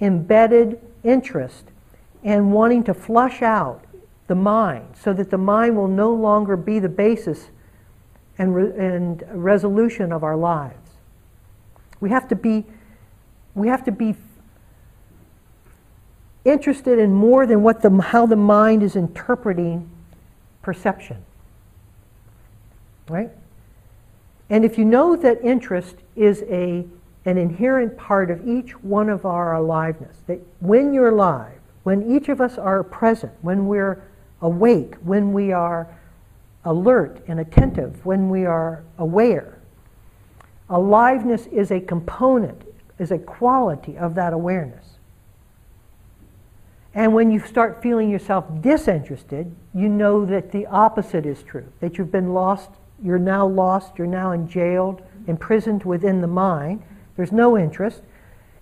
embedded 0.00 0.80
interest 1.02 1.64
in 2.22 2.52
wanting 2.52 2.84
to 2.84 2.94
flush 2.94 3.42
out 3.42 3.84
the 4.28 4.34
mind 4.34 4.94
so 5.00 5.12
that 5.12 5.30
the 5.30 5.38
mind 5.38 5.76
will 5.76 5.88
no 5.88 6.12
longer 6.12 6.56
be 6.56 6.78
the 6.78 6.88
basis 6.88 7.48
and, 8.36 8.54
re- 8.54 8.72
and 8.78 9.24
resolution 9.32 10.12
of 10.12 10.22
our 10.22 10.36
lives. 10.36 10.90
We 12.00 12.10
have 12.10 12.28
to 12.28 12.36
be, 12.36 12.64
we 13.54 13.68
have 13.68 13.84
to 13.84 13.92
be 13.92 14.14
interested 16.44 16.98
in 16.98 17.12
more 17.12 17.46
than 17.46 17.62
what 17.62 17.82
the, 17.82 17.90
how 18.00 18.26
the 18.26 18.36
mind 18.36 18.82
is 18.82 18.94
interpreting 18.94 19.90
perception. 20.62 21.24
Right? 23.08 23.30
And 24.50 24.64
if 24.64 24.78
you 24.78 24.84
know 24.84 25.16
that 25.16 25.42
interest 25.42 25.96
is 26.16 26.42
a, 26.48 26.84
an 27.24 27.36
inherent 27.38 27.96
part 27.96 28.30
of 28.30 28.46
each 28.46 28.72
one 28.82 29.08
of 29.08 29.26
our 29.26 29.54
aliveness, 29.54 30.16
that 30.26 30.40
when 30.60 30.92
you're 30.92 31.10
alive, 31.10 31.58
when 31.82 32.10
each 32.10 32.28
of 32.28 32.40
us 32.40 32.58
are 32.58 32.82
present, 32.82 33.32
when 33.42 33.66
we're 33.66 34.02
awake, 34.40 34.94
when 35.02 35.32
we 35.32 35.52
are 35.52 35.88
alert 36.64 37.22
and 37.26 37.40
attentive, 37.40 38.04
when 38.04 38.28
we 38.28 38.44
are 38.44 38.82
aware. 38.98 39.58
Aliveness 40.68 41.46
is 41.46 41.70
a 41.70 41.80
component, 41.80 42.62
is 42.98 43.10
a 43.10 43.18
quality 43.18 43.96
of 43.96 44.14
that 44.14 44.32
awareness. 44.32 44.84
And 46.94 47.14
when 47.14 47.30
you 47.30 47.40
start 47.40 47.82
feeling 47.82 48.10
yourself 48.10 48.44
disinterested, 48.60 49.54
you 49.74 49.88
know 49.88 50.24
that 50.26 50.52
the 50.52 50.66
opposite 50.66 51.26
is 51.26 51.42
true, 51.42 51.72
that 51.80 51.96
you've 51.96 52.12
been 52.12 52.34
lost, 52.34 52.70
you're 53.02 53.18
now 53.18 53.46
lost, 53.46 53.92
you're 53.96 54.06
now 54.06 54.30
enjailed, 54.30 55.02
imprisoned 55.26 55.84
within 55.84 56.20
the 56.20 56.26
mind. 56.26 56.82
There's 57.16 57.32
no 57.32 57.56
interest. 57.56 58.02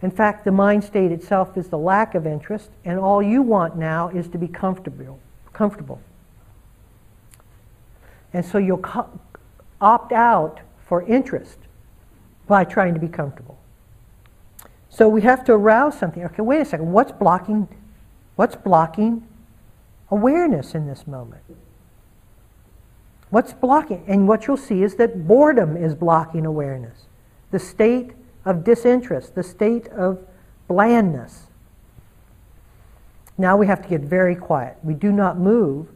In 0.02 0.10
fact, 0.10 0.44
the 0.44 0.52
mind 0.52 0.84
state 0.84 1.10
itself 1.12 1.56
is 1.56 1.68
the 1.68 1.78
lack 1.78 2.14
of 2.14 2.26
interest, 2.26 2.70
and 2.84 2.98
all 2.98 3.22
you 3.22 3.42
want 3.42 3.76
now 3.76 4.08
is 4.08 4.28
to 4.28 4.38
be 4.38 4.48
comfortable 4.48 5.18
comfortable. 5.56 6.00
And 8.32 8.44
so 8.44 8.58
you'll 8.58 8.78
co- 8.78 9.08
opt 9.80 10.12
out 10.12 10.60
for 10.86 11.02
interest 11.02 11.58
by 12.46 12.64
trying 12.64 12.92
to 12.92 13.00
be 13.00 13.08
comfortable. 13.08 13.58
So 14.90 15.08
we 15.08 15.22
have 15.22 15.44
to 15.46 15.54
arouse 15.54 15.98
something. 15.98 16.22
Okay, 16.24 16.42
wait 16.42 16.60
a 16.60 16.64
second. 16.64 16.92
What's 16.92 17.12
blocking 17.12 17.68
what's 18.36 18.54
blocking 18.54 19.26
awareness 20.10 20.74
in 20.74 20.86
this 20.86 21.06
moment? 21.06 21.42
What's 23.36 23.52
blocking? 23.52 24.02
And 24.06 24.26
what 24.26 24.46
you'll 24.46 24.56
see 24.56 24.82
is 24.82 24.94
that 24.94 25.28
boredom 25.28 25.76
is 25.76 25.94
blocking 25.94 26.46
awareness. 26.46 27.02
The 27.50 27.58
state 27.58 28.12
of 28.46 28.64
disinterest, 28.64 29.34
the 29.34 29.42
state 29.42 29.88
of 29.88 30.26
blandness. 30.68 31.48
Now 33.36 33.58
we 33.58 33.66
have 33.66 33.82
to 33.82 33.88
get 33.90 34.00
very 34.00 34.36
quiet. 34.36 34.78
We 34.82 34.94
do 34.94 35.12
not 35.12 35.38
move 35.38 35.88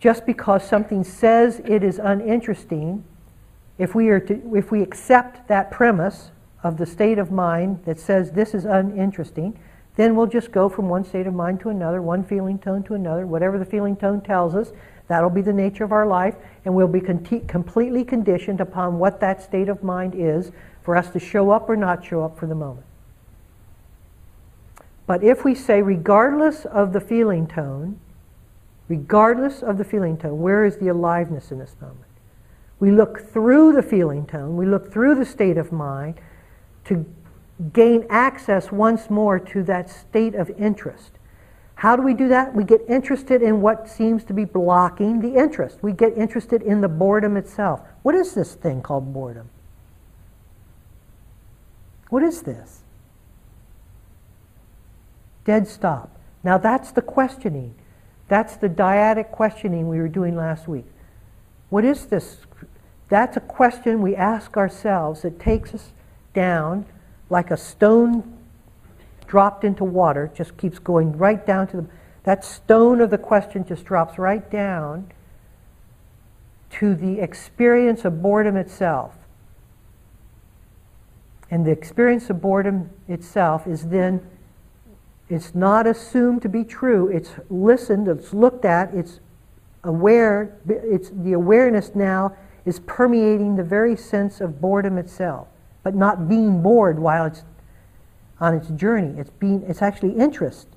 just 0.00 0.26
because 0.26 0.66
something 0.66 1.04
says 1.04 1.60
it 1.64 1.84
is 1.84 2.00
uninteresting. 2.00 3.04
If 3.78 3.94
we, 3.94 4.08
are 4.08 4.18
to, 4.18 4.56
if 4.56 4.72
we 4.72 4.82
accept 4.82 5.46
that 5.46 5.70
premise 5.70 6.32
of 6.64 6.78
the 6.78 6.86
state 6.86 7.20
of 7.20 7.30
mind 7.30 7.84
that 7.84 8.00
says 8.00 8.32
this 8.32 8.54
is 8.54 8.64
uninteresting, 8.64 9.56
then 9.94 10.16
we'll 10.16 10.26
just 10.26 10.50
go 10.50 10.68
from 10.68 10.88
one 10.88 11.04
state 11.04 11.28
of 11.28 11.34
mind 11.34 11.60
to 11.60 11.68
another, 11.68 12.02
one 12.02 12.24
feeling 12.24 12.58
tone 12.58 12.82
to 12.82 12.94
another. 12.94 13.24
Whatever 13.24 13.56
the 13.56 13.64
feeling 13.64 13.94
tone 13.94 14.20
tells 14.20 14.56
us, 14.56 14.72
that'll 15.10 15.28
be 15.28 15.42
the 15.42 15.52
nature 15.52 15.82
of 15.82 15.90
our 15.90 16.06
life, 16.06 16.36
and 16.64 16.72
we'll 16.72 16.86
be 16.86 17.00
con- 17.00 17.42
completely 17.48 18.04
conditioned 18.04 18.60
upon 18.60 19.00
what 19.00 19.18
that 19.18 19.42
state 19.42 19.68
of 19.68 19.82
mind 19.82 20.14
is 20.14 20.52
for 20.84 20.96
us 20.96 21.10
to 21.10 21.18
show 21.18 21.50
up 21.50 21.68
or 21.68 21.74
not 21.74 22.04
show 22.04 22.22
up 22.22 22.38
for 22.38 22.46
the 22.46 22.54
moment. 22.54 22.86
But 25.08 25.24
if 25.24 25.44
we 25.44 25.56
say, 25.56 25.82
regardless 25.82 26.64
of 26.64 26.92
the 26.92 27.00
feeling 27.00 27.48
tone, 27.48 27.98
regardless 28.88 29.64
of 29.64 29.78
the 29.78 29.84
feeling 29.84 30.16
tone, 30.16 30.40
where 30.40 30.64
is 30.64 30.76
the 30.76 30.86
aliveness 30.86 31.50
in 31.50 31.58
this 31.58 31.74
moment? 31.80 32.06
We 32.78 32.92
look 32.92 33.32
through 33.32 33.72
the 33.72 33.82
feeling 33.82 34.26
tone, 34.26 34.56
we 34.56 34.64
look 34.64 34.92
through 34.92 35.16
the 35.16 35.26
state 35.26 35.58
of 35.58 35.72
mind 35.72 36.20
to 36.84 37.04
gain 37.72 38.06
access 38.08 38.70
once 38.70 39.10
more 39.10 39.40
to 39.40 39.64
that 39.64 39.90
state 39.90 40.36
of 40.36 40.50
interest. 40.50 41.18
How 41.80 41.96
do 41.96 42.02
we 42.02 42.12
do 42.12 42.28
that? 42.28 42.54
We 42.54 42.64
get 42.64 42.82
interested 42.90 43.40
in 43.40 43.62
what 43.62 43.88
seems 43.88 44.22
to 44.24 44.34
be 44.34 44.44
blocking 44.44 45.20
the 45.20 45.34
interest. 45.34 45.78
We 45.80 45.92
get 45.92 46.14
interested 46.14 46.60
in 46.60 46.82
the 46.82 46.88
boredom 46.88 47.38
itself. 47.38 47.80
What 48.02 48.14
is 48.14 48.34
this 48.34 48.54
thing 48.54 48.82
called 48.82 49.14
boredom? 49.14 49.48
What 52.10 52.22
is 52.22 52.42
this? 52.42 52.82
Dead 55.46 55.66
stop. 55.66 56.14
Now 56.44 56.58
that's 56.58 56.92
the 56.92 57.00
questioning. 57.00 57.74
That's 58.28 58.56
the 58.56 58.68
dyadic 58.68 59.30
questioning 59.30 59.88
we 59.88 60.00
were 60.00 60.08
doing 60.08 60.36
last 60.36 60.68
week. 60.68 60.84
What 61.70 61.86
is 61.86 62.04
this? 62.04 62.36
That's 63.08 63.38
a 63.38 63.40
question 63.40 64.02
we 64.02 64.14
ask 64.14 64.54
ourselves 64.58 65.22
that 65.22 65.40
takes 65.40 65.72
us 65.72 65.92
down 66.34 66.84
like 67.30 67.50
a 67.50 67.56
stone 67.56 68.36
dropped 69.30 69.62
into 69.62 69.84
water, 69.84 70.28
just 70.34 70.56
keeps 70.56 70.80
going 70.80 71.16
right 71.16 71.46
down 71.46 71.68
to 71.68 71.76
the. 71.76 71.86
That 72.24 72.44
stone 72.44 73.00
of 73.00 73.10
the 73.10 73.16
question 73.16 73.64
just 73.64 73.84
drops 73.84 74.18
right 74.18 74.50
down 74.50 75.12
to 76.70 76.96
the 76.96 77.20
experience 77.20 78.04
of 78.04 78.20
boredom 78.20 78.56
itself. 78.56 79.14
And 81.48 81.64
the 81.64 81.70
experience 81.70 82.28
of 82.28 82.40
boredom 82.40 82.90
itself 83.08 83.68
is 83.68 83.86
then 83.88 84.20
it's 85.28 85.54
not 85.54 85.86
assumed 85.86 86.42
to 86.42 86.48
be 86.48 86.64
true. 86.64 87.08
It's 87.08 87.30
listened, 87.48 88.08
it's 88.08 88.34
looked 88.34 88.64
at, 88.64 88.92
it's 88.92 89.20
aware, 89.84 90.58
it's 90.68 91.10
the 91.10 91.32
awareness 91.34 91.94
now 91.94 92.36
is 92.66 92.80
permeating 92.80 93.54
the 93.54 93.64
very 93.64 93.96
sense 93.96 94.40
of 94.40 94.60
boredom 94.60 94.98
itself, 94.98 95.46
but 95.84 95.94
not 95.94 96.28
being 96.28 96.62
bored 96.62 96.98
while 96.98 97.24
it's 97.24 97.44
on 98.40 98.54
its 98.54 98.68
journey. 98.68 99.18
It's 99.18 99.30
being 99.30 99.62
it's 99.66 99.82
actually 99.82 100.12
interested. 100.12 100.76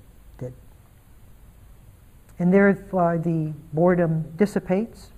And 2.39 2.51
therefore 2.53 3.17
the 3.17 3.53
boredom 3.71 4.33
dissipates, 4.35 5.11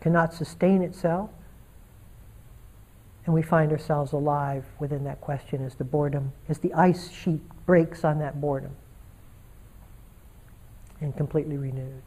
cannot 0.00 0.32
sustain 0.32 0.82
itself, 0.82 1.30
and 3.26 3.34
we 3.34 3.42
find 3.42 3.70
ourselves 3.70 4.12
alive 4.12 4.64
within 4.78 5.04
that 5.04 5.20
question 5.20 5.64
as 5.64 5.74
the 5.74 5.84
boredom, 5.84 6.32
as 6.48 6.58
the 6.58 6.72
ice 6.72 7.10
sheet 7.10 7.42
breaks 7.66 8.02
on 8.02 8.18
that 8.18 8.40
boredom 8.40 8.74
and 11.00 11.14
completely 11.16 11.56
renewed. 11.56 12.02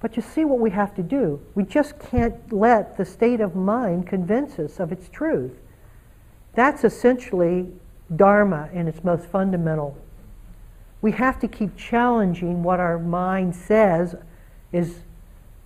But 0.00 0.16
you 0.16 0.22
see 0.22 0.44
what 0.44 0.58
we 0.58 0.70
have 0.70 0.94
to 0.96 1.02
do. 1.02 1.40
We 1.54 1.64
just 1.64 1.98
can't 1.98 2.52
let 2.52 2.96
the 2.96 3.04
state 3.04 3.40
of 3.40 3.54
mind 3.54 4.06
convince 4.06 4.58
us 4.58 4.80
of 4.80 4.92
its 4.92 5.08
truth. 5.08 5.54
That's 6.54 6.84
essentially 6.84 7.72
Dharma 8.16 8.68
in 8.72 8.88
its 8.88 9.02
most 9.04 9.26
fundamental. 9.26 9.96
We 11.02 11.12
have 11.12 11.38
to 11.40 11.48
keep 11.48 11.76
challenging 11.76 12.62
what 12.62 12.80
our 12.80 12.98
mind 12.98 13.54
says 13.54 14.14
is 14.72 15.00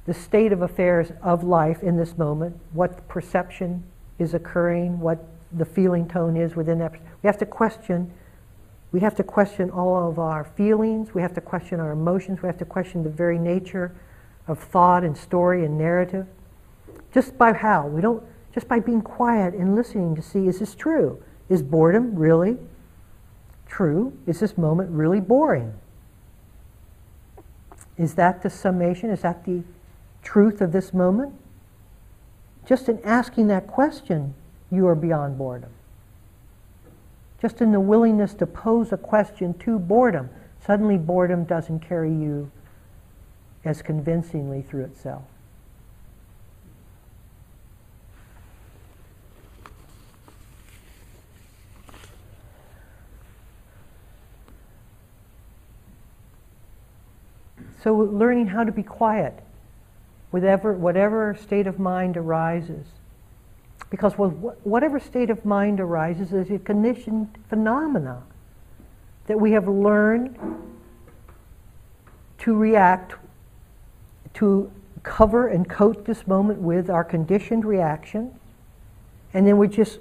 the 0.07 0.15
state 0.15 0.53
of 0.53 0.63
affairs 0.63 1.13
of 1.23 1.45
life 1.45 1.83
in 1.83 1.97
this 1.97 2.17
moment, 2.17 2.59
what 2.73 3.07
perception 3.09 3.85
is 4.19 4.35
occurring, 4.35 5.01
what 5.01 5.25
the 5.53 5.65
feeling 5.65 6.09
tone 6.09 6.37
is 6.37 6.57
within 6.57 6.79
that. 6.79 6.93
We 6.93 7.27
have 7.27 7.39
to 7.39 7.47
question 7.47 8.13
we 8.91 9.01
have 9.01 9.15
to 9.17 9.23
question 9.23 9.71
all 9.71 10.09
of 10.09 10.19
our 10.19 10.45
feelings. 10.45 11.13
We 11.13 11.21
have 11.21 11.35
to 11.35 11.41
question 11.41 11.79
our 11.79 11.93
emotions. 11.93 12.41
We 12.43 12.47
have 12.47 12.57
to 12.59 12.65
question 12.65 13.03
the 13.03 13.11
very 13.11 13.39
nature 13.39 13.95
of 14.47 14.59
thought 14.59 15.05
and 15.05 15.17
story 15.17 15.65
and 15.65 15.77
narrative. 15.77 16.27
Just 17.13 17.37
by 17.37 17.53
how? 17.53 17.87
We 17.87 18.01
don't, 18.01 18.23
just 18.55 18.67
by 18.67 18.81
being 18.81 19.03
quiet 19.03 19.55
and 19.55 19.75
listening 19.75 20.17
to 20.17 20.23
see, 20.23 20.47
is 20.47 20.59
this 20.59 20.75
true? 20.75 21.23
Is 21.49 21.63
boredom 21.63 22.15
really 22.15 22.57
true? 23.67 24.17
Is 24.27 24.41
this 24.41 24.59
moment 24.59 24.91
really 24.91 25.21
boring? 25.21 25.75
Is 27.97 28.15
that 28.15 28.43
the 28.43 28.51
summation? 28.51 29.11
Is 29.11 29.23
that 29.23 29.45
the 29.45 29.63
truth 30.23 30.61
of 30.61 30.73
this 30.73 30.93
moment? 30.93 31.35
Just 32.67 32.89
in 32.89 33.01
asking 33.03 33.49
that 33.49 33.67
question, 33.67 34.35
you 34.71 34.87
are 34.87 34.95
beyond 34.95 35.39
boredom 35.39 35.71
just 37.41 37.61
in 37.61 37.73
the 37.73 37.81
willingness 37.81 38.35
to 38.35 38.47
pose 38.47 38.93
a 38.93 38.97
question 38.97 39.55
to 39.55 39.79
boredom, 39.79 40.29
suddenly 40.65 40.99
boredom 40.99 41.45
doesn't 41.45 41.81
carry 41.81 42.11
you 42.11 42.51
as 43.65 43.83
convincingly 43.83 44.63
through 44.63 44.85
itself. 44.85 45.23
So, 57.83 57.95
learning 57.95 58.49
how 58.49 58.65
to 58.65 58.73
be 58.73 58.83
quiet, 58.83 59.39
whatever, 60.31 60.73
whatever 60.73 61.37
state 61.41 61.67
of 61.67 61.79
mind 61.79 62.17
arises. 62.17 62.87
Because 63.91 64.15
whatever 64.15 65.01
state 65.01 65.31
of 65.31 65.45
mind 65.45 65.81
arises 65.81 66.33
is 66.33 66.51
a 66.51 66.59
conditioned 66.59 67.29
phenomena 67.49 68.23
that 69.27 69.39
we 69.39 69.53
have 69.53 69.69
learned 69.69 70.37
to 72.39 72.57
react, 72.57 73.15
to 74.35 74.71
cover 75.03 75.49
and 75.49 75.69
coat 75.69 76.05
this 76.05 76.27
moment 76.27 76.61
with 76.61 76.91
our 76.91 77.05
conditioned 77.05 77.65
reaction, 77.65 78.31
and 79.33 79.47
then 79.47 79.57
we 79.57 79.69
just 79.69 80.01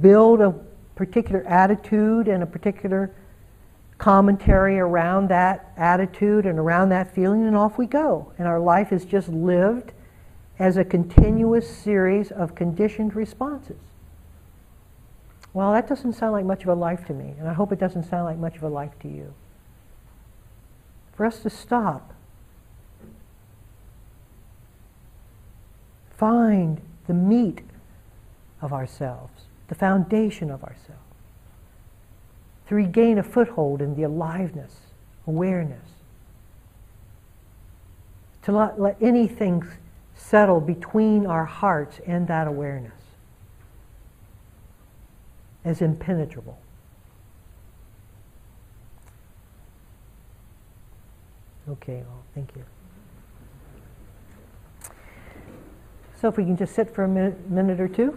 build 0.00 0.40
a 0.40 0.54
particular 0.94 1.42
attitude 1.44 2.28
and 2.28 2.42
a 2.42 2.46
particular 2.46 3.10
commentary 3.98 4.78
around 4.78 5.28
that 5.28 5.72
attitude 5.76 6.46
and 6.46 6.58
around 6.58 6.90
that 6.90 7.14
feeling, 7.14 7.46
and 7.46 7.56
off 7.56 7.78
we 7.78 7.86
go. 7.86 8.32
And 8.38 8.46
our 8.46 8.60
life 8.60 8.92
is 8.92 9.04
just 9.04 9.28
lived 9.28 9.92
as 10.58 10.76
a 10.76 10.84
continuous 10.84 11.68
series 11.68 12.30
of 12.30 12.54
conditioned 12.54 13.14
responses. 13.14 13.76
Well, 15.52 15.72
that 15.72 15.88
doesn't 15.88 16.12
sound 16.12 16.32
like 16.32 16.44
much 16.44 16.62
of 16.62 16.68
a 16.68 16.74
life 16.74 17.06
to 17.06 17.14
me, 17.14 17.34
and 17.38 17.48
I 17.48 17.54
hope 17.54 17.72
it 17.72 17.78
doesn't 17.78 18.04
sound 18.04 18.24
like 18.24 18.36
much 18.38 18.56
of 18.56 18.62
a 18.62 18.68
life 18.68 18.92
to 19.00 19.08
you. 19.08 19.32
For 21.14 21.24
us 21.24 21.40
to 21.40 21.50
stop, 21.50 22.12
find 26.18 26.82
the 27.06 27.14
meat 27.14 27.62
of 28.60 28.72
ourselves, 28.72 29.44
the 29.68 29.74
foundation 29.74 30.50
of 30.50 30.62
ourselves, 30.62 31.05
to 32.68 32.74
regain 32.74 33.18
a 33.18 33.22
foothold 33.22 33.80
in 33.80 33.94
the 33.94 34.02
aliveness, 34.02 34.72
awareness, 35.26 35.84
to 38.42 38.52
not 38.52 38.80
let 38.80 38.96
anything 39.00 39.64
settle 40.14 40.60
between 40.60 41.26
our 41.26 41.44
hearts 41.44 42.00
and 42.06 42.26
that 42.28 42.48
awareness 42.48 42.92
as 45.64 45.82
impenetrable. 45.82 46.58
Okay, 51.68 51.96
well, 51.96 52.22
thank 52.34 52.50
you. 52.54 52.64
So 56.20 56.28
if 56.28 56.36
we 56.36 56.44
can 56.44 56.56
just 56.56 56.74
sit 56.74 56.94
for 56.94 57.04
a 57.04 57.08
minute, 57.08 57.50
minute 57.50 57.80
or 57.80 57.88
two. 57.88 58.16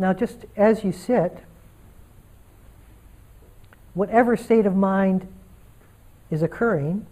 Now, 0.00 0.14
just 0.14 0.46
as 0.56 0.82
you 0.82 0.92
sit, 0.92 1.44
whatever 3.92 4.34
state 4.34 4.64
of 4.64 4.74
mind 4.74 5.28
is 6.30 6.42
occurring, 6.42 7.06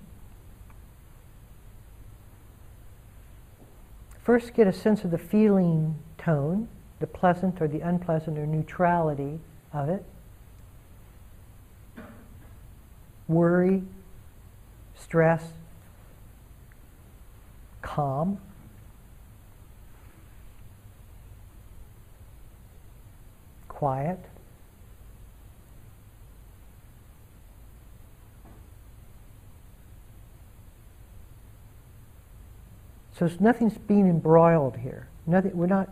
first 4.22 4.54
get 4.54 4.66
a 4.66 4.72
sense 4.72 5.04
of 5.04 5.10
the 5.10 5.18
feeling 5.18 5.96
tone, 6.16 6.68
the 6.98 7.06
pleasant 7.06 7.60
or 7.60 7.68
the 7.68 7.80
unpleasant 7.80 8.38
or 8.38 8.46
neutrality 8.46 9.38
of 9.70 9.90
it. 9.90 10.02
Worry, 13.28 13.82
stress, 14.94 15.44
calm. 17.82 18.40
Quiet. 23.78 24.18
So 33.16 33.30
nothing's 33.38 33.78
being 33.78 34.08
embroiled 34.08 34.78
here. 34.78 35.06
Nothing, 35.28 35.56
we're 35.56 35.66
not 35.68 35.90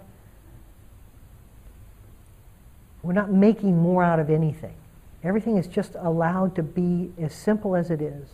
we're 3.05 3.12
not 3.12 3.30
making 3.30 3.76
more 3.76 4.03
out 4.03 4.18
of 4.18 4.30
anything. 4.30 4.74
Everything 5.22 5.57
is 5.57 5.68
just 5.68 5.95
allowed 5.95 6.57
to 6.57 6.64
be 6.64 7.12
as 7.20 7.32
simple 7.32 7.76
as 7.76 7.93
it 7.93 8.03
is. 8.03 8.26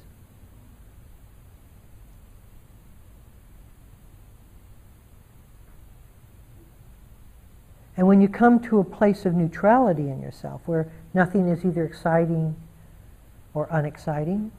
When 8.13 8.21
you 8.21 8.29
come 8.29 8.61
to 8.61 8.79
a 8.79 8.85
place 8.85 9.25
of 9.25 9.33
neutrality 9.33 10.11
in 10.11 10.21
yourself, 10.21 10.61
where 10.67 10.93
nothing 11.15 11.49
is 11.49 11.65
either 11.65 11.83
exciting 11.83 12.55
or 13.55 13.67
unexciting, 13.71 14.53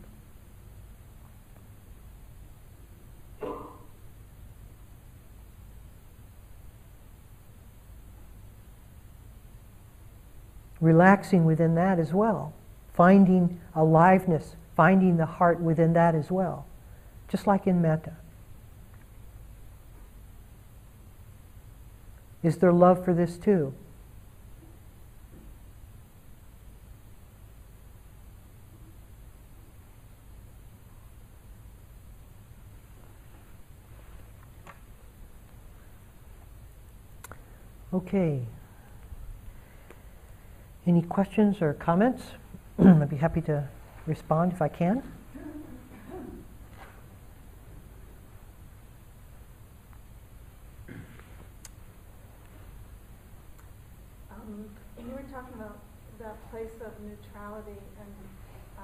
relaxing 10.81 11.45
within 11.45 11.75
that 11.75 11.99
as 11.99 12.11
well, 12.11 12.53
finding 12.95 13.61
aliveness, 13.75 14.55
finding 14.75 15.17
the 15.17 15.27
heart 15.27 15.61
within 15.61 15.93
that 15.93 16.15
as 16.15 16.31
well, 16.31 16.65
just 17.27 17.45
like 17.45 17.67
in 17.67 17.79
metta. 17.83 18.13
Is 22.43 22.57
there 22.57 22.73
love 22.73 23.03
for 23.03 23.13
this 23.13 23.37
too? 23.37 23.73
Okay. 37.93 38.41
Any 40.87 41.03
questions 41.03 41.61
or 41.61 41.73
comments? 41.73 42.23
I'd 42.79 43.09
be 43.09 43.17
happy 43.17 43.41
to 43.41 43.69
respond 44.07 44.51
if 44.51 44.63
I 44.63 44.67
can. 44.67 45.03
Um, 54.31 54.65
you 54.97 55.11
were 55.11 55.21
talking 55.31 55.53
about 55.53 55.77
that 56.19 56.35
place 56.49 56.73
of 56.83 56.91
neutrality, 56.99 57.77
and 57.99 58.13
uh, 58.79 58.81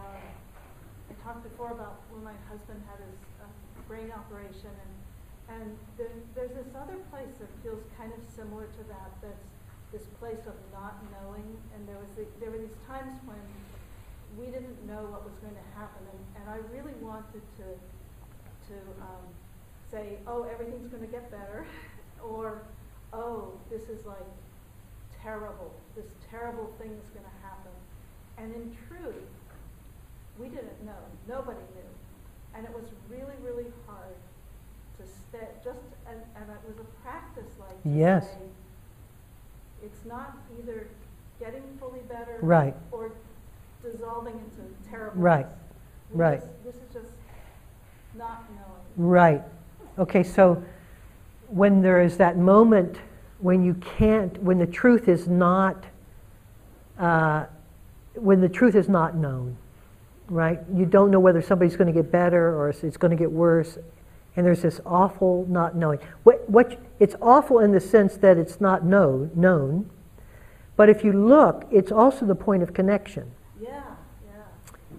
I 1.09 1.13
talked 1.23 1.43
before 1.43 1.71
about 1.71 2.01
when 2.11 2.23
my 2.23 2.33
husband 2.69 2.85
had 2.85 3.01
his 3.01 3.17
uh, 3.41 3.49
brain 3.87 4.13
operation, 4.13 4.69
and 4.69 4.93
and 5.49 5.77
there, 5.97 6.13
there's 6.35 6.53
this 6.53 6.69
other 6.77 7.01
place 7.09 7.33
that 7.41 7.49
feels 7.63 7.81
kind 7.97 8.13
of 8.13 8.21
similar 8.29 8.69
to 8.77 8.83
that. 8.85 9.09
That's 9.21 9.49
this 9.91 10.05
place 10.21 10.45
of 10.45 10.53
not 10.71 11.01
knowing, 11.09 11.57
and 11.73 11.89
there 11.89 11.97
was 11.97 12.09
the, 12.13 12.29
there 12.39 12.51
were 12.51 12.61
these 12.61 12.77
times 12.85 13.17
when 13.25 13.41
we 14.37 14.53
didn't 14.53 14.77
know 14.85 15.09
what 15.09 15.25
was 15.25 15.33
going 15.41 15.57
to 15.57 15.67
happen, 15.73 16.05
and, 16.05 16.21
and 16.37 16.45
I 16.45 16.61
really 16.69 16.93
wanted 17.01 17.41
to 17.57 17.67
to 18.69 18.77
um, 19.01 19.25
say, 19.89 20.19
oh, 20.27 20.43
everything's 20.43 20.93
going 20.93 21.01
to 21.01 21.09
get 21.09 21.31
better, 21.31 21.65
or 22.23 22.61
oh, 23.13 23.57
this 23.71 23.89
is 23.89 24.05
like 24.05 24.29
terrible. 25.23 25.73
This 25.95 26.05
terrible 26.29 26.69
thing 26.77 26.93
is 26.93 27.09
going 27.09 27.25
to 27.25 27.37
happen, 27.41 27.73
and 28.37 28.53
in 28.53 28.77
truth, 28.85 29.25
we 30.37 30.47
didn't 30.49 30.85
know. 30.85 31.01
Nobody 31.27 31.65
knew, 31.73 31.89
and 32.55 32.65
it 32.65 32.73
was 32.73 32.85
really, 33.09 33.35
really 33.43 33.65
hard 33.87 34.15
to 34.97 35.03
stay. 35.05 35.47
Just 35.63 35.79
and, 36.07 36.17
and 36.35 36.49
it 36.49 36.67
was 36.67 36.77
a 36.79 37.01
practice, 37.03 37.51
like 37.59 37.77
Yes. 37.85 38.27
say, 38.31 38.37
it's 39.83 40.05
not 40.05 40.37
either 40.59 40.87
getting 41.39 41.63
fully 41.79 42.01
better 42.09 42.37
Right. 42.41 42.75
or 42.91 43.11
dissolving 43.83 44.33
into 44.33 44.89
terribleness. 44.89 45.23
Right. 45.23 45.45
Right. 46.13 46.39
just- 46.41 46.63
This 46.63 46.75
is 46.75 46.93
just 46.93 47.11
not 48.17 48.43
knowing. 48.51 49.09
Right. 49.09 49.43
Okay, 49.97 50.23
so 50.23 50.61
when 51.47 51.81
there 51.81 52.01
is 52.01 52.17
that 52.17 52.37
moment 52.37 52.99
when 53.39 53.63
you 53.63 53.73
can't, 53.75 54.41
when 54.43 54.57
the 54.59 54.67
truth 54.67 55.07
is 55.07 55.27
not, 55.27 55.85
uh, 56.99 57.45
when 58.15 58.41
the 58.41 58.49
truth 58.49 58.75
is 58.75 58.89
not 58.89 59.15
known, 59.15 59.55
right? 60.29 60.59
You 60.73 60.85
don't 60.85 61.11
know 61.11 61.19
whether 61.19 61.41
somebody's 61.41 61.75
going 61.75 61.93
to 61.93 61.93
get 61.93 62.11
better 62.11 62.55
or 62.55 62.69
it's 62.69 62.97
going 62.97 63.11
to 63.11 63.17
get 63.17 63.31
worse, 63.31 63.77
and 64.35 64.45
there's 64.45 64.61
this 64.61 64.79
awful 64.85 65.45
not 65.49 65.75
knowing. 65.75 65.99
What, 66.23 66.49
what, 66.49 66.79
it's 66.99 67.15
awful 67.21 67.59
in 67.59 67.71
the 67.71 67.79
sense 67.79 68.17
that 68.17 68.37
it's 68.37 68.61
not 68.61 68.85
know, 68.85 69.29
known, 69.35 69.89
but 70.75 70.89
if 70.89 71.03
you 71.03 71.11
look, 71.11 71.67
it's 71.71 71.91
also 71.91 72.25
the 72.25 72.35
point 72.35 72.63
of 72.63 72.73
connection. 72.73 73.31
Yeah, 73.61 73.81
yeah. 74.25 74.41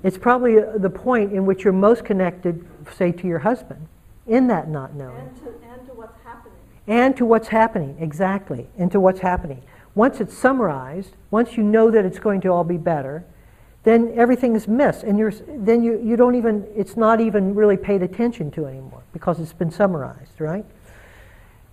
It's 0.03 0.19
probably 0.19 0.59
uh, 0.59 0.77
the 0.77 0.91
point 0.91 1.33
in 1.33 1.47
which 1.47 1.65
you're 1.65 1.73
most 1.73 2.05
connected, 2.05 2.67
say, 2.95 3.13
to 3.13 3.27
your 3.27 3.39
husband, 3.39 3.87
in 4.27 4.47
that 4.49 4.69
not 4.69 4.95
knowing. 4.95 5.17
And 5.17 5.37
to, 5.37 5.49
and 5.73 5.87
to 5.87 5.95
what's 5.95 6.23
happening. 6.23 6.59
And 6.87 7.17
to 7.17 7.25
what's 7.25 7.49
happening, 7.49 7.97
exactly, 7.99 8.69
and 8.77 8.93
to 8.93 9.01
what's 9.01 9.21
happening. 9.21 9.63
Once 9.95 10.21
it's 10.21 10.37
summarized, 10.37 11.15
once 11.31 11.57
you 11.57 11.63
know 11.63 11.91
that 11.91 12.05
it's 12.05 12.19
going 12.19 12.41
to 12.43 12.49
all 12.49 12.65
be 12.65 12.77
better, 12.77 13.25
then 13.83 14.13
everything 14.15 14.55
is 14.55 14.69
missed, 14.69 15.05
and 15.05 15.19
you're, 15.19 15.33
then 15.49 15.83
you, 15.83 16.01
you 16.03 16.17
don't 16.17 16.35
even, 16.35 16.67
it's 16.77 16.97
not 16.97 17.21
even 17.21 17.55
really 17.55 17.77
paid 17.77 18.03
attention 18.03 18.51
to 18.53 18.67
anymore 18.67 19.03
because 19.13 19.41
it's 19.41 19.55
been 19.55 19.71
summarized, 19.71 20.39
right? 20.39 20.65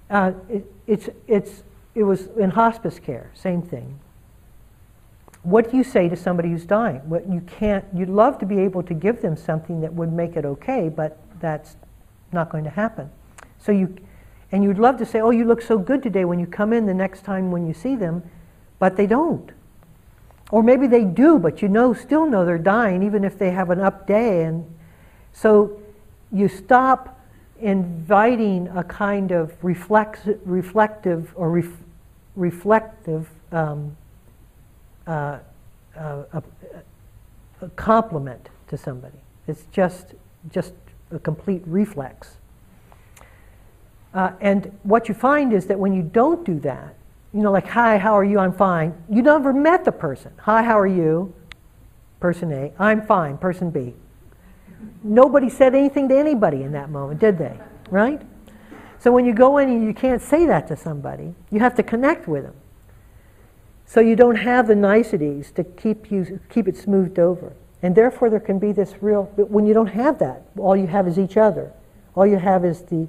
Uh, 0.09 0.31
it, 0.49 0.65
it's, 0.87 1.09
it's, 1.27 1.63
it 1.95 2.03
was 2.03 2.27
in 2.37 2.51
hospice 2.51 2.99
care, 2.99 3.29
same 3.33 3.61
thing. 3.61 3.99
What 5.43 5.69
do 5.69 5.77
you 5.77 5.83
say 5.83 6.07
to 6.07 6.15
somebody 6.15 6.49
who's 6.49 6.65
dying? 6.65 6.99
What 7.09 7.29
you 7.29 7.41
can't, 7.41 7.83
you'd 7.93 8.09
love 8.09 8.37
to 8.39 8.45
be 8.45 8.59
able 8.59 8.83
to 8.83 8.93
give 8.93 9.21
them 9.21 9.35
something 9.35 9.81
that 9.81 9.93
would 9.93 10.11
make 10.11 10.35
it 10.35 10.45
okay, 10.45 10.89
but 10.89 11.19
that's 11.39 11.75
not 12.31 12.49
going 12.49 12.63
to 12.63 12.69
happen. 12.69 13.09
So 13.59 13.71
you, 13.71 13.95
and 14.51 14.63
you'd 14.63 14.79
love 14.79 14.97
to 14.97 15.05
say, 15.05 15.19
oh, 15.19 15.31
you 15.31 15.45
look 15.45 15.61
so 15.61 15.77
good 15.77 16.01
today 16.01 16.23
when 16.23 16.39
you 16.39 16.47
come 16.47 16.71
in 16.71 16.85
the 16.85 16.93
next 16.93 17.23
time 17.23 17.51
when 17.51 17.67
you 17.67 17.73
see 17.73 17.95
them, 17.95 18.23
but 18.79 18.95
they 18.95 19.07
don't. 19.07 19.51
Or 20.49 20.63
maybe 20.63 20.87
they 20.87 21.03
do, 21.03 21.39
but 21.39 21.61
you 21.61 21.67
know, 21.67 21.93
still 21.93 22.25
know 22.25 22.45
they're 22.45 22.57
dying, 22.57 23.03
even 23.03 23.23
if 23.23 23.37
they 23.37 23.51
have 23.51 23.69
an 23.69 23.81
up 23.81 24.07
day. 24.07 24.43
And 24.43 24.65
so 25.33 25.79
you 26.31 26.47
stop 26.47 27.19
inviting 27.59 28.67
a 28.69 28.83
kind 28.83 29.31
of 29.31 29.53
reflex, 29.63 30.21
reflective 30.45 31.33
or 31.35 31.51
ref, 31.51 31.69
reflective 32.35 33.27
um, 33.51 33.97
uh, 35.05 35.39
uh, 35.97 36.23
a, 36.33 36.43
a 37.61 37.69
compliment 37.69 38.49
to 38.67 38.77
somebody. 38.77 39.17
It's 39.47 39.65
just 39.71 40.13
just 40.51 40.73
a 41.11 41.19
complete 41.19 41.63
reflex. 41.65 42.37
Uh, 44.13 44.31
and 44.41 44.71
what 44.83 45.07
you 45.07 45.13
find 45.13 45.53
is 45.53 45.65
that 45.67 45.79
when 45.79 45.93
you 45.93 46.01
don't 46.01 46.45
do 46.45 46.59
that, 46.59 46.95
you 47.33 47.41
know, 47.41 47.51
like, 47.51 47.67
hi, 47.67 47.97
how 47.97 48.17
are 48.17 48.23
you? 48.23 48.39
I'm 48.39 48.53
fine. 48.53 48.95
You 49.09 49.21
never 49.21 49.53
met 49.53 49.85
the 49.85 49.91
person. 49.91 50.31
Hi, 50.39 50.63
how 50.63 50.79
are 50.79 50.87
you? 50.87 51.33
Person 52.19 52.51
A. 52.51 52.71
I'm 52.79 53.05
fine. 53.05 53.37
Person 53.37 53.69
B. 53.69 53.93
Nobody 55.03 55.49
said 55.49 55.75
anything 55.75 56.09
to 56.09 56.17
anybody 56.17 56.63
in 56.63 56.71
that 56.71 56.89
moment, 56.89 57.19
did 57.19 57.37
they? 57.37 57.59
Right? 57.89 58.21
So 58.99 59.11
when 59.11 59.25
you 59.25 59.33
go 59.33 59.57
in 59.57 59.69
and 59.69 59.85
you 59.85 59.93
can't 59.93 60.21
say 60.21 60.45
that 60.45 60.67
to 60.69 60.75
somebody, 60.75 61.35
you 61.51 61.59
have 61.59 61.75
to 61.75 61.83
connect 61.83 62.27
with 62.27 62.43
them. 62.43 62.55
So 63.85 64.01
you 64.01 64.15
don't 64.15 64.35
have 64.35 64.67
the 64.67 64.75
niceties 64.75 65.51
to 65.51 65.63
keep 65.63 66.11
you 66.11 66.39
keep 66.49 66.67
it 66.67 66.75
smoothed 66.75 67.19
over. 67.19 67.53
And 67.81 67.95
therefore 67.95 68.29
there 68.29 68.39
can 68.39 68.59
be 68.59 68.71
this 68.71 68.95
real 69.01 69.25
when 69.35 69.65
you 69.65 69.73
don't 69.73 69.87
have 69.87 70.19
that, 70.19 70.43
all 70.57 70.75
you 70.75 70.87
have 70.87 71.07
is 71.07 71.17
each 71.17 71.37
other. 71.37 71.71
All 72.15 72.25
you 72.25 72.37
have 72.37 72.65
is 72.65 72.81
the 72.81 73.07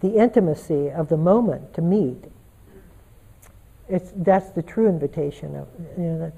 the 0.00 0.16
intimacy 0.16 0.90
of 0.90 1.08
the 1.08 1.16
moment 1.16 1.74
to 1.74 1.82
meet. 1.82 2.24
It's 3.88 4.12
that's 4.16 4.50
the 4.50 4.62
true 4.62 4.88
invitation 4.88 5.56
of 5.56 5.68
you 5.98 6.04
know, 6.04 6.18
that, 6.18 6.32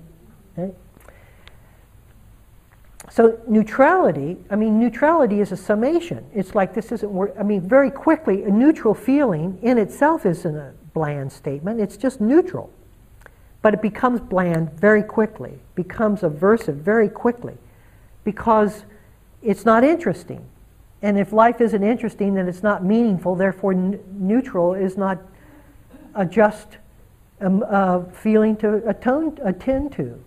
right? 0.56 0.74
So 3.10 3.38
neutrality, 3.46 4.36
I 4.50 4.56
mean, 4.56 4.80
neutrality 4.80 5.40
is 5.40 5.52
a 5.52 5.56
summation. 5.56 6.26
It's 6.34 6.54
like 6.54 6.74
this 6.74 6.90
isn't. 6.90 7.30
I 7.38 7.42
mean, 7.44 7.60
very 7.60 7.90
quickly, 7.90 8.42
a 8.42 8.50
neutral 8.50 8.94
feeling 8.94 9.58
in 9.62 9.78
itself 9.78 10.26
isn't 10.26 10.56
a 10.56 10.72
bland 10.92 11.30
statement. 11.30 11.80
It's 11.80 11.96
just 11.96 12.20
neutral. 12.20 12.70
But 13.62 13.74
it 13.74 13.82
becomes 13.82 14.20
bland 14.20 14.72
very 14.72 15.02
quickly, 15.02 15.58
becomes 15.74 16.20
aversive 16.20 16.76
very 16.76 17.08
quickly, 17.08 17.56
because 18.24 18.84
it's 19.42 19.64
not 19.64 19.84
interesting. 19.84 20.44
And 21.02 21.18
if 21.18 21.32
life 21.32 21.60
isn't 21.60 21.82
interesting, 21.82 22.34
then 22.34 22.48
it's 22.48 22.62
not 22.62 22.84
meaningful. 22.84 23.34
Therefore, 23.34 23.72
n- 23.72 24.00
neutral 24.12 24.74
is 24.74 24.96
not 24.96 25.18
a 26.14 26.24
just 26.24 26.78
um, 27.40 27.64
uh, 27.68 28.02
feeling 28.04 28.56
to 28.56 28.88
atone, 28.88 29.38
attend 29.42 29.92
to. 29.92 30.22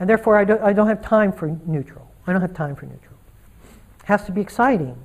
And 0.00 0.08
therefore, 0.08 0.36
I 0.36 0.44
don't, 0.44 0.60
I 0.62 0.72
don't 0.72 0.88
have 0.88 1.02
time 1.02 1.32
for 1.32 1.56
neutral. 1.66 2.10
I 2.26 2.32
don't 2.32 2.40
have 2.40 2.54
time 2.54 2.74
for 2.74 2.86
neutral. 2.86 3.16
It 4.00 4.06
has 4.06 4.24
to 4.24 4.32
be 4.32 4.40
exciting. 4.40 4.96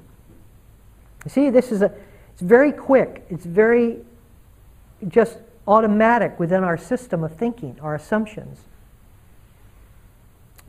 You 1.25 1.29
see, 1.29 1.49
this 1.49 1.71
is 1.71 1.81
a, 1.81 1.93
it's 2.33 2.41
very 2.41 2.71
quick. 2.71 3.25
It's 3.29 3.45
very 3.45 3.99
just 5.07 5.39
automatic 5.67 6.39
within 6.39 6.63
our 6.63 6.77
system 6.77 7.23
of 7.23 7.35
thinking, 7.35 7.77
our 7.81 7.95
assumptions. 7.95 8.59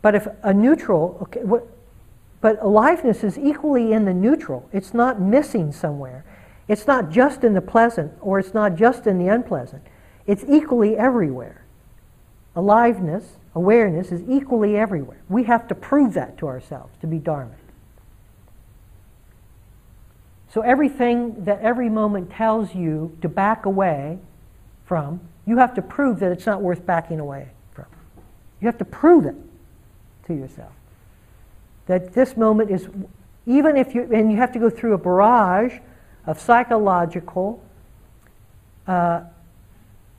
But 0.03 0.15
if 0.15 0.29
a 0.43 0.53
neutral, 0.53 1.19
okay, 1.23 1.41
what, 1.45 1.67
but 2.41 2.59
aliveness 2.63 3.25
is 3.25 3.39
equally 3.39 3.93
in 3.93 4.05
the 4.05 4.15
neutral. 4.15 4.69
It's 4.73 4.95
not 4.95 5.21
missing 5.21 5.73
somewhere. 5.73 6.25
It's 6.69 6.87
not 6.87 7.11
just 7.11 7.43
in 7.43 7.55
the 7.55 7.63
pleasant 7.63 8.13
or 8.21 8.39
it's 8.39 8.55
not 8.55 8.77
just 8.77 9.07
in 9.07 9.19
the 9.19 9.29
unpleasant. 9.29 9.83
It's 10.27 10.45
equally 10.47 10.97
everywhere. 10.97 11.65
Aliveness, 12.55 13.25
awareness 13.55 14.13
is 14.13 14.23
equally 14.29 14.77
everywhere. 14.77 15.19
We 15.29 15.45
have 15.45 15.67
to 15.69 15.75
prove 15.75 16.15
that 16.15 16.37
to 16.39 16.47
ourselves 16.47 16.95
to 17.01 17.07
be 17.07 17.19
dharmic. 17.19 17.55
So 20.53 20.61
everything 20.63 21.45
that 21.45 21.61
every 21.61 21.89
moment 21.89 22.31
tells 22.31 22.75
you 22.75 23.17
to 23.23 23.29
back 23.29 23.67
away 23.67 24.19
from, 24.87 25.21
you 25.47 25.59
have 25.59 25.75
to 25.75 25.83
prove 25.83 26.21
that 26.21 26.33
it's 26.33 26.47
not 26.47 26.63
worth 26.63 26.85
backing 26.85 27.21
away 27.21 27.49
from. 27.73 27.87
You 28.61 28.67
have 28.67 28.79
to 28.79 28.85
prove 28.85 29.25
it 29.27 29.35
to 30.27 30.35
yourself. 30.35 30.73
That 31.87 32.13
this 32.15 32.37
moment 32.37 32.71
is, 32.71 32.89
even 33.47 33.77
if 33.77 33.95
you, 33.95 34.09
and 34.13 34.31
you 34.31 34.39
have 34.39 34.53
to 34.53 34.59
go 34.59 34.69
through 34.69 34.95
a 34.95 34.99
barrage 34.99 35.79
of 36.29 36.39
psychological, 36.39 37.59
uh, 38.87 39.23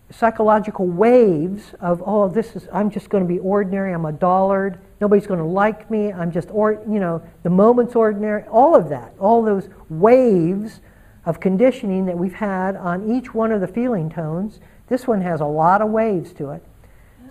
psychological 0.10 0.88
waves 0.88 1.76
of, 1.80 2.02
oh, 2.04 2.28
this 2.28 2.56
is, 2.56 2.68
I'm 2.74 2.90
just 2.90 3.10
going 3.10 3.24
to 3.24 3.28
be 3.32 3.38
ordinary, 3.38 3.94
I'm 3.94 4.06
a 4.06 4.12
dullard, 4.12 4.80
nobody's 5.00 5.28
going 5.28 5.40
to 5.40 5.46
like 5.46 5.92
me, 5.92 6.12
I'm 6.12 6.32
just, 6.32 6.50
or, 6.50 6.82
you 6.90 7.00
know, 7.00 7.22
the 7.44 7.52
moment's 7.52 7.96
ordinary, 7.96 8.42
all 8.46 8.76
of 8.76 8.90
that, 8.90 9.14
all 9.20 9.44
those 9.44 9.70
waves 9.88 10.80
of 11.28 11.40
conditioning 11.40 12.08
that 12.08 12.18
we've 12.18 12.34
had 12.34 12.76
on 12.76 13.16
each 13.16 13.36
one 13.36 13.52
of 13.52 13.62
the 13.62 13.68
feeling 13.68 14.10
tones. 14.10 14.60
This 14.88 15.06
one 15.06 15.22
has 15.22 15.42
a 15.42 15.46
lot 15.46 15.80
of 15.80 15.92
waves 15.92 16.34
to 16.34 16.50
it. 16.50 16.64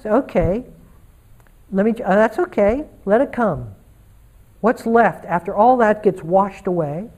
So, 0.01 0.11
okay, 0.18 0.64
let 1.72 1.85
me, 1.85 2.01
uh, 2.01 2.14
that's 2.14 2.39
okay, 2.39 2.85
let 3.05 3.20
it 3.20 3.33
come. 3.33 3.74
What's 4.61 4.87
left 4.87 5.24
after 5.24 5.53
all 5.53 5.76
that 5.79 6.05
gets 6.05 6.22
washed 6.22 6.68
away? 6.68 7.11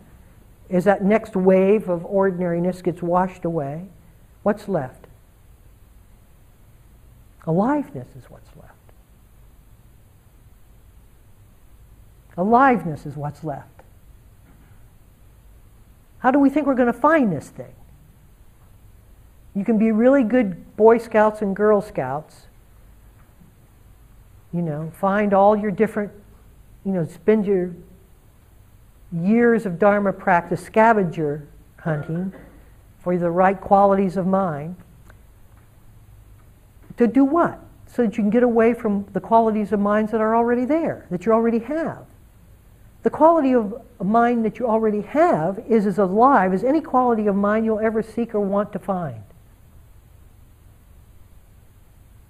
Is 0.70 0.84
that 0.84 1.02
next 1.02 1.34
wave 1.34 1.88
of 1.88 2.06
ordinariness 2.06 2.80
gets 2.80 3.02
washed 3.02 3.44
away? 3.44 3.88
What's 4.44 4.68
left? 4.68 5.08
Aliveness 7.44 8.08
is 8.16 8.30
what's 8.30 8.48
left. 8.56 8.74
Aliveness 12.36 13.04
is 13.04 13.16
what's 13.16 13.42
left. 13.42 13.82
How 16.20 16.30
do 16.30 16.38
we 16.38 16.48
think 16.48 16.66
we're 16.66 16.74
going 16.74 16.92
to 16.92 16.98
find 16.98 17.32
this 17.32 17.48
thing? 17.48 17.74
You 19.54 19.64
can 19.64 19.78
be 19.78 19.90
really 19.90 20.22
good 20.22 20.76
Boy 20.76 20.98
Scouts 20.98 21.42
and 21.42 21.56
Girl 21.56 21.80
Scouts. 21.80 22.46
You 24.52 24.62
know, 24.62 24.92
find 25.00 25.34
all 25.34 25.56
your 25.56 25.70
different, 25.72 26.12
you 26.84 26.92
know, 26.92 27.04
spend 27.06 27.46
your 27.46 27.74
years 29.12 29.66
of 29.66 29.78
Dharma 29.78 30.12
practice 30.12 30.64
scavenger 30.64 31.46
hunting 31.78 32.32
for 33.02 33.16
the 33.16 33.30
right 33.30 33.60
qualities 33.60 34.16
of 34.16 34.26
mind. 34.26 34.76
To 36.98 37.06
do 37.06 37.24
what? 37.24 37.58
So 37.86 38.02
that 38.02 38.16
you 38.16 38.22
can 38.22 38.30
get 38.30 38.42
away 38.42 38.74
from 38.74 39.06
the 39.12 39.20
qualities 39.20 39.72
of 39.72 39.80
minds 39.80 40.12
that 40.12 40.20
are 40.20 40.36
already 40.36 40.64
there, 40.64 41.06
that 41.10 41.26
you 41.26 41.32
already 41.32 41.58
have. 41.60 42.04
The 43.02 43.10
quality 43.10 43.54
of 43.54 43.80
mind 43.98 44.44
that 44.44 44.58
you 44.58 44.68
already 44.68 45.00
have 45.00 45.58
is 45.66 45.86
as 45.86 45.98
alive 45.98 46.52
as 46.52 46.62
any 46.62 46.80
quality 46.80 47.26
of 47.26 47.34
mind 47.34 47.64
you'll 47.64 47.80
ever 47.80 48.02
seek 48.02 48.34
or 48.34 48.40
want 48.40 48.72
to 48.74 48.78
find. 48.78 49.22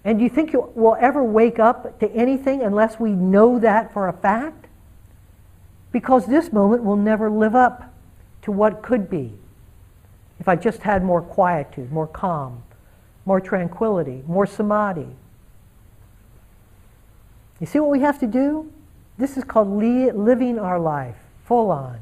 And 0.05 0.19
do 0.19 0.25
you 0.25 0.31
think 0.31 0.53
you 0.53 0.73
will 0.75 0.97
ever 0.99 1.23
wake 1.23 1.59
up 1.59 1.99
to 1.99 2.11
anything 2.13 2.63
unless 2.63 2.99
we 2.99 3.11
know 3.11 3.59
that 3.59 3.93
for 3.93 4.09
a 4.09 4.13
fact? 4.13 4.60
Because 5.93 6.27
this 6.27 6.53
moment 6.53 6.85
will 6.85 6.97
never 6.97 7.31
live 7.31 7.55
up 7.55 7.93
to 8.43 8.53
what 8.53 8.83
could 8.83 9.11
be 9.11 9.33
if 10.41 10.49
I 10.49 10.57
just 10.57 10.81
had 10.83 11.05
more 11.05 11.21
quietude, 11.21 11.93
more 11.93 12.07
calm, 12.07 12.63
more 13.27 13.41
tranquility, 13.41 14.25
more 14.27 14.47
samadhi. 14.47 15.07
You 17.61 17.67
see 17.67 17.79
what 17.79 17.91
we 17.91 18.01
have 18.01 18.19
to 18.21 18.27
do? 18.27 18.73
This 19.19 19.37
is 19.37 19.45
called 19.45 19.69
li- 19.69 20.11
living 20.11 20.59
our 20.59 20.81
life, 20.81 21.17
full 21.45 21.71
on, 21.71 22.01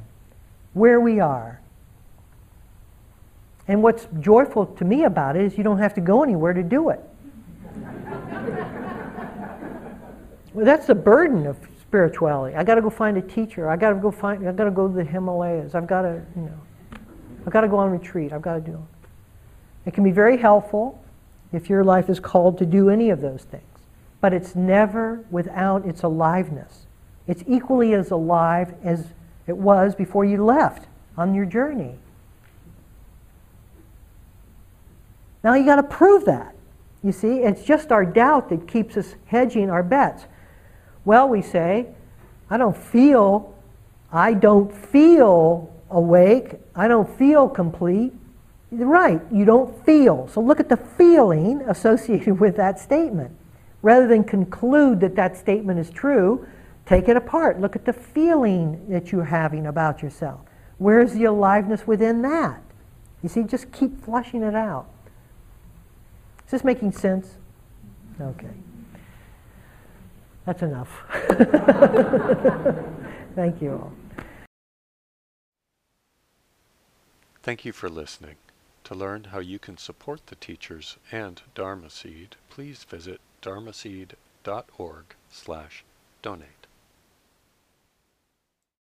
where 0.73 1.01
we 1.01 1.19
are. 1.19 1.61
And 3.67 3.83
what's 3.83 4.07
joyful 4.21 4.67
to 4.67 4.85
me 4.85 5.03
about 5.03 5.35
it 5.35 5.43
is 5.43 5.59
you 5.59 5.65
don't 5.65 5.79
have 5.79 5.95
to 5.95 6.01
go 6.01 6.23
anywhere 6.23 6.53
to 6.53 6.63
do 6.63 6.91
it. 6.91 7.01
well, 10.55 10.65
that's 10.65 10.87
the 10.87 10.95
burden 10.95 11.45
of 11.47 11.59
spirituality. 11.89 12.55
I 12.55 12.65
got 12.65 12.75
to 12.75 12.83
go 12.83 12.91
find 12.91 13.17
a 13.17 13.23
teacher. 13.23 13.69
I 13.69 13.77
got 13.77 13.91
to 13.91 13.97
go 13.97 14.11
find. 14.11 14.47
I 14.47 14.53
got 14.53 14.65
to 14.65 14.71
go 14.71 14.89
to 14.89 14.95
the 14.95 15.05
Himalayas. 15.05 15.75
I've 15.75 15.87
got 15.87 16.03
to, 16.03 16.23
you 16.37 16.43
know, 16.43 16.99
I've 17.47 17.53
got 17.53 17.63
to 17.63 17.69
go 17.69 17.79
on 17.79 17.91
retreat. 17.91 18.33
I've 18.33 18.43
got 18.43 18.55
to 18.55 18.61
do. 18.61 18.87
It 19.87 19.95
can 19.95 20.05
be 20.05 20.11
very 20.11 20.37
helpful 20.37 21.03
if 21.51 21.71
your 21.71 21.83
life 21.83 22.11
is 22.11 22.21
called 22.21 22.59
to 22.59 22.67
do 22.67 22.91
any 22.91 23.09
of 23.09 23.23
those 23.23 23.45
things, 23.45 23.65
but 24.21 24.35
it's 24.35 24.55
never 24.55 25.25
without 25.31 25.87
its 25.87 26.03
aliveness. 26.03 26.87
It's 27.27 27.43
equally 27.47 27.95
as 27.95 28.11
alive 28.11 28.75
as 28.85 29.07
it 29.47 29.57
was 29.57 29.95
before 29.95 30.27
you 30.27 30.45
left 30.45 30.89
on 31.17 31.35
your 31.35 31.47
journey. 31.47 31.95
Now 35.43 35.55
you 35.55 35.65
got 35.65 35.77
to 35.77 35.83
prove 35.83 36.27
that. 36.27 36.55
You 37.03 37.13
see, 37.13 37.39
it's 37.39 37.63
just 37.65 37.93
our 37.93 38.05
doubt 38.05 38.51
that 38.51 38.69
keeps 38.69 38.97
us 38.99 39.15
hedging 39.27 39.71
our 39.71 39.83
bets. 39.83 40.27
Well, 41.05 41.29
we 41.29 41.43
say, 41.43 41.87
I 42.51 42.57
don't 42.57 42.77
feel, 42.77 43.55
I 44.13 44.35
don't 44.35 44.75
feel 44.75 45.73
awake, 45.91 46.55
I 46.75 46.89
don't 46.89 47.09
feel 47.19 47.49
complete. 47.49 48.13
Right, 48.71 49.21
you 49.33 49.45
don't 49.45 49.85
feel. 49.87 50.29
So 50.29 50.41
look 50.41 50.61
at 50.61 50.69
the 50.69 50.77
feeling 50.77 51.63
associated 51.63 52.39
with 52.41 52.57
that 52.57 52.79
statement. 52.79 53.35
Rather 53.81 54.07
than 54.07 54.25
conclude 54.25 55.01
that 55.01 55.15
that 55.15 55.37
statement 55.37 55.79
is 55.79 55.91
true, 55.91 56.47
take 56.85 57.09
it 57.09 57.17
apart. 57.17 57.61
Look 57.61 57.77
at 57.77 57.85
the 57.85 57.93
feeling 57.93 58.89
that 58.89 59.13
you're 59.13 59.25
having 59.25 59.67
about 59.67 60.03
yourself. 60.03 60.41
Where's 60.79 61.13
the 61.13 61.25
aliveness 61.25 61.87
within 61.87 62.23
that? 62.23 62.63
You 63.23 63.29
see, 63.29 63.43
just 63.43 63.73
keep 63.73 64.05
flushing 64.05 64.43
it 64.43 64.55
out. 64.55 64.87
Is 66.47 66.53
this 66.53 66.65
making 66.65 66.93
sense? 66.93 67.35
Okay. 68.21 68.49
That's 70.49 70.63
enough. 70.63 71.03
Thank 73.35 73.61
you 73.61 73.73
all. 73.73 73.93
Thank 77.43 77.67
you 77.67 77.73
for 77.73 77.91
listening. 77.91 78.37
To 78.85 78.95
learn 78.95 79.25
how 79.25 79.41
you 79.41 79.59
can 79.59 79.77
support 79.77 80.29
the 80.29 80.37
teachers 80.37 80.97
and 81.13 81.43
Dharma 81.55 81.91
Seed, 81.91 82.37
please 82.49 82.85
visit 82.85 83.21
dharmaseed.org 83.43 85.05
slash 85.31 85.85
donate. 86.23 86.58